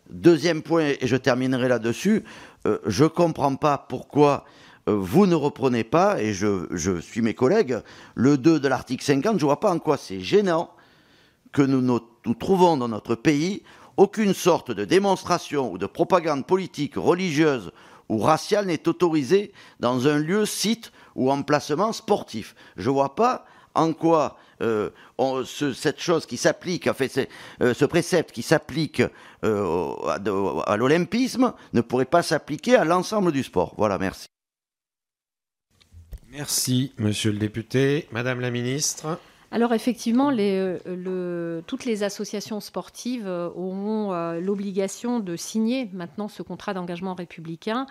[0.09, 2.23] Deuxième point, et je terminerai là-dessus,
[2.65, 4.43] je ne comprends pas pourquoi
[4.89, 7.77] euh, vous ne reprenez pas, et je, suis mes collègues,
[8.15, 10.71] le 2 de l'article 50, je ne vois pas en quoi c'est gênant
[11.53, 13.63] que nous, nous trouvons dans notre pays
[13.95, 17.71] aucune sorte de démonstration ou de propagande politique, religieuse
[18.09, 22.55] ou raciale n'est autorisée dans un lieu, site ou emplacement sportif.
[22.77, 23.45] Je ne vois pas
[23.75, 24.89] en quoi euh,
[25.45, 27.29] cette chose qui s'applique, en fait,
[27.61, 29.01] euh, ce précepte qui s'applique
[29.41, 33.73] à l'olympisme ne pourrait pas s'appliquer à l'ensemble du sport.
[33.77, 34.27] Voilà, merci.
[36.31, 38.07] Merci, monsieur le député.
[38.11, 39.19] Madame la ministre.
[39.53, 46.41] Alors effectivement, euh, toutes les associations sportives euh, auront euh, l'obligation de signer maintenant ce
[46.41, 47.85] contrat d'engagement républicain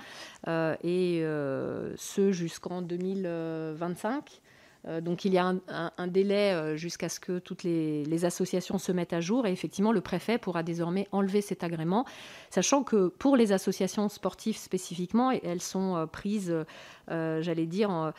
[0.49, 4.41] et ce jusqu'en 2025.
[4.89, 8.93] Euh, donc il y a un, délai euh, jusqu'à ce que toutes les, associations se
[8.93, 9.47] mettent à jour.
[9.47, 12.05] Et effectivement le préfet pourra désormais enlever cet agrément,
[12.51, 16.55] sachant que pour les associations sportives spécifiquement, elles sont euh, prises,
[17.09, 18.13] j'allais dire,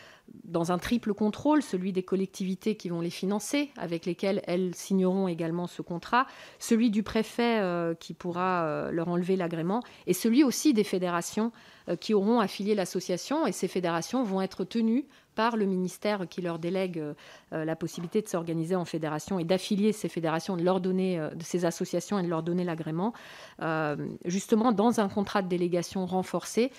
[0.44, 5.27] dans un triple contrôle, celui des collectivités qui vont les financer, avec lesquelles elles signeront
[5.27, 6.27] également ce contrat,
[6.60, 7.60] celui du préfet
[7.99, 11.52] qui pourra leur enlever l'agrément, et celui aussi des fédérations
[11.99, 16.60] qui auront affilié l'association, et ces fédérations vont être tenues par le ministère qui leur
[16.60, 21.19] délègue euh, la possibilité de s'organiser en fédération et d'affilier ces fédérations, de leur donner,
[21.19, 23.14] euh, de ces associations et de leur donner l'agrément,
[23.61, 23.95] euh,
[24.26, 26.72] justement dans un contrat de délégation renforcé.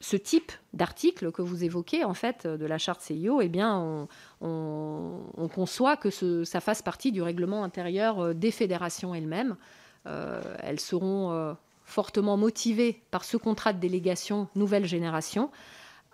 [0.00, 4.06] ce type d'article que vous évoquez, en fait, de la charte CIO, eh bien,
[4.40, 6.10] on, conçoit que
[6.44, 9.56] ça fasse partie du règlement intérieur des fédérations elles-mêmes.
[10.04, 15.50] elles seront fortement motivées par ce contrat de délégation nouvelle génération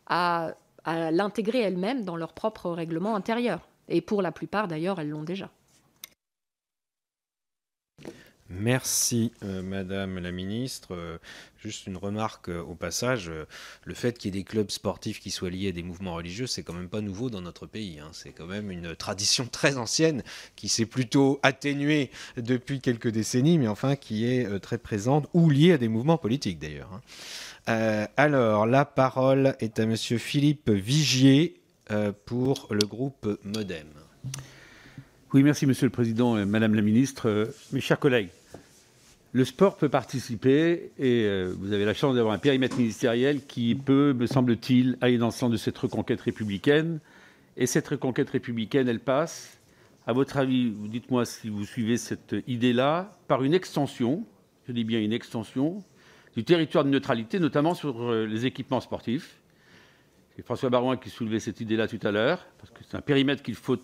[0.07, 0.55] à
[0.85, 3.69] à l'intégrer elles-mêmes dans leur propre règlement intérieur.
[3.89, 5.51] Et pour la plupart, d'ailleurs, elles l'ont déjà.
[8.53, 10.97] Merci, euh, Madame la Ministre.
[10.97, 11.19] Euh,
[11.63, 13.31] juste une remarque euh, au passage.
[13.85, 16.49] le fait qu'il y ait des clubs sportifs qui soient liés à des mouvements religieux,
[16.49, 18.01] c'est quand même pas nouveau dans notre pays.
[18.01, 18.09] Hein.
[18.13, 20.25] C'est quand même une tradition très ancienne
[20.57, 25.73] qui s'est plutôt atténuée depuis quelques décennies, mais enfin qui est très présente ou liée
[25.73, 26.91] à des mouvements politiques d'ailleurs.
[26.93, 27.03] Hein.
[27.69, 31.61] Euh, alors, la parole est à Monsieur Philippe Vigier
[31.91, 33.87] euh, pour le groupe Modem.
[35.33, 38.31] Oui, merci Monsieur le Président, et Madame la Ministre, mes chers collègues.
[39.33, 44.13] Le sport peut participer et vous avez la chance d'avoir un périmètre ministériel qui peut,
[44.13, 46.99] me semble-t-il, aller dans le sens de cette reconquête républicaine.
[47.57, 49.59] Et cette reconquête républicaine, elle passe,
[50.07, 54.25] à votre avis, dites-moi si vous suivez cette idée-là, par une extension,
[54.67, 55.85] je dis bien une extension,
[56.37, 59.41] du territoire de neutralité, notamment sur les équipements sportifs.
[60.37, 63.43] C'est François Barouin qui soulevait cette idée-là tout à l'heure, parce que c'est un périmètre
[63.43, 63.77] qu'il faut,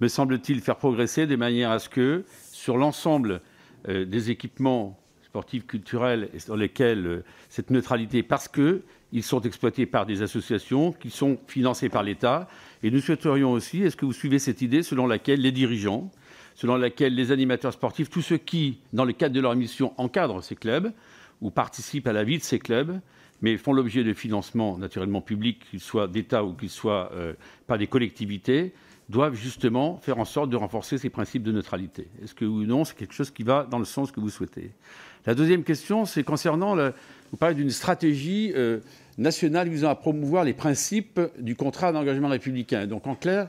[0.00, 3.40] me semble-t-il, faire progresser de manière à ce que, sur l'ensemble
[3.88, 10.22] des équipements sportifs, culturels, et sur lesquels cette neutralité, parce qu'ils sont exploités par des
[10.22, 12.48] associations qui sont financées par l'État.
[12.82, 16.10] Et nous souhaiterions aussi, est-ce que vous suivez cette idée selon laquelle les dirigeants,
[16.54, 20.42] selon laquelle les animateurs sportifs, tous ceux qui, dans le cadre de leur mission, encadrent
[20.42, 20.92] ces clubs
[21.40, 23.00] ou participent à la vie de ces clubs,
[23.40, 27.34] mais font l'objet de financements naturellement publics, qu'ils soient d'État ou qu'ils soient euh,
[27.66, 28.72] par des collectivités,
[29.08, 32.08] doivent justement faire en sorte de renforcer ces principes de neutralité.
[32.22, 34.72] Est-ce que ou non, c'est quelque chose qui va dans le sens que vous souhaitez?
[35.24, 36.76] La deuxième question, c'est concernant,
[37.30, 38.80] vous parlez d'une stratégie euh,
[39.16, 42.86] nationale visant à promouvoir les principes du contrat d'engagement républicain.
[42.86, 43.48] Donc en clair,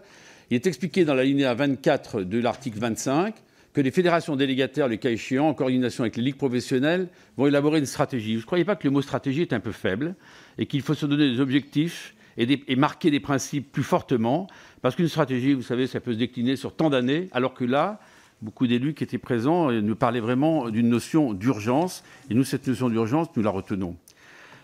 [0.50, 3.36] il est expliqué dans la linéa 24 de l'article 25
[3.74, 7.80] que les fédérations délégataires, le cas échéant, en coordination avec les ligues professionnelles, vont élaborer
[7.80, 8.36] une stratégie.
[8.36, 10.16] Vous ne croyez pas que le mot stratégie est un peu faible
[10.58, 14.48] et qu'il faut se donner des objectifs et, marquer des principes plus fortement
[14.82, 18.00] Parce qu'une stratégie, vous savez, ça peut se décliner sur tant d'années, alors que là,
[18.42, 22.04] beaucoup d'élus qui étaient présents nous parlaient vraiment d'une notion d'urgence.
[22.30, 23.98] Et nous, cette notion d'urgence, nous la retenons.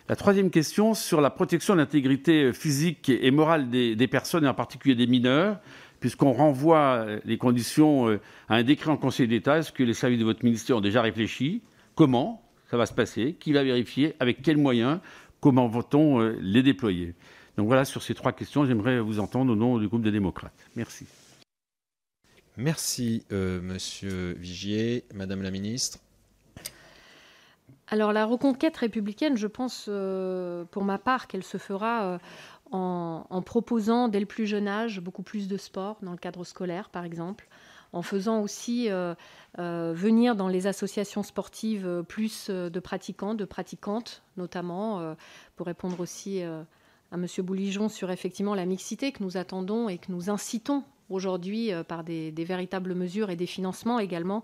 [0.08, 4.54] La troisième question sur la protection de l'intégrité physique et morale des personnes, et en
[4.54, 5.60] particulier des mineurs
[6.06, 9.58] puisqu'on renvoie les conditions à un décret en Conseil d'État.
[9.58, 11.64] Est-ce que les services de votre ministère ont déjà réfléchi?
[11.96, 13.34] Comment ça va se passer?
[13.40, 14.14] Qui va vérifier?
[14.20, 15.00] Avec quels moyens?
[15.40, 17.16] Comment va-t-on les déployer?
[17.58, 20.70] Donc voilà, sur ces trois questions, j'aimerais vous entendre au nom du groupe des démocrates.
[20.76, 21.08] Merci.
[22.56, 25.06] Merci, euh, Monsieur Vigier.
[25.12, 25.98] Madame la Ministre.
[27.88, 32.18] Alors la reconquête républicaine, je pense euh, pour ma part qu'elle se fera euh,
[32.72, 36.90] en, proposant dès le plus jeune âge beaucoup plus de sport dans le cadre scolaire,
[36.90, 37.48] par exemple,
[37.94, 39.16] en faisant aussi euh,
[39.60, 45.16] euh, venir dans les associations sportives euh, plus de pratiquants, de pratiquantes, notamment,
[45.56, 46.66] pour répondre aussi à
[47.14, 47.26] M.
[47.40, 52.32] Bouligeon sur effectivement la mixité que nous attendons et que nous incitons aujourd'hui par des,
[52.32, 54.44] véritables mesures et des financements également,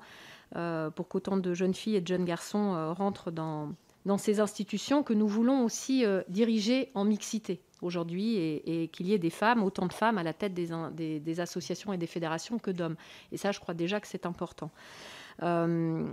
[0.95, 5.27] pour qu'autant de jeunes filles et de jeunes garçons rentrent dans ces institutions que nous
[5.27, 10.17] voulons aussi diriger en mixité aujourd'hui et, qu'il y ait des femmes, autant de femmes
[10.17, 12.95] à la tête des, associations et des fédérations que d'hommes.
[13.31, 14.71] Et ça, je crois déjà que c'est important.
[15.43, 16.11] Euh,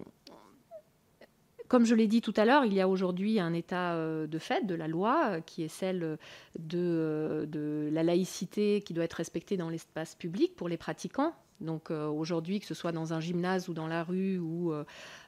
[1.68, 3.94] comme je l'ai dit tout à l'heure, il y a aujourd'hui un état
[4.26, 6.18] de fait de la loi qui est celle
[6.58, 11.34] de, la laïcité qui doit être respectée dans l'espace public pour les pratiquants.
[11.60, 14.72] Donc euh, aujourd'hui, que ce soit dans un gymnase ou dans la rue ou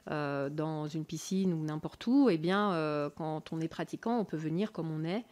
[0.09, 4.25] euh, dans une piscine ou n'importe où, eh bien, euh, quand on est pratiquant, on
[4.25, 5.25] peut venir comme on est.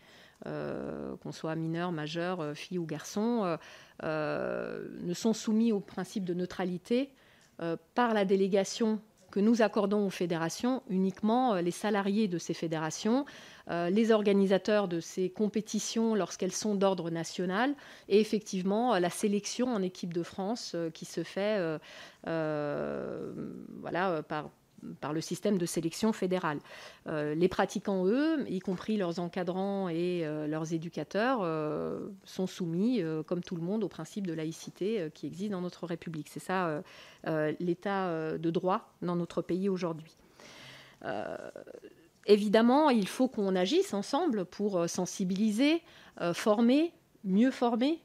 [0.46, 3.58] Euh, qu'on soit mineur, majeur, euh, fille ou garçon,
[4.04, 7.12] euh, ne sont soumis au principe de neutralité
[7.94, 9.02] par la délégation
[9.32, 13.26] que nous accordons aux fédérations, uniquement les salariés de ces fédérations,
[13.68, 17.76] les organisateurs de ces compétitions lorsqu'elles sont d'ordre national,
[18.08, 21.78] et effectivement la sélection en équipe de France qui se fait
[22.24, 24.50] par,
[25.02, 26.60] par le système de sélection fédérale.
[27.08, 33.02] Euh, les pratiquants, eux, y compris leurs encadrants et euh, leurs éducateurs, euh, sont soumis,
[33.28, 36.28] comme tout le monde, au principe de laïcité qui existe dans notre République.
[36.30, 36.82] C'est ça
[37.60, 40.16] l'état de droit dans notre pays aujourd'hui.
[42.26, 45.82] évidemment, il faut qu'on agisse ensemble pour sensibiliser,
[46.34, 46.94] former,
[47.24, 48.00] mieux former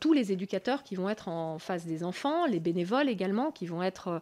[0.00, 3.82] tous les éducateurs qui vont être en face des enfants, les bénévoles également, qui vont
[3.82, 4.20] être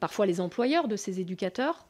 [0.00, 1.86] parfois les employeurs de ces éducateurs.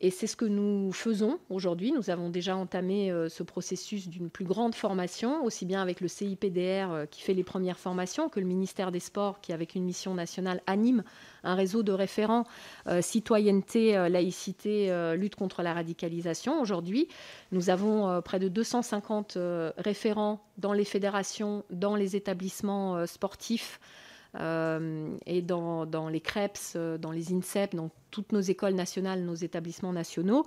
[0.00, 1.90] Et c'est ce que nous faisons aujourd'hui.
[1.90, 6.06] Nous avons déjà entamé euh, ce processus d'une plus grande formation, aussi bien avec le
[6.06, 9.82] CIPDR euh, qui fait les premières formations que le ministère des Sports qui, avec une
[9.82, 11.02] mission nationale, anime
[11.42, 12.44] un réseau de référents
[12.86, 16.60] euh, citoyenneté, euh, laïcité, euh, lutte contre la radicalisation.
[16.60, 17.08] Aujourd'hui,
[17.50, 19.36] nous avons euh, près de 250
[19.78, 27.32] référents dans les fédérations, dans les établissements sportifs euh, et dans, les CREPS, dans les
[27.32, 30.44] INSEP, dans toutes nos écoles nationales, nos établissements nationaux.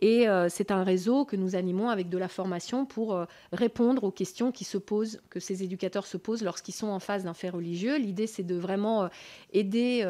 [0.00, 4.04] Et euh, c'est un réseau que nous animons avec de la formation pour euh, répondre
[4.04, 7.34] aux questions qui se posent, que ces éducateurs se posent lorsqu'ils sont en face d'un
[7.34, 7.98] fait religieux.
[7.98, 9.08] L'idée, c'est de vraiment
[9.52, 10.06] aider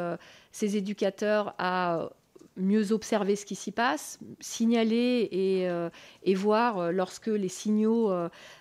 [0.53, 2.11] ces éducateurs à
[2.57, 5.69] mieux observer ce qui s'y passe, signaler et,
[6.25, 8.13] et voir lorsque les signaux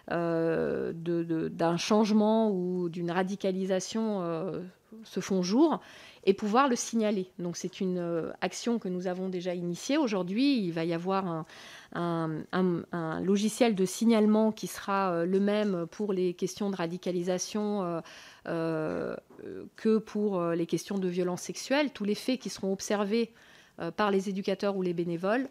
[0.07, 4.61] d'un changement ou d'une radicalisation
[5.03, 5.81] se font jour
[6.25, 7.29] et pouvoir le signaler.
[7.39, 9.97] Donc c'est une action que nous avons déjà initiée.
[9.97, 11.45] Aujourd'hui, il va y avoir
[11.93, 18.01] un, un, logiciel de signalement qui sera le même pour les questions de radicalisation
[18.47, 19.15] euh,
[19.75, 21.91] que pour les questions de violence sexuelle.
[21.91, 23.31] Tous les faits qui seront observés
[23.95, 25.49] par les éducateurs ou les bénévoles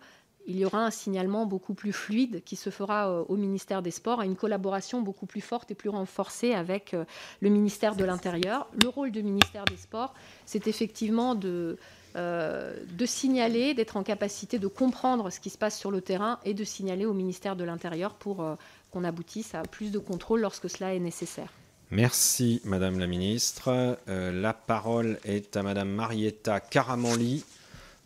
[0.49, 3.91] il y aura un signalement beaucoup plus fluide qui se fera euh, au ministère des
[3.91, 7.05] Sports, et une collaboration beaucoup plus forte et plus renforcée avec euh,
[7.41, 8.67] le ministère de l'Intérieur.
[8.83, 10.15] Le rôle du ministère des Sports,
[10.47, 11.77] c'est effectivement de,
[12.17, 16.41] euh, de signaler, d'être en capacité de comprendre ce qui se passe sur le terrain
[16.47, 18.43] et de signaler au ministère de l'Intérieur pour
[18.91, 21.53] qu'on aboutisse à plus de contrôle lorsque cela est nécessaire.
[21.91, 23.99] Merci Madame la Ministre.
[24.07, 27.45] la parole est à Madame Marietta Caramanli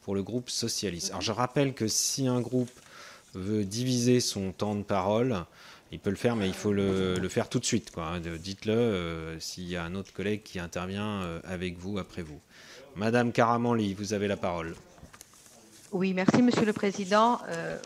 [0.03, 1.11] pour le groupe socialiste.
[1.11, 2.70] Alors je rappelle que si un groupe
[3.35, 5.45] veut diviser son temps de parole,
[5.93, 7.91] il peut le faire, mais il faut le, faire tout de suite.
[7.91, 8.19] Quoi.
[8.19, 12.41] Dites-le euh, s'il y a un autre collègue qui intervient euh, avec vous après vous.
[12.97, 14.74] Madame Caramanli, vous avez la parole.
[15.93, 17.39] Oui, merci Monsieur le Président.
[17.49, 17.79] Euh,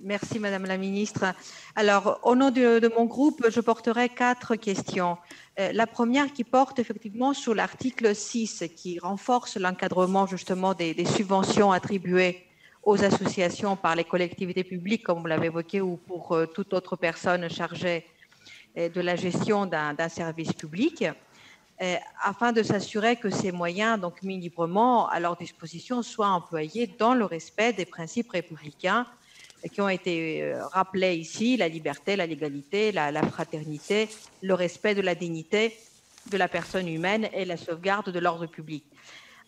[0.00, 1.34] merci Madame la Ministre.
[1.76, 5.18] Alors, au nom de, mon groupe, je porterai quatre questions.
[5.58, 11.72] Euh, la première qui porte effectivement sur l'article 6 qui renforce l'encadrement justement des, subventions
[11.72, 12.44] attribuées
[12.82, 16.96] aux associations par les collectivités publiques, comme vous l'avez évoqué, ou pour euh, toute autre
[16.96, 18.04] personne chargée
[18.76, 21.04] euh, de la gestion d'un service public,
[22.22, 27.12] afin de s'assurer que ces moyens, donc mis librement à leur disposition, soient employés dans
[27.12, 29.04] le respect des principes républicains
[29.70, 34.08] qui ont été euh, rappelés ici, la liberté, la légalité, la, fraternité,
[34.42, 35.76] le respect de la dignité
[36.30, 38.84] de la personne humaine et la sauvegarde de l'ordre public.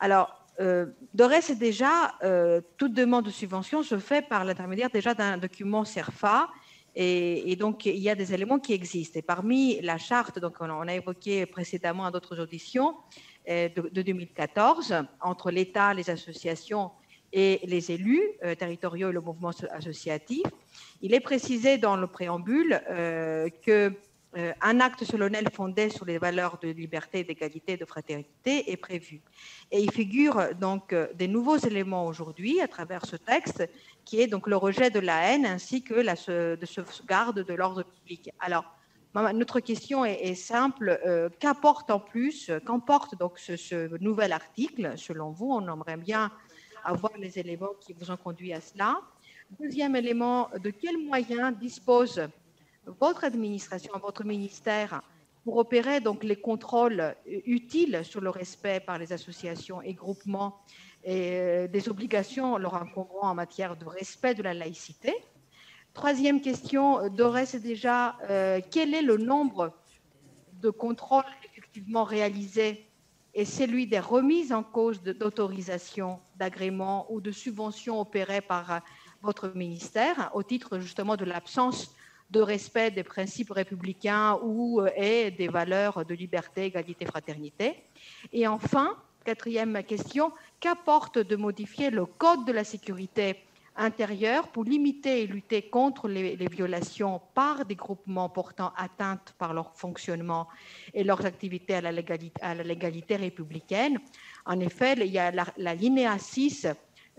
[0.01, 5.15] Alors, euh, de reste, déjà, euh, toute demande de subvention se fait par l'intermédiaire déjà
[5.15, 6.49] d'un document CERFA,
[6.97, 9.19] et, donc il y a des éléments qui existent.
[9.19, 12.95] Et parmi la charte, donc on, a évoqué précédemment à d'autres auditions,
[13.49, 16.93] de, de 2014, entre l'État, les associations
[17.35, 20.45] et les élus euh, territoriaux et le mouvement associatif.
[21.03, 23.93] Il est précisé dans le préambule euh, que
[24.37, 29.21] euh, acte solennel fondé sur les valeurs de liberté, d'égalité, de fraternité est prévu.
[29.73, 33.69] Et il figure donc des nouveaux éléments aujourd'hui à travers ce texte,
[34.05, 37.83] qui est donc le rejet de la haine ainsi que la de sauvegarde de l'ordre
[37.83, 38.31] public.
[38.41, 38.65] Alors,
[39.15, 40.99] notre question est, simple.
[41.39, 46.33] qu'apporte en plus, qu'emporte donc ce, nouvel article Selon vous, on aimerait bien
[46.85, 49.01] avoir les éléments qui vous ont conduit à cela.
[49.59, 52.29] Deuxième élément, de quels moyens dispose
[52.87, 55.03] votre administration, votre ministère
[55.45, 60.59] pour opérer donc les contrôles utiles sur le respect par les associations et groupements
[61.05, 65.13] et euh, des obligations leur incombrant en matière de respect de la laïcité?
[65.93, 69.73] Troisième question, Dorès déjà, euh, quel est le nombre
[70.63, 72.87] de contrôles effectivement réalisés
[73.35, 78.79] et celui des remises en cause d'autorisation, d'agrément ou de subventions opérées par euh,
[79.23, 81.95] votre ministère au titre justement de l'absence
[82.31, 87.77] de respect des principes républicains ou euh, des valeurs de liberté, égalité, fraternité.
[88.33, 93.45] Et enfin, quatrième question, qu'apporte de modifier le Code de la sécurité
[93.77, 99.75] intérieure pour limiter et lutter contre les, liations par des groupements portant atteinte par leur
[99.75, 100.49] fonctionnement
[100.93, 103.99] et leurs activités à la légalité, à la légalité républicaine.
[104.47, 106.69] En effet, il y a la, la linéa 6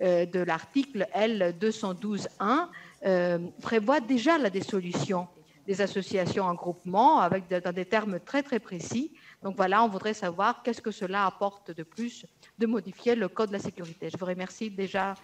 [0.01, 2.67] euh, de l'article L212.1
[3.05, 5.27] euh, prévoit déjà la dissolution
[5.65, 9.13] des associations en groupement avec dans des termes très très précis.
[9.41, 12.25] Donc voilà, on voudrait savoir qu'est-ce que cela apporte de plus
[12.57, 14.09] de modifier le code de la sécurité.
[14.09, 15.15] Je vous remercie déjà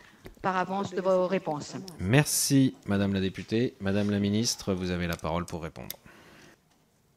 [0.41, 1.75] par avance de vos réponses.
[1.99, 3.75] Merci, Madame la députée.
[3.79, 5.95] Madame la ministre, vous avez la parole pour répondre.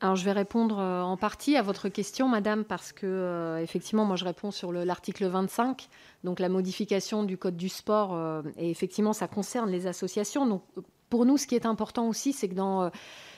[0.01, 4.05] Alors, je vais répondre euh, en partie à votre question, Madame, parce que euh, effectivement,
[4.05, 5.89] moi, je réponds sur l'article 25,
[6.25, 10.47] donc la modification du code du sport, euh, et effectivement, ça concerne les associations.
[10.47, 10.63] Donc,
[11.09, 12.91] pour nous, ce qui est important aussi, c'est que dans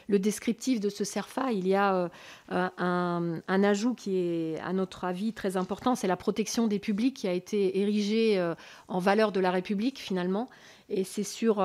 [0.08, 2.10] le descriptif de ce CERFA, il y a
[2.48, 7.16] un, un, ajout qui est, à notre avis, très important, c'est la protection des publics
[7.16, 8.52] qui a été érigée
[8.88, 10.48] en valeur de la République, finalement.
[10.88, 11.56] Et c'est sur,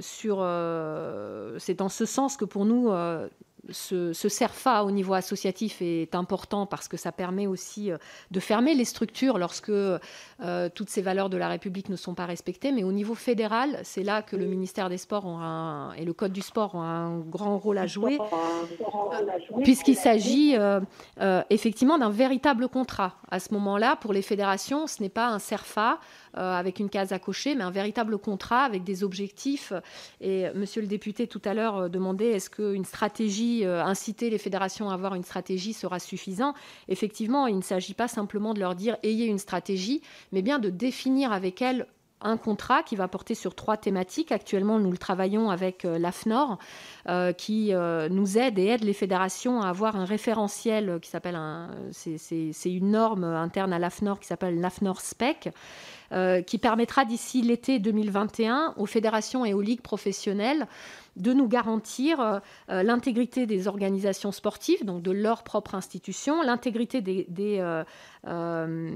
[0.00, 0.36] sur,
[1.58, 2.90] c'est en ce sens que pour nous,
[3.70, 7.98] ce, ce, CERFA au niveau associatif est important parce que ça permet aussi euh,
[8.30, 9.98] de fermer les structures lorsque euh,
[10.74, 12.72] toutes ces valeurs de la République ne sont pas respectées.
[12.72, 15.26] Mais au niveau fédéral, c'est là que le ministère des Sports
[15.96, 18.18] et le Code du sport ont un grand rôle à jouer,
[19.64, 23.14] puisqu'il s'agit euh, effectivement d'un véritable contrat.
[23.30, 25.98] À ce moment-là, pour les fédérations, ce n'est pas un CERFA
[26.36, 29.72] avec une case à cocher, mais un véritable contrat avec des objectifs.
[30.20, 34.94] Et Monsieur le député tout à l'heure demandait est-ce qu'une stratégie, inciter les fédérations à
[34.94, 36.54] avoir une stratégie sera suffisant
[36.88, 40.02] Effectivement, il ne s'agit pas simplement de leur dire ayez une stratégie,
[40.32, 41.86] mais bien de définir avec elles
[42.20, 44.32] un contrat qui va porter sur trois thématiques.
[44.32, 46.58] Actuellement, nous le travaillons avec euh, l'AFNOR,
[47.08, 51.36] euh, qui euh, nous aide et aide les fédérations à avoir un référentiel qui s'appelle
[51.36, 51.70] un.
[51.92, 55.50] C'est une norme interne à l'AFNOR qui s'appelle l'AFNOR SPEC.
[56.46, 60.66] Qui permettra d'ici l'été 2021 aux fédérations et aux ligues professionnelles
[61.16, 62.38] de nous garantir euh,
[62.70, 67.82] euh, l'intégrité des organisations sportives, donc de leur propre institution, l'intégrité des, des,
[68.26, 68.90] euh,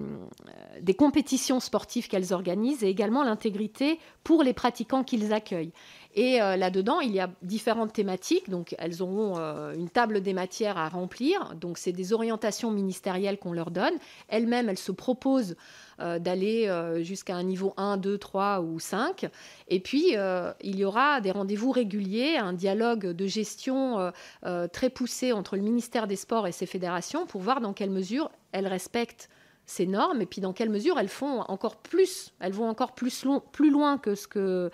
[0.80, 5.72] des compétitions sportives qu'elles organisent et également l'intégrité pour les pratiquants qu'ils accueillent.
[6.14, 8.50] Et là-dedans, il y a différentes thématiques.
[8.50, 9.36] Donc, elles auront
[9.72, 11.54] une table des matières à remplir.
[11.54, 13.94] Donc, c'est des orientations ministérielles qu'on leur donne.
[14.28, 15.56] Elles-mêmes, elles se proposent
[16.00, 19.28] euh, d'aller euh, jusqu'à un niveau 1, 2, 3 ou 5.
[19.68, 24.12] Et puis, euh, il y aura des rendez-vous réguliers, un dialogue de gestion
[24.72, 28.30] très poussé entre le ministère des Sports et ses fédérations pour voir dans quelle mesure
[28.52, 29.28] elles respectent
[29.70, 33.24] ces normes et puis dans quelle mesure elles font encore plus, elles vont encore plus,
[33.60, 34.70] loin que ce que euh,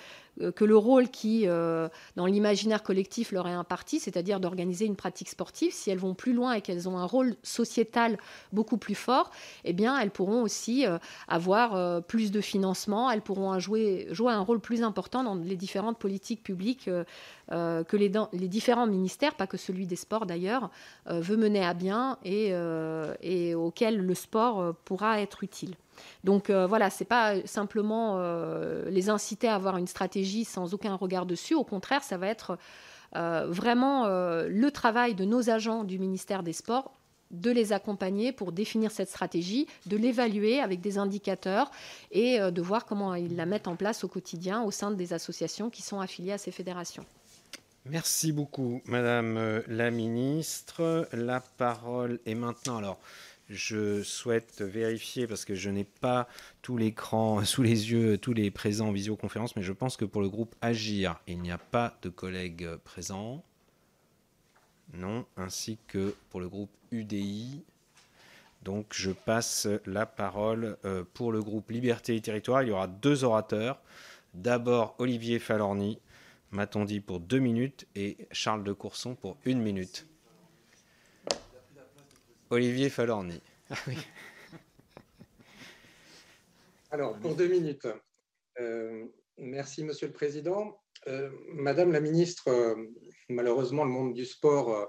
[0.55, 5.29] que le rôle qui, euh, dans l'imaginaire collectif, leur est imparti, c'est-à-dire d'organiser une pratique
[5.29, 8.19] sportive, si elles vont plus loin et qu'elles ont un rôle sociétal
[8.53, 9.31] beaucoup plus fort,
[9.65, 10.99] eh bien, elles pourront aussi euh,
[11.29, 16.43] avoir plus de financement, elles pourront jouer, un rôle plus important dans les différentes politiques
[16.43, 16.91] publiques
[17.49, 20.71] que les, les, différents ministères, pas que celui des sports d'ailleurs,
[21.07, 22.53] veut mener à bien et,
[23.23, 25.77] et auquel le sport pourra être utile.
[26.25, 30.75] Donc euh, voilà, ce n'est pas simplement euh, les inciter à avoir une stratégie sans
[30.75, 31.55] aucun regard dessus.
[31.55, 32.59] Au contraire, ça va être
[33.15, 36.93] euh, vraiment le travail de nos agents du ministère des Sports
[37.33, 41.73] de les accompagner pour définir cette stratégie, de l'évaluer avec des indicateurs
[42.13, 45.69] et de voir comment ils la mettent en place au quotidien au sein des associations
[45.69, 47.05] qui sont affiliées à ces fédérations.
[47.85, 51.09] Merci beaucoup, Madame la Ministre.
[51.13, 52.77] La parole est maintenant.
[52.77, 53.01] Alors,
[53.49, 56.29] je souhaite vérifier parce que je n'ai pas
[56.63, 60.21] tout l'écran sous les yeux, tous les présents en visioconférence, mais je pense que pour
[60.21, 63.45] le groupe Agir, il n'y a pas de collègues présents.
[64.95, 67.63] Non, ainsi que pour le groupe UDI.
[68.63, 72.63] Donc je passe la parole euh, pour le groupe Liberté et Territoire.
[72.63, 73.81] Il y aura deux orateurs.
[74.35, 75.99] D'abord Olivier Falorni,
[76.51, 80.07] m'a-t-on dit, pour deux minutes, et Charles de Courson pour une minute.
[82.51, 83.41] Olivier Falorni.
[83.71, 83.75] Ah
[86.93, 87.89] Alors, pour deux minutes.
[88.61, 89.05] Euh,
[89.37, 90.81] merci, Monsieur le Président.
[91.09, 92.77] Euh, Madame la Ministre, euh,
[93.29, 94.89] malheureusement, le monde du sport,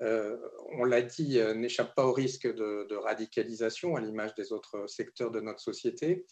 [0.00, 5.40] on l'a dit, n'échappe pas au risque de, radicalisation à l'image des autres secteurs de
[5.40, 6.26] notre société.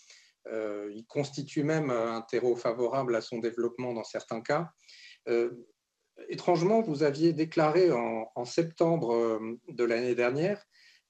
[0.50, 4.72] il constitue même un terreau favorable à son développement dans certains cas.
[6.28, 10.64] Étrangement, vous aviez déclaré en septembre de l'année dernière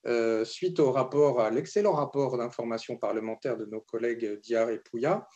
[0.06, 5.28] euh, suite au rapport, à l'excellent rapport d'information parlementaire de nos collègues Diar et Pouya,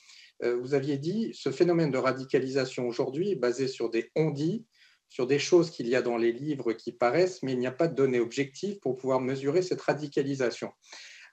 [0.43, 4.65] euh, vous aviez dit ce phénomène de radicalisation aujourd'hui est basé sur des on-dit,
[5.11, 7.73] sur des choses qu'il y a dans les livres qui paraissent, mais il n'y a
[7.73, 10.73] pas de données objectives pour pouvoir mesurer cette radicalisation.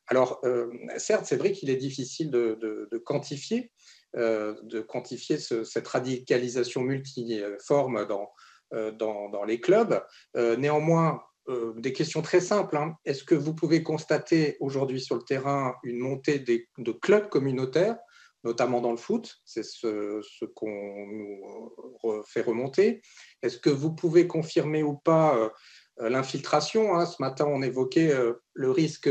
[0.08, 3.72] Alors, euh, certes, c'est vrai qu'il est difficile de, quantifier,
[4.14, 8.30] de quantifier cette radicalisation multiforme dans,
[8.72, 10.04] dans, dans, les clubs.
[10.36, 12.78] néanmoins, euh, des questions très simples.
[12.78, 12.96] Hein.
[13.04, 17.98] Est-ce que vous pouvez constater aujourd'hui sur le terrain une montée de clubs communautaires,
[18.44, 19.40] notamment dans le foot?
[19.44, 23.02] C'est ce, qu'on nous fait remonter.
[23.42, 26.96] Est-ce que vous pouvez confirmer ou pas euh, l'infiltration?
[26.96, 27.08] Hein?
[27.08, 29.10] Ce matin, on évoquait euh, le risque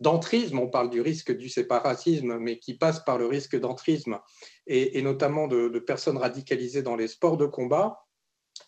[0.00, 4.18] d'entrisme, on parle du risque du séparatisme, mais qui passe par le risque d'entrisme,
[4.66, 8.00] et, notamment de, personnes radicalisées dans les sports de combat.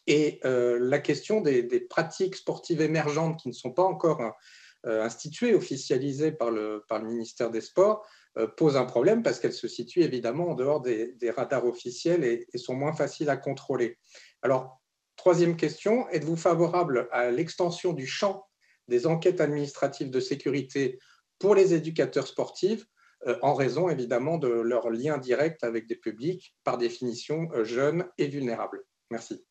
[0.06, 4.20] Et euh, la question des, pratiques sportives émergentes qui ne sont pas encore
[4.86, 8.04] euh, instituées, officialisées par le, ministère des Sports,
[8.36, 12.46] euh, pose un problème parce qu'elles se situent évidemment en dehors des, radars officiels et,
[12.58, 13.96] sont moins faciles à contrôler.
[14.42, 14.82] Alors,
[15.16, 18.44] troisième question, êtes-vous favorable à l'extension du champ
[18.88, 20.98] des enquêtes administratives de sécurité
[21.42, 22.86] pour les éducateurs sportifs
[23.42, 28.82] en raison évidemment de leur lien direct avec des publics par définition jeunes et vulnérables.
[29.10, 29.44] Merci.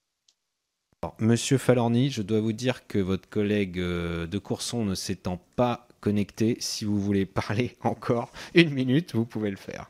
[1.19, 5.87] Monsieur Falorni, je dois vous dire que votre collègue euh, de Courson ne s'étant pas
[5.99, 9.89] connecté, si vous voulez parler encore une minute, vous pouvez le faire.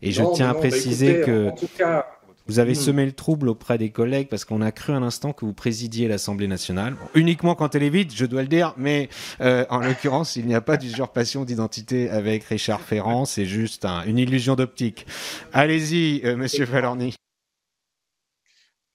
[0.00, 1.48] Et je tiens à bah, préciser que...
[1.48, 2.06] En tout cas,
[2.50, 2.74] Vous avez Mm.
[2.74, 6.08] semé le trouble auprès des collègues parce qu'on a cru un instant que vous présidiez
[6.08, 6.94] l'Assemblée nationale.
[6.94, 9.08] Bon, uniquement quand elle est vide, je dois le dire, mais
[9.40, 14.04] euh, en l'occurrence, il n'y a pas d'usurpation d'identité avec Richard Ferrand, c'est juste un-
[14.04, 15.06] une illusion d'optique.
[15.52, 17.14] Allez-y, euh, monsieur Falorni.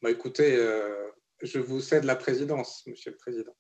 [0.02, 0.91] Bah, écoutez, euh,
[1.41, 3.53] je vous cède la présidence, Monsieur le Président.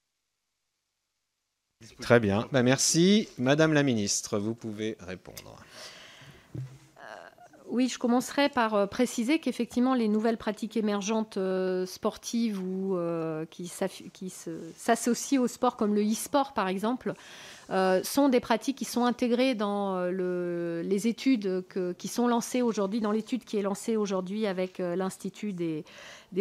[2.01, 3.29] Très bien, Bah, merci.
[3.37, 5.55] Madame la ministre, vous pouvez répondre.
[7.67, 13.45] Oui, je commencerai par euh, préciser qu'effectivement, les nouvelles pratiques émergentes euh, sportives ou euh,
[13.45, 13.67] qui
[14.77, 17.13] s'associent au sport, comme le e-sport par exemple,
[18.03, 21.63] sont des pratiques qui sont intégrées dans le- les études
[21.97, 25.83] qui sont lancées aujourd'hui, dans l'étude qui est lancée aujourd'hui avec l'Institut des,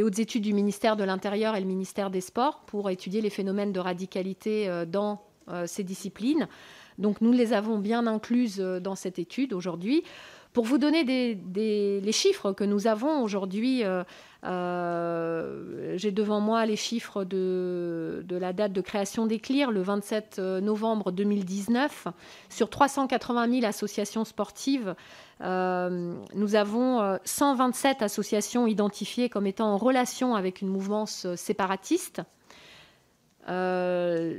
[0.03, 3.73] hautes études du ministère de l'Intérieur et le ministère des Sports pour étudier les phénomènes
[3.73, 5.23] de radicalité dans
[5.65, 6.47] ces disciplines.
[6.99, 10.05] Donc nous les avons bien incluses dans cette étude aujourd'hui.
[10.55, 14.05] Pour vous donner les chiffres que nous avons aujourd'hui, euh,
[14.45, 20.39] euh, j'ai devant moi les chiffres de, la date de création des CLIR, le 27
[20.39, 22.07] novembre 2019.
[22.49, 24.95] Sur 380 000 associations sportives,
[25.41, 31.35] euh, nous avons euh, 127 associations identifiées comme étant en relation avec une mouvance euh,
[31.37, 32.23] séparatiste.
[33.49, 34.33] Euh,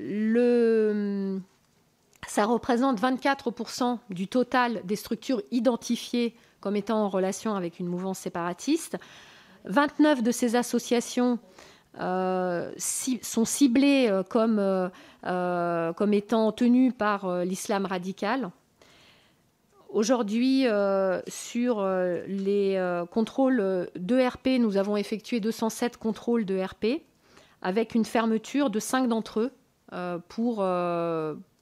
[2.28, 8.20] ça représente 24% du total des structures identifiées comme étant en relation avec une mouvance
[8.20, 8.98] séparatiste.
[9.66, 11.40] 29 de ces associations
[12.00, 18.50] euh, sont ciblées euh, comme, euh, comme étant tenues par l'islam radical.
[19.90, 20.66] Aujourd'hui,
[21.28, 21.88] sur
[22.28, 27.04] les contrôles d'ERP, nous avons effectué 207 contrôles de RP
[27.62, 30.56] avec une fermeture de cinq d'entre eux pour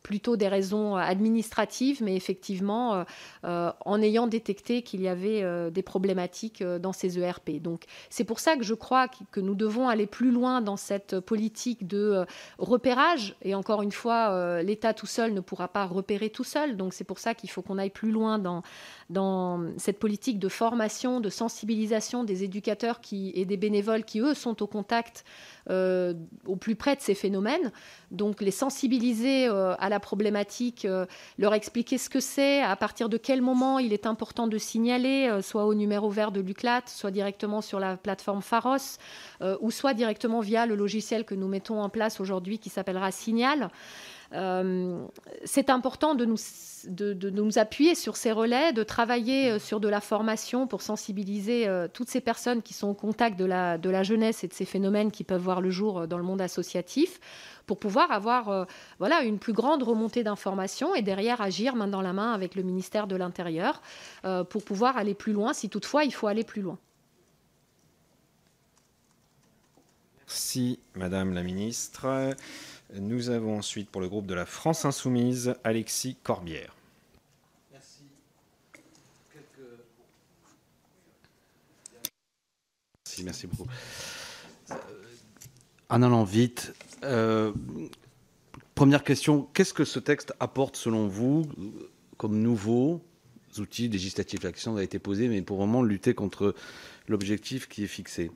[0.04, 3.04] plutôt des raisons administratives, mais effectivement euh,
[3.46, 7.62] euh, en ayant détecté qu'il y avait euh, des problématiques euh, dans ces ERP.
[7.62, 10.78] Donc c'est pour ça que je crois que que nous devons aller plus loin dans
[10.78, 12.26] cette politique de euh,
[12.58, 13.36] repérage.
[13.42, 16.78] Et encore une fois, euh, l'État tout seul ne pourra pas repérer tout seul.
[16.78, 18.62] Donc c'est pour ça qu'il faut qu'on aille plus loin dans,
[19.14, 24.62] dans cette politique de formation, de sensibilisation des éducateurs et des bénévoles qui, eux, sont
[24.62, 25.24] au contact
[25.70, 26.14] euh,
[26.46, 27.72] au plus près de ces phénomènes.
[28.12, 31.06] Donc les sensibiliser euh, à la problématique, euh,
[31.38, 35.40] leur expliquer ce que c'est, à partir de quel moment il est important de signaler,
[35.42, 38.98] soit au numéro vert de l'UCLAT, soit directement sur la plateforme Pharos,
[39.62, 43.70] ou soit directement via le logiciel que nous mettons en place aujourd'hui qui s'appellera Signal.
[44.34, 45.06] Euh,
[45.46, 46.38] c'est important de nous,
[46.88, 51.68] de, nous appuyer sur ces relais, de travailler euh, sur de la formation pour sensibiliser
[51.68, 54.54] euh, toutes ces personnes qui sont au contact de la, de la jeunesse et de
[54.54, 57.20] ces phénomènes qui peuvent voir le jour dans le monde associatif,
[57.68, 58.68] pour pouvoir avoir
[59.00, 62.64] voilà, une plus grande remontée d'informations et derrière agir main dans la main avec le
[62.64, 63.82] ministère de l'Intérieur
[64.50, 66.78] pour pouvoir aller plus loin, si toutefois il faut aller plus loin.
[70.28, 72.36] Merci, Madame la Ministre.
[72.94, 76.76] Nous avons ensuite pour le groupe de la France Insoumise, Alexis Corbière.
[83.06, 83.70] Merci, merci beaucoup.
[84.72, 84.76] Euh,
[85.90, 86.74] en allant vite,
[87.04, 87.52] euh,
[88.74, 91.46] première question, qu'est-ce que ce texte apporte selon vous
[92.18, 93.02] comme nouveaux
[93.60, 94.42] outils législatifs?
[94.44, 96.56] La question a été posée, mais pour vraiment lutter contre
[97.08, 98.32] l'objectif qui est fixé.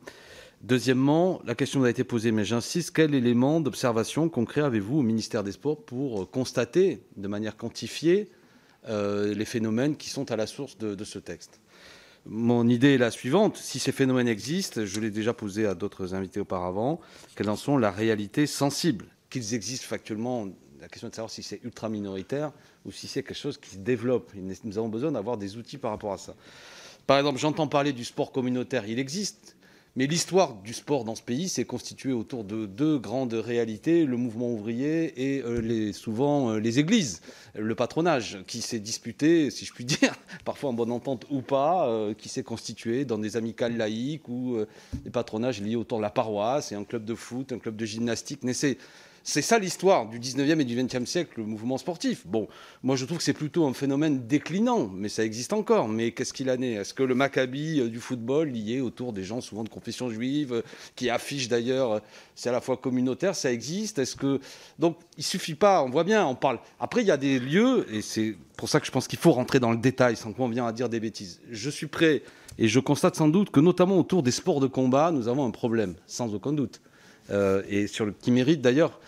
[0.62, 5.44] Deuxièmement, la question a été posée, mais j'insiste, quel élément d'observation concret avez-vous au ministère
[5.44, 8.30] des Sports pour constater de manière quantifiée
[8.90, 11.60] euh, les phénomènes qui sont à la source de, ce texte?
[12.26, 13.56] Mon idée est la suivante.
[13.56, 17.00] Si ces phénomènes existent, je l'ai déjà posé à d'autres invités auparavant,
[17.36, 19.06] quelles en sont la réalité sensible?
[19.30, 20.48] Qu'ils existent factuellement,
[20.82, 22.52] la question est de savoir si c'est ultra minoritaire
[22.84, 24.32] ou si c'est quelque chose qui se développe.
[24.36, 26.36] Nous avons besoin d'avoir des outils par rapport à ça.
[27.06, 29.57] Par exemple, j'entends parler du sport communautaire, il existe.
[29.98, 34.16] Mais l'histoire du sport dans ce pays s'est constituée autour de deux grandes réalités, le
[34.16, 37.24] mouvement ouvrier et euh, souvent euh, les églises,
[37.56, 40.14] le patronage, qui s'est disputé, si je puis dire,
[40.46, 44.60] parfois en bonne entente ou pas, euh, qui s'est constitué dans des amicales laïques ou
[45.04, 47.86] des patronages liés autour de la paroisse et un club de foot, un club de
[47.86, 48.42] gymnastique.
[48.54, 48.78] C'est
[49.28, 52.26] ça l'histoire du 19e et du 20e siècle, le mouvement sportif.
[52.26, 52.48] Bon,
[52.82, 55.90] moi je trouve que c'est plutôt un phénomène déclinant, mais ça existe encore.
[55.90, 56.72] Mais qu'est-ce qu'il en est?
[56.72, 60.54] Est-ce que le Maccabi euh, du football, lié autour des gens souvent de confession juive,
[60.54, 60.62] euh,
[60.96, 62.00] qui affichent d'ailleurs, euh,
[62.36, 64.00] c'est à la fois communautaire, ça existe?
[64.00, 64.40] Est-ce que
[64.80, 66.60] donc il suffit pas On voit bien, on parle.
[66.80, 69.34] Après, il y a des lieux, et c'est pour ça que je pense qu'il faut
[69.34, 71.42] rentrer dans le détail, sans qu'on vienne à dire des bêtises.
[71.52, 72.24] Je suis prêt,
[72.58, 75.52] et je constate sans doute que notamment autour des sports de combat, nous avons un
[75.52, 76.80] problème, sans aucun doute,
[77.70, 79.02] et sur le qui mérite d'ailleurs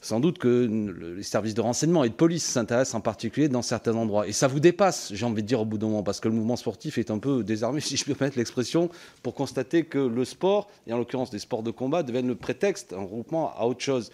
[0.00, 0.68] sans doute que
[1.16, 4.26] les services de renseignement et de police s'intéressent en particulier dans certains endroits.
[4.28, 6.34] Et ça vous dépasse, j'ai envie de dire, au bout d'un moment, parce que le
[6.34, 8.90] mouvement sportif est un peu désarmé, si je peux permettre l'expression,
[9.22, 12.92] pour constater que le sport, et en l'occurrence des sports de combat, deviennent le prétexte,
[12.92, 14.10] un groupement à autre chose.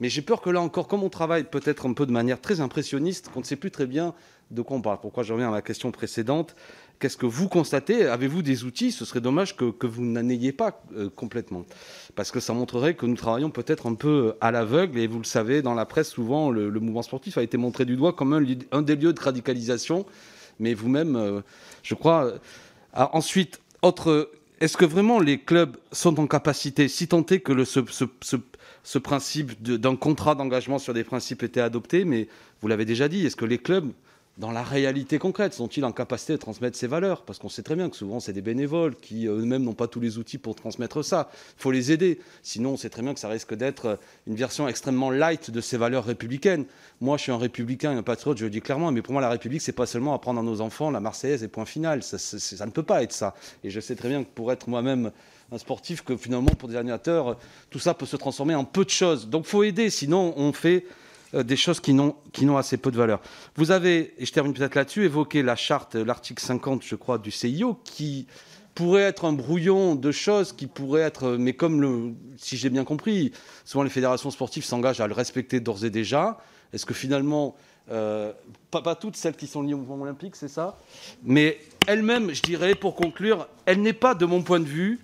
[0.00, 2.60] Mais j'ai peur que là encore, comme on travaille peut-être un peu de manière très
[2.60, 4.14] impressionniste, qu'on ne sait plus très bien
[4.50, 5.00] de quoi on parle.
[5.00, 6.54] Pourquoi je reviens à la question précédente
[6.98, 8.06] Qu'est-ce que vous constatez?
[8.06, 8.90] Avez-vous des outils?
[8.90, 11.66] Ce serait dommage que, vous n'en ayez pas euh, complètement.
[12.14, 14.98] Parce que ça montrerait que nous travaillons peut-être un peu à l'aveugle.
[14.98, 17.96] Et vous le savez, dans la presse, souvent, le, mouvement sportif a été montré du
[17.96, 20.06] doigt comme un, des lieux de radicalisation.
[20.58, 21.40] Mais vous-même, euh,
[21.82, 22.24] je crois.
[22.24, 22.38] Euh,
[22.94, 23.60] ensuite.
[24.58, 27.80] Est-ce que vraiment les clubs sont en capacité, si tant est que ce,
[28.86, 32.26] ce principe d'un contrat d'engagement sur des principes était adopté, mais
[32.60, 33.92] vous l'avez déjà dit, est-ce que les clubs
[34.38, 37.22] dans la réalité concrète Sont-ils en capacité de transmettre ces valeurs?
[37.22, 40.00] Parce qu'on sait très bien que souvent, c'est des bénévoles qui eux-mêmes n'ont pas tous
[40.00, 41.30] les outils pour transmettre ça.
[41.58, 42.20] Il faut les aider.
[42.42, 45.78] Sinon, on sait très bien que ça risque d'être une version extrêmement light de ces
[45.78, 46.66] valeurs républicaines.
[47.00, 49.22] Moi, je suis un républicain et un patriote, je le dis clairement, mais pour moi,
[49.22, 52.02] la République, c'est pas seulement apprendre à nos enfants la Marseillaise et point final.
[52.02, 53.34] Ça, ne peut pas être ça.
[53.64, 55.12] Et je sais très bien que pour être moi-même
[55.52, 57.38] un sportif, que finalement, pour des animateurs,
[57.70, 59.28] tout ça peut se transformer en peu de choses.
[59.28, 62.96] Donc, il faut aider, sinon, on fait euh, des choses qui n'ont assez peu de
[62.96, 63.20] valeur.
[63.56, 67.30] Vous avez, et je termine peut-être là-dessus, évoqué la charte, l'article 50, je crois, du
[67.30, 68.26] CIO, qui
[68.76, 73.32] pourrait être un brouillon de choses qui pourraient être, mais comme si j'ai bien compris,
[73.64, 76.38] souvent les fédérations sportives s'engagent à le respecter d'ores et déjà.
[76.74, 77.56] Est-ce que finalement,
[77.90, 78.32] euh,
[78.70, 80.78] pas, toutes celles qui sont liées au mouvement olympique, c'est ça,
[81.24, 85.00] mais elle-même, je dirais, pour conclure, elle n'est pas, de mon point de vue,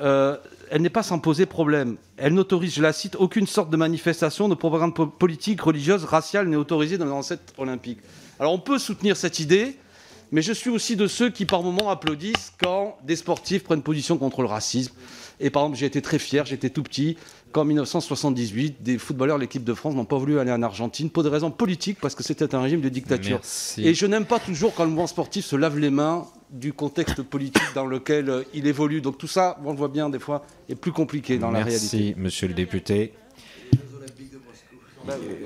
[0.00, 0.36] euh,
[0.70, 1.96] elle n'est pas sans poser problème.
[2.16, 6.56] Elle n'autorise, je la cite, aucune sorte de manifestation de propagande politique, religieuse, raciale n'est
[6.56, 8.00] autorisée dans les recettes olympiques.
[8.38, 9.76] Alors on peut soutenir cette idée,
[10.30, 14.18] mais je suis aussi de ceux qui par moments applaudissent quand des sportifs prennent position
[14.18, 14.92] contre le racisme.
[15.40, 17.16] Et par exemple, j'ai été très fier, j'étais tout petit,
[17.52, 21.22] qu'en 1978, des footballeurs de l'équipe de France n'ont pas voulu aller en Argentine pour
[21.22, 23.40] des raisons politiques, parce que c'était un régime de dictature.
[23.78, 27.22] Et je n'aime pas toujours quand le mouvement sportif se lave les mains du contexte
[27.22, 29.00] politique dans lequel euh, il évolue.
[29.00, 31.98] Donc tout ça, on le voit bien des fois, est plus compliqué dans la réalité.
[31.98, 33.12] Merci, monsieur le député.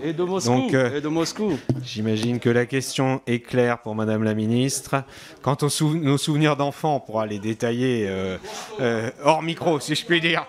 [0.03, 0.51] Et de Moscou.
[0.51, 1.57] Donc, euh, et de Moscou.
[1.85, 5.05] J'imagine que la question est claire pour Madame la Ministre.
[5.41, 10.20] Quant aux nos souvenirs d'enfants, on pourra les détailler euh, hors micro, si je puis
[10.20, 10.49] dire.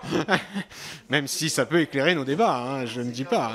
[1.10, 3.52] Même si ça peut éclairer nos débats, hein, je ne dis pas.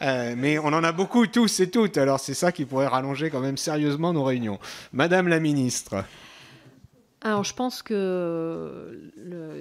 [0.00, 0.34] Hein.
[0.38, 3.40] mais on en a beaucoup tous et toutes, alors c'est ça qui pourrait rallonger quand
[3.40, 4.58] même sérieusement nos réunions.
[4.94, 6.04] Madame la Ministre.
[7.24, 9.10] Alors, je pense que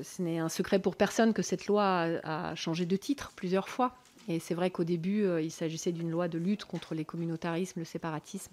[0.03, 3.95] ce n'est un secret pour personne que cette loi a, changé de titre plusieurs fois.
[4.27, 7.79] Et c'est vrai qu'au début, euh, il s'agissait d'une loi de lutte contre les communautarismes,
[7.79, 8.51] le séparatisme.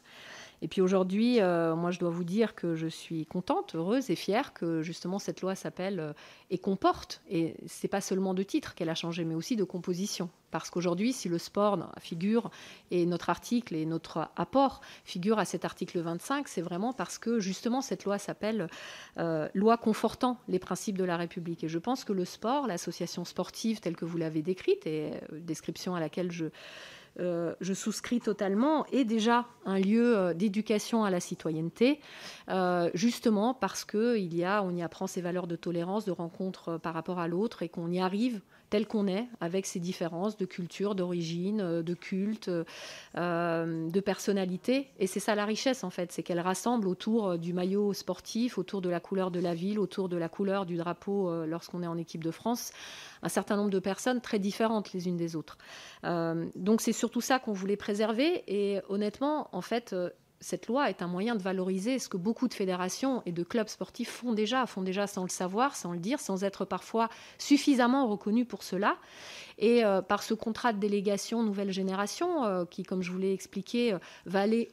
[0.62, 4.16] Et puis aujourd'hui, euh, moi, je dois vous dire que je suis contente, heureuse et
[4.16, 6.12] fière que justement cette loi s'appelle euh,
[6.50, 7.22] et comporte.
[7.30, 10.28] Et c'est pas seulement de titre qu'elle a changé, mais aussi de composition.
[10.50, 12.50] Parce qu'aujourd'hui, si le sport figure
[12.90, 17.38] et notre article et notre apport figure à cet article 25, c'est vraiment parce que
[17.38, 18.68] justement cette loi s'appelle
[19.18, 21.62] euh, loi confortant les principes de la République.
[21.62, 25.94] Et je pense que le sport, l'association sportive telle que vous l'avez décrite et description
[25.94, 26.46] à laquelle je
[27.18, 32.00] euh, je souscris totalement, est déjà un lieu euh, d'éducation à la citoyenneté,
[32.48, 34.44] euh, justement parce qu'il y
[34.76, 38.00] y apprend ces valeurs de tolérance, de rencontre par rapport à l'autre, et qu'on y
[38.00, 42.50] arrive tel qu'on est, avec ses différences de culture, d'origine, de culte,
[43.16, 44.88] de personnalité.
[44.98, 48.80] Et c'est ça la richesse, en fait, c'est qu'elle rassemble autour du maillot sportif, autour
[48.80, 51.98] de la couleur de la ville, autour de la couleur du drapeau lorsqu'on est en
[51.98, 52.72] équipe de France,
[53.22, 55.58] un certain nombre de personnes très différentes les unes des autres.
[56.04, 58.42] Euh, donc c'est surtout ça qu'on voulait préserver.
[58.46, 60.10] Et honnêtement, en fait, euh,
[60.40, 63.68] cette loi est un moyen de valoriser ce que beaucoup de fédérations et de clubs
[63.68, 67.08] sportifs font déjà, font déjà sans le savoir, sans le dire, sans être parfois
[67.38, 68.96] suffisamment reconnus pour cela.
[69.58, 73.96] Et euh, par ce contrat de délégation nouvelle génération, qui, comme je vous l'ai expliqué,
[74.24, 74.70] va aller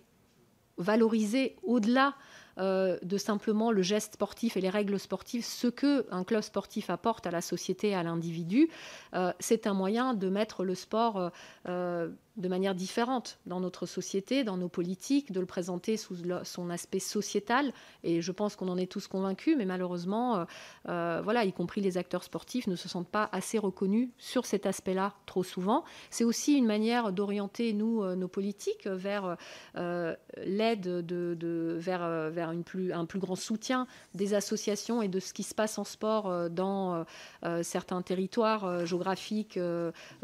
[0.78, 2.16] valoriser au-delà
[2.60, 6.90] euh, de simplement le geste sportif et les règles sportives, ce que un club sportif
[6.90, 8.70] apporte à la société, à l'individu,
[9.14, 11.32] euh, c'est un moyen de mettre le sport
[11.68, 16.70] euh, de manière différente dans notre société, dans nos politiques, de le présenter sous son
[16.70, 17.74] aspect sociétal.
[18.04, 20.46] Et je pense qu'on en est tous convaincus, mais malheureusement,
[20.86, 25.14] voilà, y compris les acteurs sportifs ne se sentent pas assez reconnus sur cet aspect-là
[25.26, 25.84] trop souvent.
[26.10, 29.38] C'est aussi une manière d'orienter nous nos politiques vers
[29.76, 32.62] l'aide de, vers, vers un
[33.06, 36.96] plus grand soutien des associations et de ce qui se passe en sport euh, dans
[36.96, 37.04] euh,
[37.44, 39.60] euh, certains territoires géographiques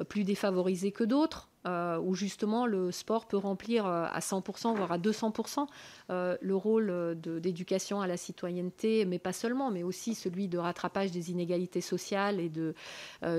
[0.09, 1.49] plus défavorisés que d'autres.
[1.65, 5.65] Euh, où justement le sport peut remplir euh, à 100%, voire à 200%
[6.09, 11.11] euh, le rôle d'éducation à la citoyenneté, mais pas seulement, mais aussi celui de rattrapage
[11.11, 12.75] des inégalités sociales et de,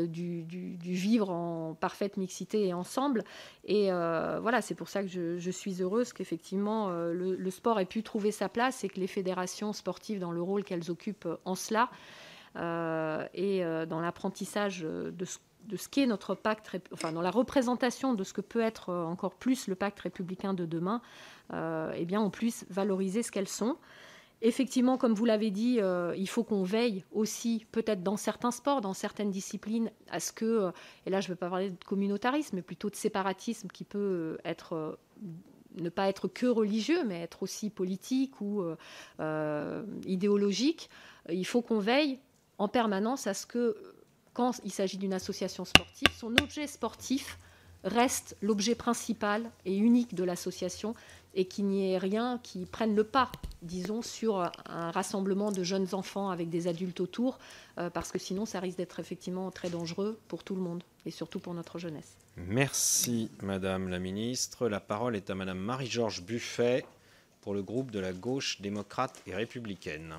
[0.07, 0.43] du,
[0.81, 3.25] vivre en parfaite mixité et ensemble.
[3.65, 8.03] Et voilà, c'est pour ça que je, suis heureuse qu'effectivement le, le, sport ait pu
[8.03, 11.91] trouver sa place et que les fédérations sportives, dans le rôle qu'elles occupent en cela,
[12.57, 15.39] et dans l'apprentissage de ce
[15.69, 19.05] de ce qu'est notre pacte, enfin dans la représentation de ce que peut être euh,
[19.05, 21.01] encore plus le pacte républicain de demain,
[21.53, 23.77] euh, eh bien on puisse valoriser ce qu'elles sont.
[24.43, 28.83] Effectivement, comme vous l'avez dit, euh, il faut qu'on veille aussi, peut-être dans certains sports,
[28.83, 30.71] dans certaines disciplines, à ce que,
[31.07, 34.39] et là je ne veux pas parler de communautarisme, mais plutôt de séparatisme qui peut
[34.45, 34.99] être
[35.77, 38.63] ne pas être que religieux, mais être aussi politique ou
[40.07, 40.91] idéologique.
[41.31, 42.19] Il faut qu'on veille
[42.59, 43.94] en permanence à ce que
[44.35, 47.39] quand il s'agit d'une association sportive, son objet sportif
[47.85, 50.95] reste l'objet principal et unique de l'association
[51.35, 53.31] et qu'il n'y ait rien qui prenne le pas,
[53.63, 57.39] disons, sur un rassemblement de jeunes enfants avec des adultes autour,
[57.79, 61.11] euh, parce que sinon ça risque d'être effectivement très dangereux pour tout le monde et
[61.11, 62.17] surtout pour notre jeunesse.
[62.37, 64.69] Merci Madame la Ministre.
[64.69, 66.85] La parole est à Madame Marie-Georges Buffet
[67.41, 70.15] pour le groupe de la gauche démocrate et républicaine.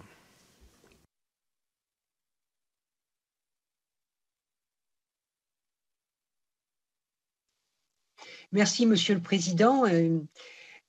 [8.56, 9.86] Merci, Monsieur le Président.
[9.86, 10.18] Euh,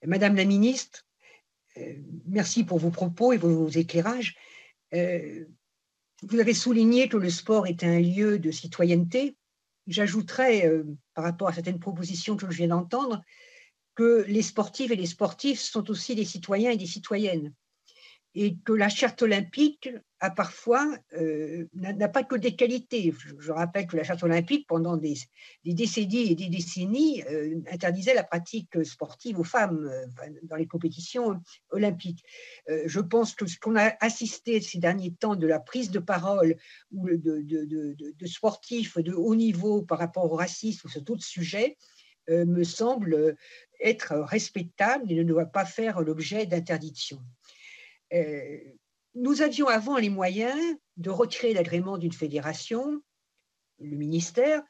[0.06, 1.04] Madame la Ministre,
[1.78, 1.94] euh,
[2.24, 4.36] merci pour vos propos et vos éclairages.
[4.94, 5.46] Euh,
[6.22, 9.36] vous avez souligné que le sport est un lieu de citoyenneté.
[9.88, 10.72] J'ajouterais,
[11.14, 13.20] par rapport à certaines propositions que je viens d'entendre,
[13.96, 17.52] que les sportives et les sportifs sont aussi des citoyens et des citoyennes
[18.36, 19.90] et que la charte olympique
[20.20, 23.12] a parfois euh, n'a pas que des qualités.
[23.38, 25.14] Je, rappelle que la charte olympique, pendant des,
[25.64, 31.40] décennies et des décennies, euh, interdisait la pratique sportive aux femmes euh, dans les compétitions
[31.70, 32.24] olympiques.
[32.68, 36.56] je pense que ce qu'on a assisté ces derniers temps de la prise de parole
[36.92, 41.76] ou de, de, sportifs de haut niveau par rapport au racisme ou sur d'autres sujets
[42.28, 43.36] me semble
[43.80, 47.20] être respectable et ne doit pas faire l'objet d'interdiction.
[49.16, 53.02] Euh, nous avions avant les moyens de retirer l'agrément d'une fédération,
[53.78, 54.62] le ministère,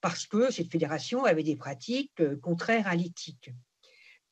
[0.00, 3.50] parce que cette fédération avait des pratiques euh, contraires à l'éthique.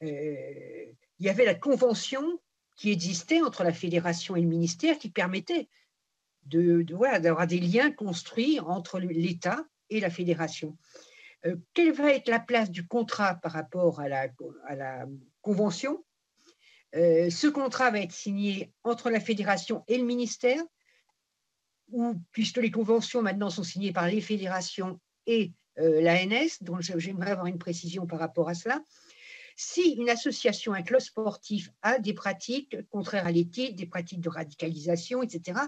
[0.02, 0.84] Euh,
[1.18, 2.40] il y avait la convention
[2.76, 5.68] qui existait entre la fédération et le ministère qui permettait
[6.44, 10.76] d'avoir des liens construits entre l'État et la fédération.
[11.72, 15.06] quelle va être la place du contrat par rapport à la
[15.40, 16.02] convention?
[16.94, 20.62] Euh, ce contrat va être signé entre la fédération et le ministère,
[21.90, 27.30] ou, puisque les conventions maintenant sont signées par les fédérations et euh, l'ANS, donc j'aimerais
[27.30, 28.82] avoir une précision par rapport à cela.
[29.56, 34.28] Si une association, un club sportif a des pratiques contraires à l'éthique, des pratiques de
[34.28, 35.60] radicalisation, etc.,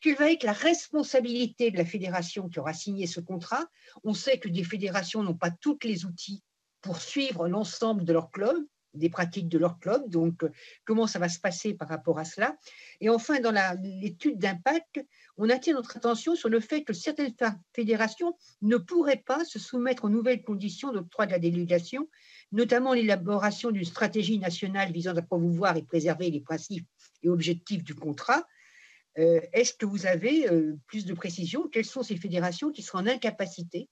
[0.00, 3.66] quelle va être la responsabilité de la fédération qui aura signé ce contrat?
[4.02, 6.42] On sait que des fédérations n'ont pas tous les outils
[6.80, 8.56] pour suivre l'ensemble de leur club,
[8.94, 10.08] des pratiques de leur club.
[10.08, 10.50] Donc, euh,
[10.84, 12.56] comment ça va se passer par rapport à cela?
[13.00, 15.00] Et enfin, dans l'étude d'impact,
[15.36, 17.34] on attire notre attention sur le fait que certaines
[17.74, 22.08] fédérations ne pourraient pas se soumettre aux nouvelles conditions d'octroi de la délégation,
[22.52, 26.88] notamment l'élaboration d'une stratégie nationale visant à promouvoir et préserver les principes
[27.22, 28.44] et objectifs du contrat.
[29.18, 31.68] Euh, est-ce que vous avez euh, plus de précisions?
[31.68, 33.88] Quelles sont ces fédérations qui seront en incapacité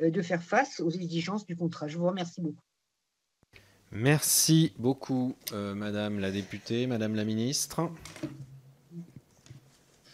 [0.00, 1.86] de faire face aux exigences du contrat?
[1.86, 2.64] Je vous remercie beaucoup.
[3.96, 7.92] Merci beaucoup, euh, Madame la députée, Madame la ministre.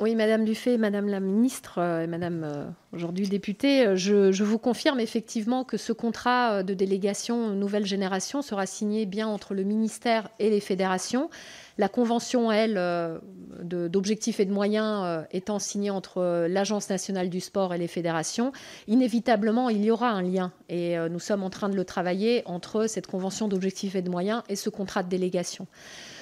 [0.01, 4.99] Oui, Madame Dufay, Madame la ministre euh, et Madame euh, aujourd'hui députée, je, vous confirme
[4.99, 10.49] effectivement que ce contrat de délégation nouvelle génération sera signé bien entre le ministère et
[10.49, 11.29] les fédérations.
[11.81, 13.19] La convention, elle, euh,
[13.63, 17.89] d'objectifs et de moyens euh, étant signée entre euh, l'Agence nationale du sport et les
[17.89, 18.53] fédérations,
[18.87, 20.53] inévitablement, il y aura un lien.
[20.69, 24.43] Et nous sommes en train de le travailler entre cette convention d'objectifs et de moyens
[24.51, 25.67] et ce contrat de délégation.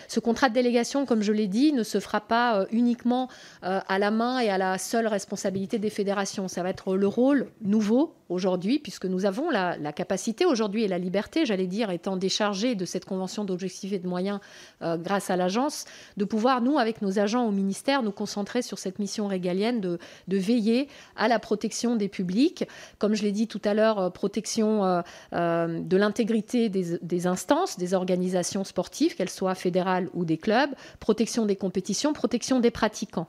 [0.09, 3.29] Ce contrat de délégation, comme je l'ai dit, ne se fera pas uniquement
[3.63, 6.49] à la main et à la seule responsabilité des fédérations.
[6.49, 10.99] Ça va être le rôle nouveau aujourd'hui, puisque nous avons la, capacité aujourd'hui et la
[10.99, 14.41] liberté, j'allais dire, étant déchargés de cette convention d'objectifs et de moyens
[14.83, 15.87] euh, grâce à l'agence,
[16.17, 19.99] de pouvoir, nous, avec nos agents au ministère, nous concentrer sur cette mission régalienne de,
[20.29, 22.65] veiller à la protection des publics.
[22.99, 27.95] Comme je l'ai dit tout à l'heure, euh, protection euh, de l'intégrité des, instances, des
[27.95, 33.29] organisations sportives, qu'elles soient fédérales ou des clubs, protection des compétitions, protection des pratiquants.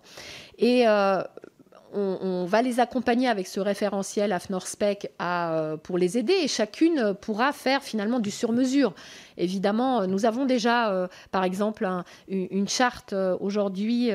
[0.58, 0.86] Et
[1.94, 5.12] on, va les accompagner avec ce référentiel AFNOR-SPEC
[5.84, 8.94] pour les aider et chacune pourra faire finalement du sur-mesure.
[9.40, 11.88] Évidemment, nous avons déjà, par exemple,
[12.28, 14.12] une charte aujourd'hui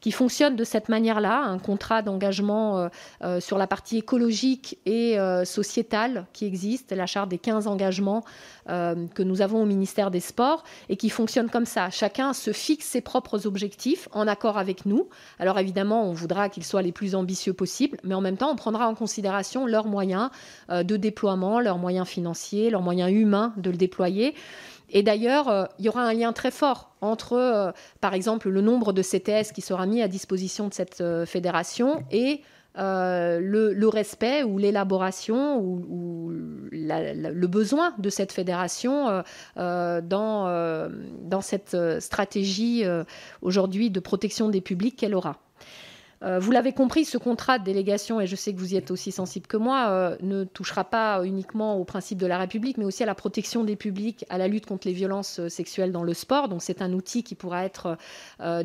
[0.00, 2.88] qui fonctionne de cette manière-là, un contrat d'engagement euh,
[3.22, 8.24] euh, sur la partie écologique et euh, sociétale qui existe, la charte des 15 engagements
[8.68, 11.88] que nous avons au ministère des Sports et qui fonctionne comme ça.
[11.88, 15.08] Chacun se fixe ses propres objectifs en accord avec nous.
[15.38, 18.56] Alors évidemment, on voudra qu'ils soient les plus ambitieux possibles, mais en même temps, on
[18.56, 20.28] prendra en considération leurs moyens
[20.68, 24.34] de déploiement, leurs moyens financiers, leurs moyens humains de le déployer.
[24.90, 28.60] Et d'ailleurs, euh, il y aura un lien très fort entre, euh, par exemple, le
[28.60, 32.42] nombre de CTS qui sera mis à disposition de cette euh, fédération et
[32.74, 39.24] le, respect ou l'élaboration ou, le besoin de cette fédération
[39.56, 40.88] dans,
[41.22, 42.84] dans cette stratégie
[43.42, 45.40] aujourd'hui de protection des publics qu'elle aura.
[46.22, 48.90] Euh, vous l'avez compris, ce contrat de délégation, et je sais que vous y êtes
[48.90, 52.84] aussi sensible que moi, euh, ne touchera pas uniquement au principe de la République, mais
[52.84, 56.02] aussi à la protection des publics, à la lutte contre les violences euh, sexuelles dans
[56.02, 56.48] le sport.
[56.48, 57.96] Donc c'est un outil qui pourra être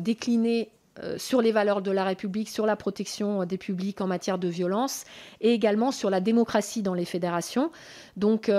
[0.00, 0.70] décliné
[1.16, 5.04] sur les valeurs de la République, sur la protection des publics en matière de violence
[5.40, 7.70] et également sur la démocratie dans les fédérations.
[8.16, 8.50] Donc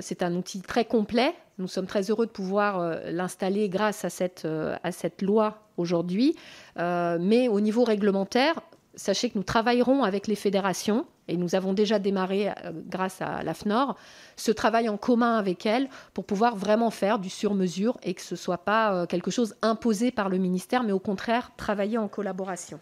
[0.00, 1.34] c'est un outil très complet.
[1.58, 4.46] Nous sommes très heureux de pouvoir l'installer grâce à cette,
[4.90, 6.36] cette loi aujourd'hui.
[6.78, 8.60] Euh, mais au niveau réglementaire,
[8.94, 13.42] sachez que nous travaillerons avec les fédérations, et nous avons déjà démarré, euh, grâce à
[13.42, 13.96] l'AFNOR,
[14.36, 18.34] ce travail en commun avec elles pour pouvoir vraiment faire du sur-mesure et que ce
[18.34, 22.08] ne soit pas euh, quelque chose imposé par le ministère, mais au contraire travailler en
[22.08, 22.80] collaboration.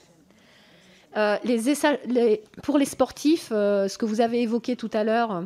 [2.63, 5.45] pour les sportifs, ce que vous avez évoqué tout à l'heure,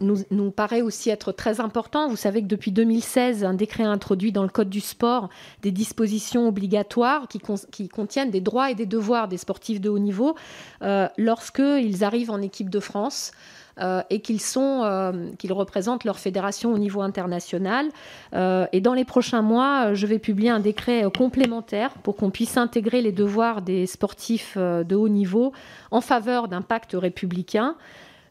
[0.00, 2.08] nous, paraît aussi être très important.
[2.08, 5.28] Vous savez que depuis 2016, un décret a introduit dans le Code du sport
[5.62, 10.34] des dispositions obligatoires qui, contiennent des droits et des devoirs des sportifs de haut niveau
[10.82, 13.32] euh, lorsqu'ils arrivent en équipe de France.
[13.80, 17.88] Euh, et qu'ils euh, qu'ils représentent leur fédération au niveau international.
[18.34, 23.00] et dans les prochains mois, je vais publier un décret complémentaire pour qu'on puisse intégrer
[23.00, 25.54] les devoirs des sportifs de haut niveau
[25.90, 27.76] en faveur d'un pacte républicain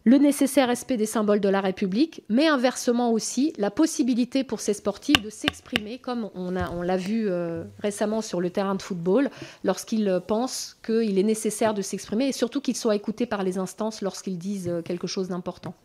[0.03, 4.73] le nécessaire respect des symboles de la République, mais inversement aussi la possibilité pour ces
[4.73, 9.29] sportifs de s'exprimer, comme on, l'a vu euh, récemment sur le terrain de football,
[9.63, 14.01] lorsqu'ils pensent qu'il est nécessaire de s'exprimer, et surtout qu'ils soient écoutés par les instances
[14.01, 15.75] lorsqu'ils disent euh, quelque chose d'important.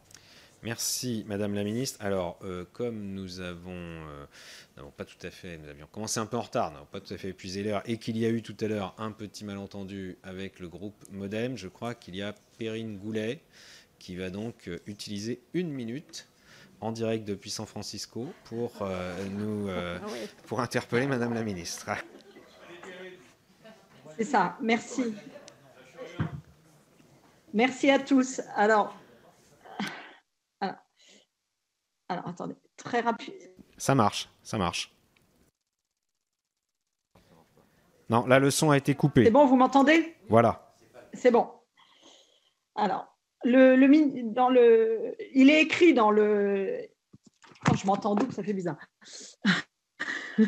[0.63, 1.99] Merci, Madame la Ministre.
[2.03, 4.01] Alors, euh, comme nous avons,
[4.97, 7.19] pas tout à fait, nous avions commencé un peu en retard, n'avons pas tout à
[7.19, 10.59] fait épuisé l'heure, et qu'il y a eu tout à l'heure un petit malentendu avec
[10.59, 13.43] le groupe Modem, je crois qu'il y a Perrine Goulet
[14.07, 16.29] qui va donc euh, utiliser une minute
[16.81, 20.07] en direct depuis San Francisco pour euh, nous euh, ah
[20.47, 21.91] pour interpeller Madame la Ministre.
[24.17, 24.57] C'est ça.
[24.61, 25.13] Merci.
[27.53, 28.41] Merci à tous.
[28.55, 28.97] Alors,
[30.61, 33.35] alors, attendez, très rapide.
[33.77, 34.95] Ça marche, ça marche.
[38.09, 39.25] Non, la leçon a été coupée.
[39.25, 40.17] C'est bon, vous m'entendez?
[40.29, 40.77] Voilà.
[41.13, 41.51] C'est bon.
[42.77, 46.79] Alors, le, il est écrit dans le.
[47.71, 48.79] Oh, je m'entends ça fait bizarre.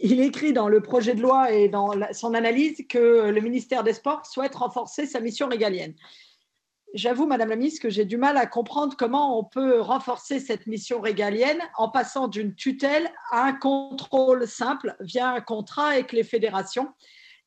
[0.00, 3.84] il est écrit dans le projet de loi et dans son analyse que le ministère
[3.84, 5.94] des Sports souhaite renforcer sa mission régalienne.
[6.94, 10.66] J'avoue, Madame la ministre, que j'ai du mal à comprendre comment on peut renforcer cette
[10.66, 16.24] mission régalienne en passant d'une tutelle à un contrôle simple via un contrat avec les
[16.24, 16.88] fédérations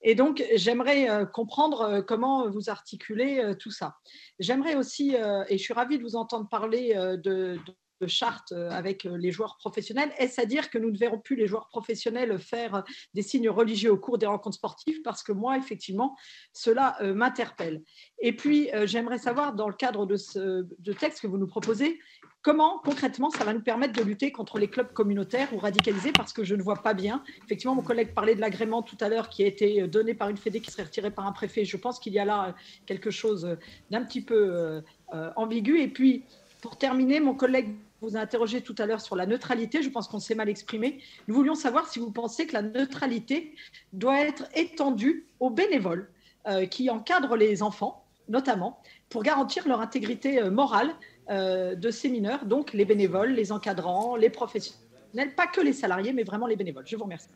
[0.03, 3.97] et donc, j'aimerais euh, comprendre euh, comment vous articulez euh, tout ça.
[4.39, 5.15] J'aimerais aussi,
[5.49, 7.59] et je suis ravie de vous entendre parler de,
[8.01, 10.11] de charte avec les joueurs professionnels.
[10.17, 12.83] Est-ce à dire que nous ne verrons plus les joueurs professionnels faire
[13.13, 15.01] des signes religieux au cours des rencontres sportives?
[15.03, 16.17] Parce que moi, effectivement,
[16.53, 17.83] cela m'interpelle.
[18.19, 20.65] Et puis, j'aimerais savoir, dans le cadre de ce
[20.99, 21.99] texte que vous nous proposez,
[22.43, 26.33] Comment concrètement ça va nous permettre de lutter contre les clubs communautaires ou radicalisés Parce
[26.33, 27.23] que je ne vois pas bien.
[27.45, 30.37] Effectivement, mon collègue parlait de l'agrément tout à l'heure qui a été donné par une
[30.37, 31.65] fédé qui serait retiré par un préfet.
[31.65, 32.55] Je pense qu'il y a là
[32.87, 33.57] quelque chose
[33.91, 34.81] d'un petit peu euh,
[35.13, 35.79] euh, ambigu.
[35.81, 36.23] Et puis,
[36.61, 39.83] pour terminer, mon collègue vous a interrogé tout à l'heure sur la neutralité.
[39.83, 40.99] Je pense qu'on s'est mal exprimé.
[41.27, 43.53] Nous voulions savoir si vous pensez que la neutralité
[43.93, 46.09] doit être étendue aux bénévoles
[46.47, 50.93] euh, qui encadrent les enfants, notamment, pour garantir leur intégrité morale euh,
[51.29, 56.23] de ces mineurs, donc les bénévoles, les encadrants, les professionnels, pas que les salariés, mais
[56.23, 56.85] vraiment les bénévoles.
[56.85, 57.27] Je vous remercie.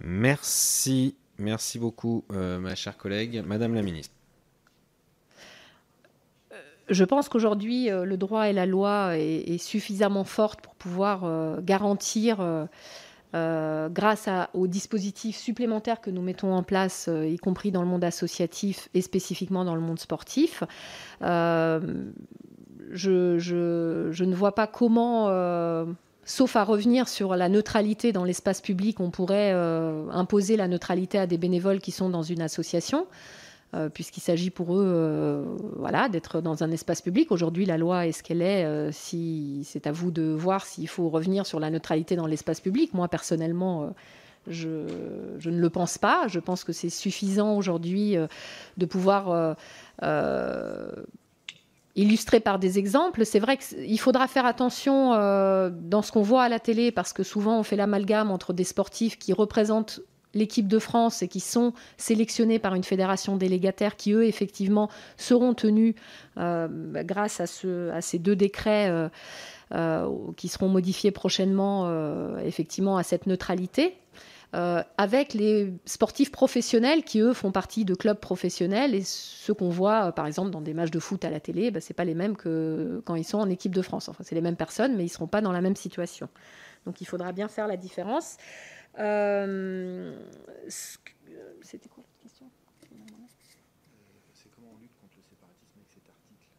[0.00, 3.42] Merci, merci beaucoup, euh, ma chère collègue.
[3.46, 4.14] Madame la ministre.
[6.52, 6.56] Euh,
[6.88, 12.68] je pense qu'aujourd'hui, le droit et la loi est, suffisamment forte pour pouvoir garantir
[13.32, 18.88] grâce aux dispositifs supplémentaires que nous mettons en place, y compris dans le monde associatif
[18.94, 20.64] et spécifiquement dans le monde sportif.
[22.90, 25.28] Je, ne vois pas comment
[26.24, 31.18] sauf à revenir sur la neutralité dans l'espace public, on pourrait euh, imposer la neutralité
[31.18, 33.06] à des bénévoles qui sont dans une association.
[33.74, 37.32] Euh, puisqu'il s'agit pour eux euh, voilà, d'être dans un espace public.
[37.32, 38.92] Aujourd'hui, la loi est ce qu'elle est.
[38.92, 42.92] si, c'est à vous de voir s'il faut revenir sur la neutralité dans l'espace public.
[42.92, 43.94] Moi, personnellement,
[44.46, 46.26] je, ne le pense pas.
[46.28, 48.16] Je pense que c'est suffisant aujourd'hui
[48.76, 49.56] de pouvoir
[51.96, 53.24] illustré par des exemples.
[53.24, 57.12] C'est vrai qu'il faudra faire attention euh, dans ce qu'on voit à la télé parce
[57.12, 60.00] que souvent on fait l'amalgame entre des sportifs qui représentent
[60.34, 64.88] l'équipe de France et qui sont sélectionnés par une fédération délégataire qui, eux, effectivement,
[65.18, 65.94] seront tenus
[66.38, 66.68] euh,
[67.04, 69.10] grâce à, ce, à, ces deux décrets
[69.74, 71.86] euh, qui seront modifiés prochainement,
[72.40, 73.98] effectivement, à cette neutralité.
[74.54, 78.94] Euh, avec les sportifs professionnels qui, eux, font partie de clubs professionnels.
[78.94, 81.70] Et ceux qu'on voit, euh, par exemple, dans des matchs de foot à la télé,
[81.70, 84.10] bah, ce pas les mêmes que quand ils sont en équipe de France.
[84.10, 86.28] Enfin, c'est les mêmes personnes, mais ils ne seront pas dans la même situation.
[86.84, 88.36] Donc, il faudra bien faire la différence.
[88.98, 90.14] Euh,
[90.68, 92.50] c'était quoi la question
[94.34, 96.50] C'est comment on lutte contre le séparatisme avec cet article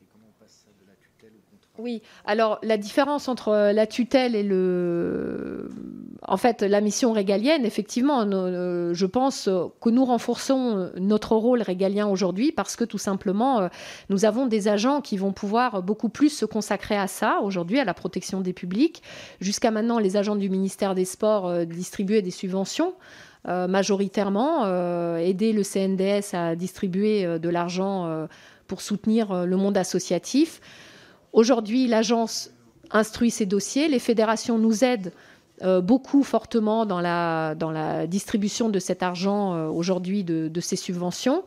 [0.00, 3.86] et comment on passe de la tutelle au contrat Oui, alors la différence entre la
[3.86, 5.68] tutelle et le
[6.26, 9.48] en fait, la mission régalienne, effectivement, euh, je pense
[9.80, 13.68] que nous renforçons notre rôle régalien aujourd'hui parce que tout simplement, euh,
[14.08, 17.84] nous avons des agents qui vont pouvoir beaucoup plus se consacrer à ça aujourd'hui, à
[17.84, 19.02] la protection des publics.
[19.40, 22.94] Jusqu'à maintenant, les agents du ministère des Sports euh, distribuaient des subventions.
[23.46, 24.64] majoritairement,
[25.18, 28.26] aider le CNDS à distribuer de l'argent
[28.68, 30.62] pour soutenir le monde associatif.
[31.34, 32.52] Aujourd'hui, l'agence
[32.92, 35.12] instruit ces dossiers, les fédérations nous aident
[35.62, 41.42] euh, beaucoup fortement dans la, distribution de cet argent euh, aujourd'hui de, ces subventions.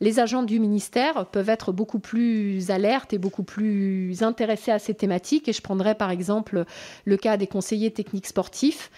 [0.00, 4.94] Les agents du ministère peuvent être beaucoup plus alertes et beaucoup plus intéressés à ces
[4.94, 5.48] thématiques.
[5.48, 6.64] Et je prendrai par exemple
[7.04, 8.90] le cas des conseillers techniques sportifs,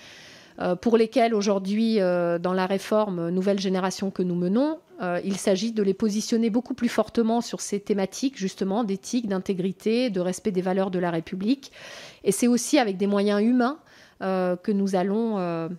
[0.59, 4.79] euh, pour lesquels aujourd'hui, dans la réforme Nouvelle Génération que nous menons,
[5.25, 10.21] il s'agit de les positionner beaucoup plus fortement sur ces thématiques, justement, d'éthique, d'intégrité, de
[10.21, 11.73] respect des valeurs de la République.
[12.23, 13.79] Et c'est aussi avec des moyens humains
[14.23, 15.71] euh, que nous allons euh,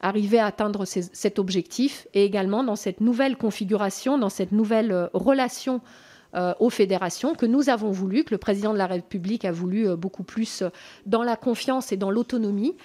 [0.00, 5.06] arriver à atteindre cet objectif et également dans cette nouvelle configuration, dans cette nouvelle euh,
[5.12, 5.80] relation
[6.60, 10.24] aux fédérations que nous avons voulu, que le président de la République a voulu beaucoup
[10.24, 10.62] plus
[11.06, 12.76] dans la confiance et dans l'autonomie.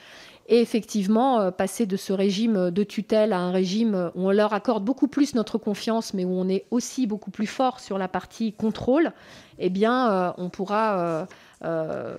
[0.48, 4.84] Et effectivement, passer de ce régime de tutelle à un régime où on leur accorde
[4.84, 8.52] beaucoup plus notre confiance, mais où on est aussi beaucoup plus fort sur la partie
[8.52, 9.14] contrôle,
[9.58, 11.28] eh bien, on pourra
[11.66, 12.18] euh,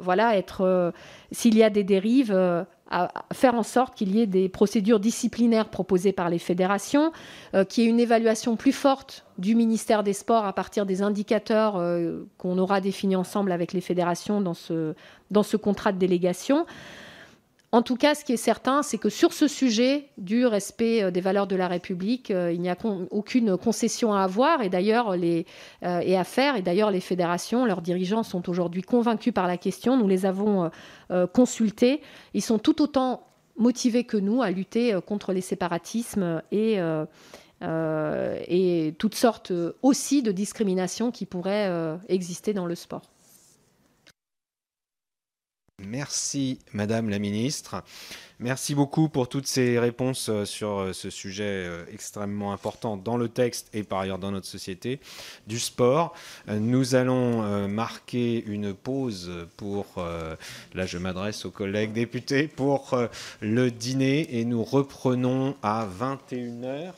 [0.00, 0.90] voilà, être, euh,
[1.30, 4.98] s'il y a des dérives, euh, à faire en sorte qu'il y ait des procédures
[4.98, 7.12] disciplinaires proposées par les fédérations,
[7.68, 11.80] qu'il y ait une évaluation plus forte du ministère des Sports à partir des indicateurs
[12.36, 14.94] qu'on aura définis ensemble avec les fédérations dans ce,
[15.30, 16.66] dans ce contrat de délégation.
[17.72, 21.10] En tout cas, ce qui est certain, c'est que sur ce sujet du respect euh,
[21.12, 22.76] des valeurs de la République, euh, il n'y a
[23.12, 25.46] aucune concession à avoir et d'ailleurs les
[25.84, 26.56] euh, et à faire.
[26.56, 29.96] Et d'ailleurs, les fédérations, leurs dirigeants sont aujourd'hui convaincus par la question.
[29.96, 30.70] Nous les avons
[31.32, 32.00] consultés.
[32.34, 33.26] Ils sont tout autant
[33.56, 36.78] motivés que nous à lutter contre les séparatismes et
[37.62, 39.52] et toutes sortes
[39.82, 43.02] aussi de discriminations qui pourraient exister dans le sport.
[45.86, 47.82] Merci Madame la Ministre.
[48.38, 53.18] Merci beaucoup pour toutes ces réponses euh, sur euh, ce sujet euh, extrêmement important dans
[53.18, 54.98] le texte et par ailleurs dans notre société
[55.46, 56.14] du sport.
[56.48, 59.86] Nous allons marquer une pause pour,
[60.74, 62.98] là je m'adresse aux collègues députés, pour
[63.40, 66.92] le dîner et nous reprenons à 21h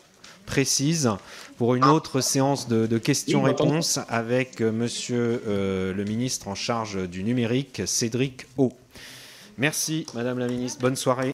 [0.47, 1.11] précise
[1.59, 7.23] pour une autre séance de, questions-réponses avec euh, monsieur euh, le ministre en charge du
[7.23, 8.73] numérique, Cédric O.
[9.59, 10.81] Merci, madame la ministre.
[10.81, 11.31] Bonne soirée.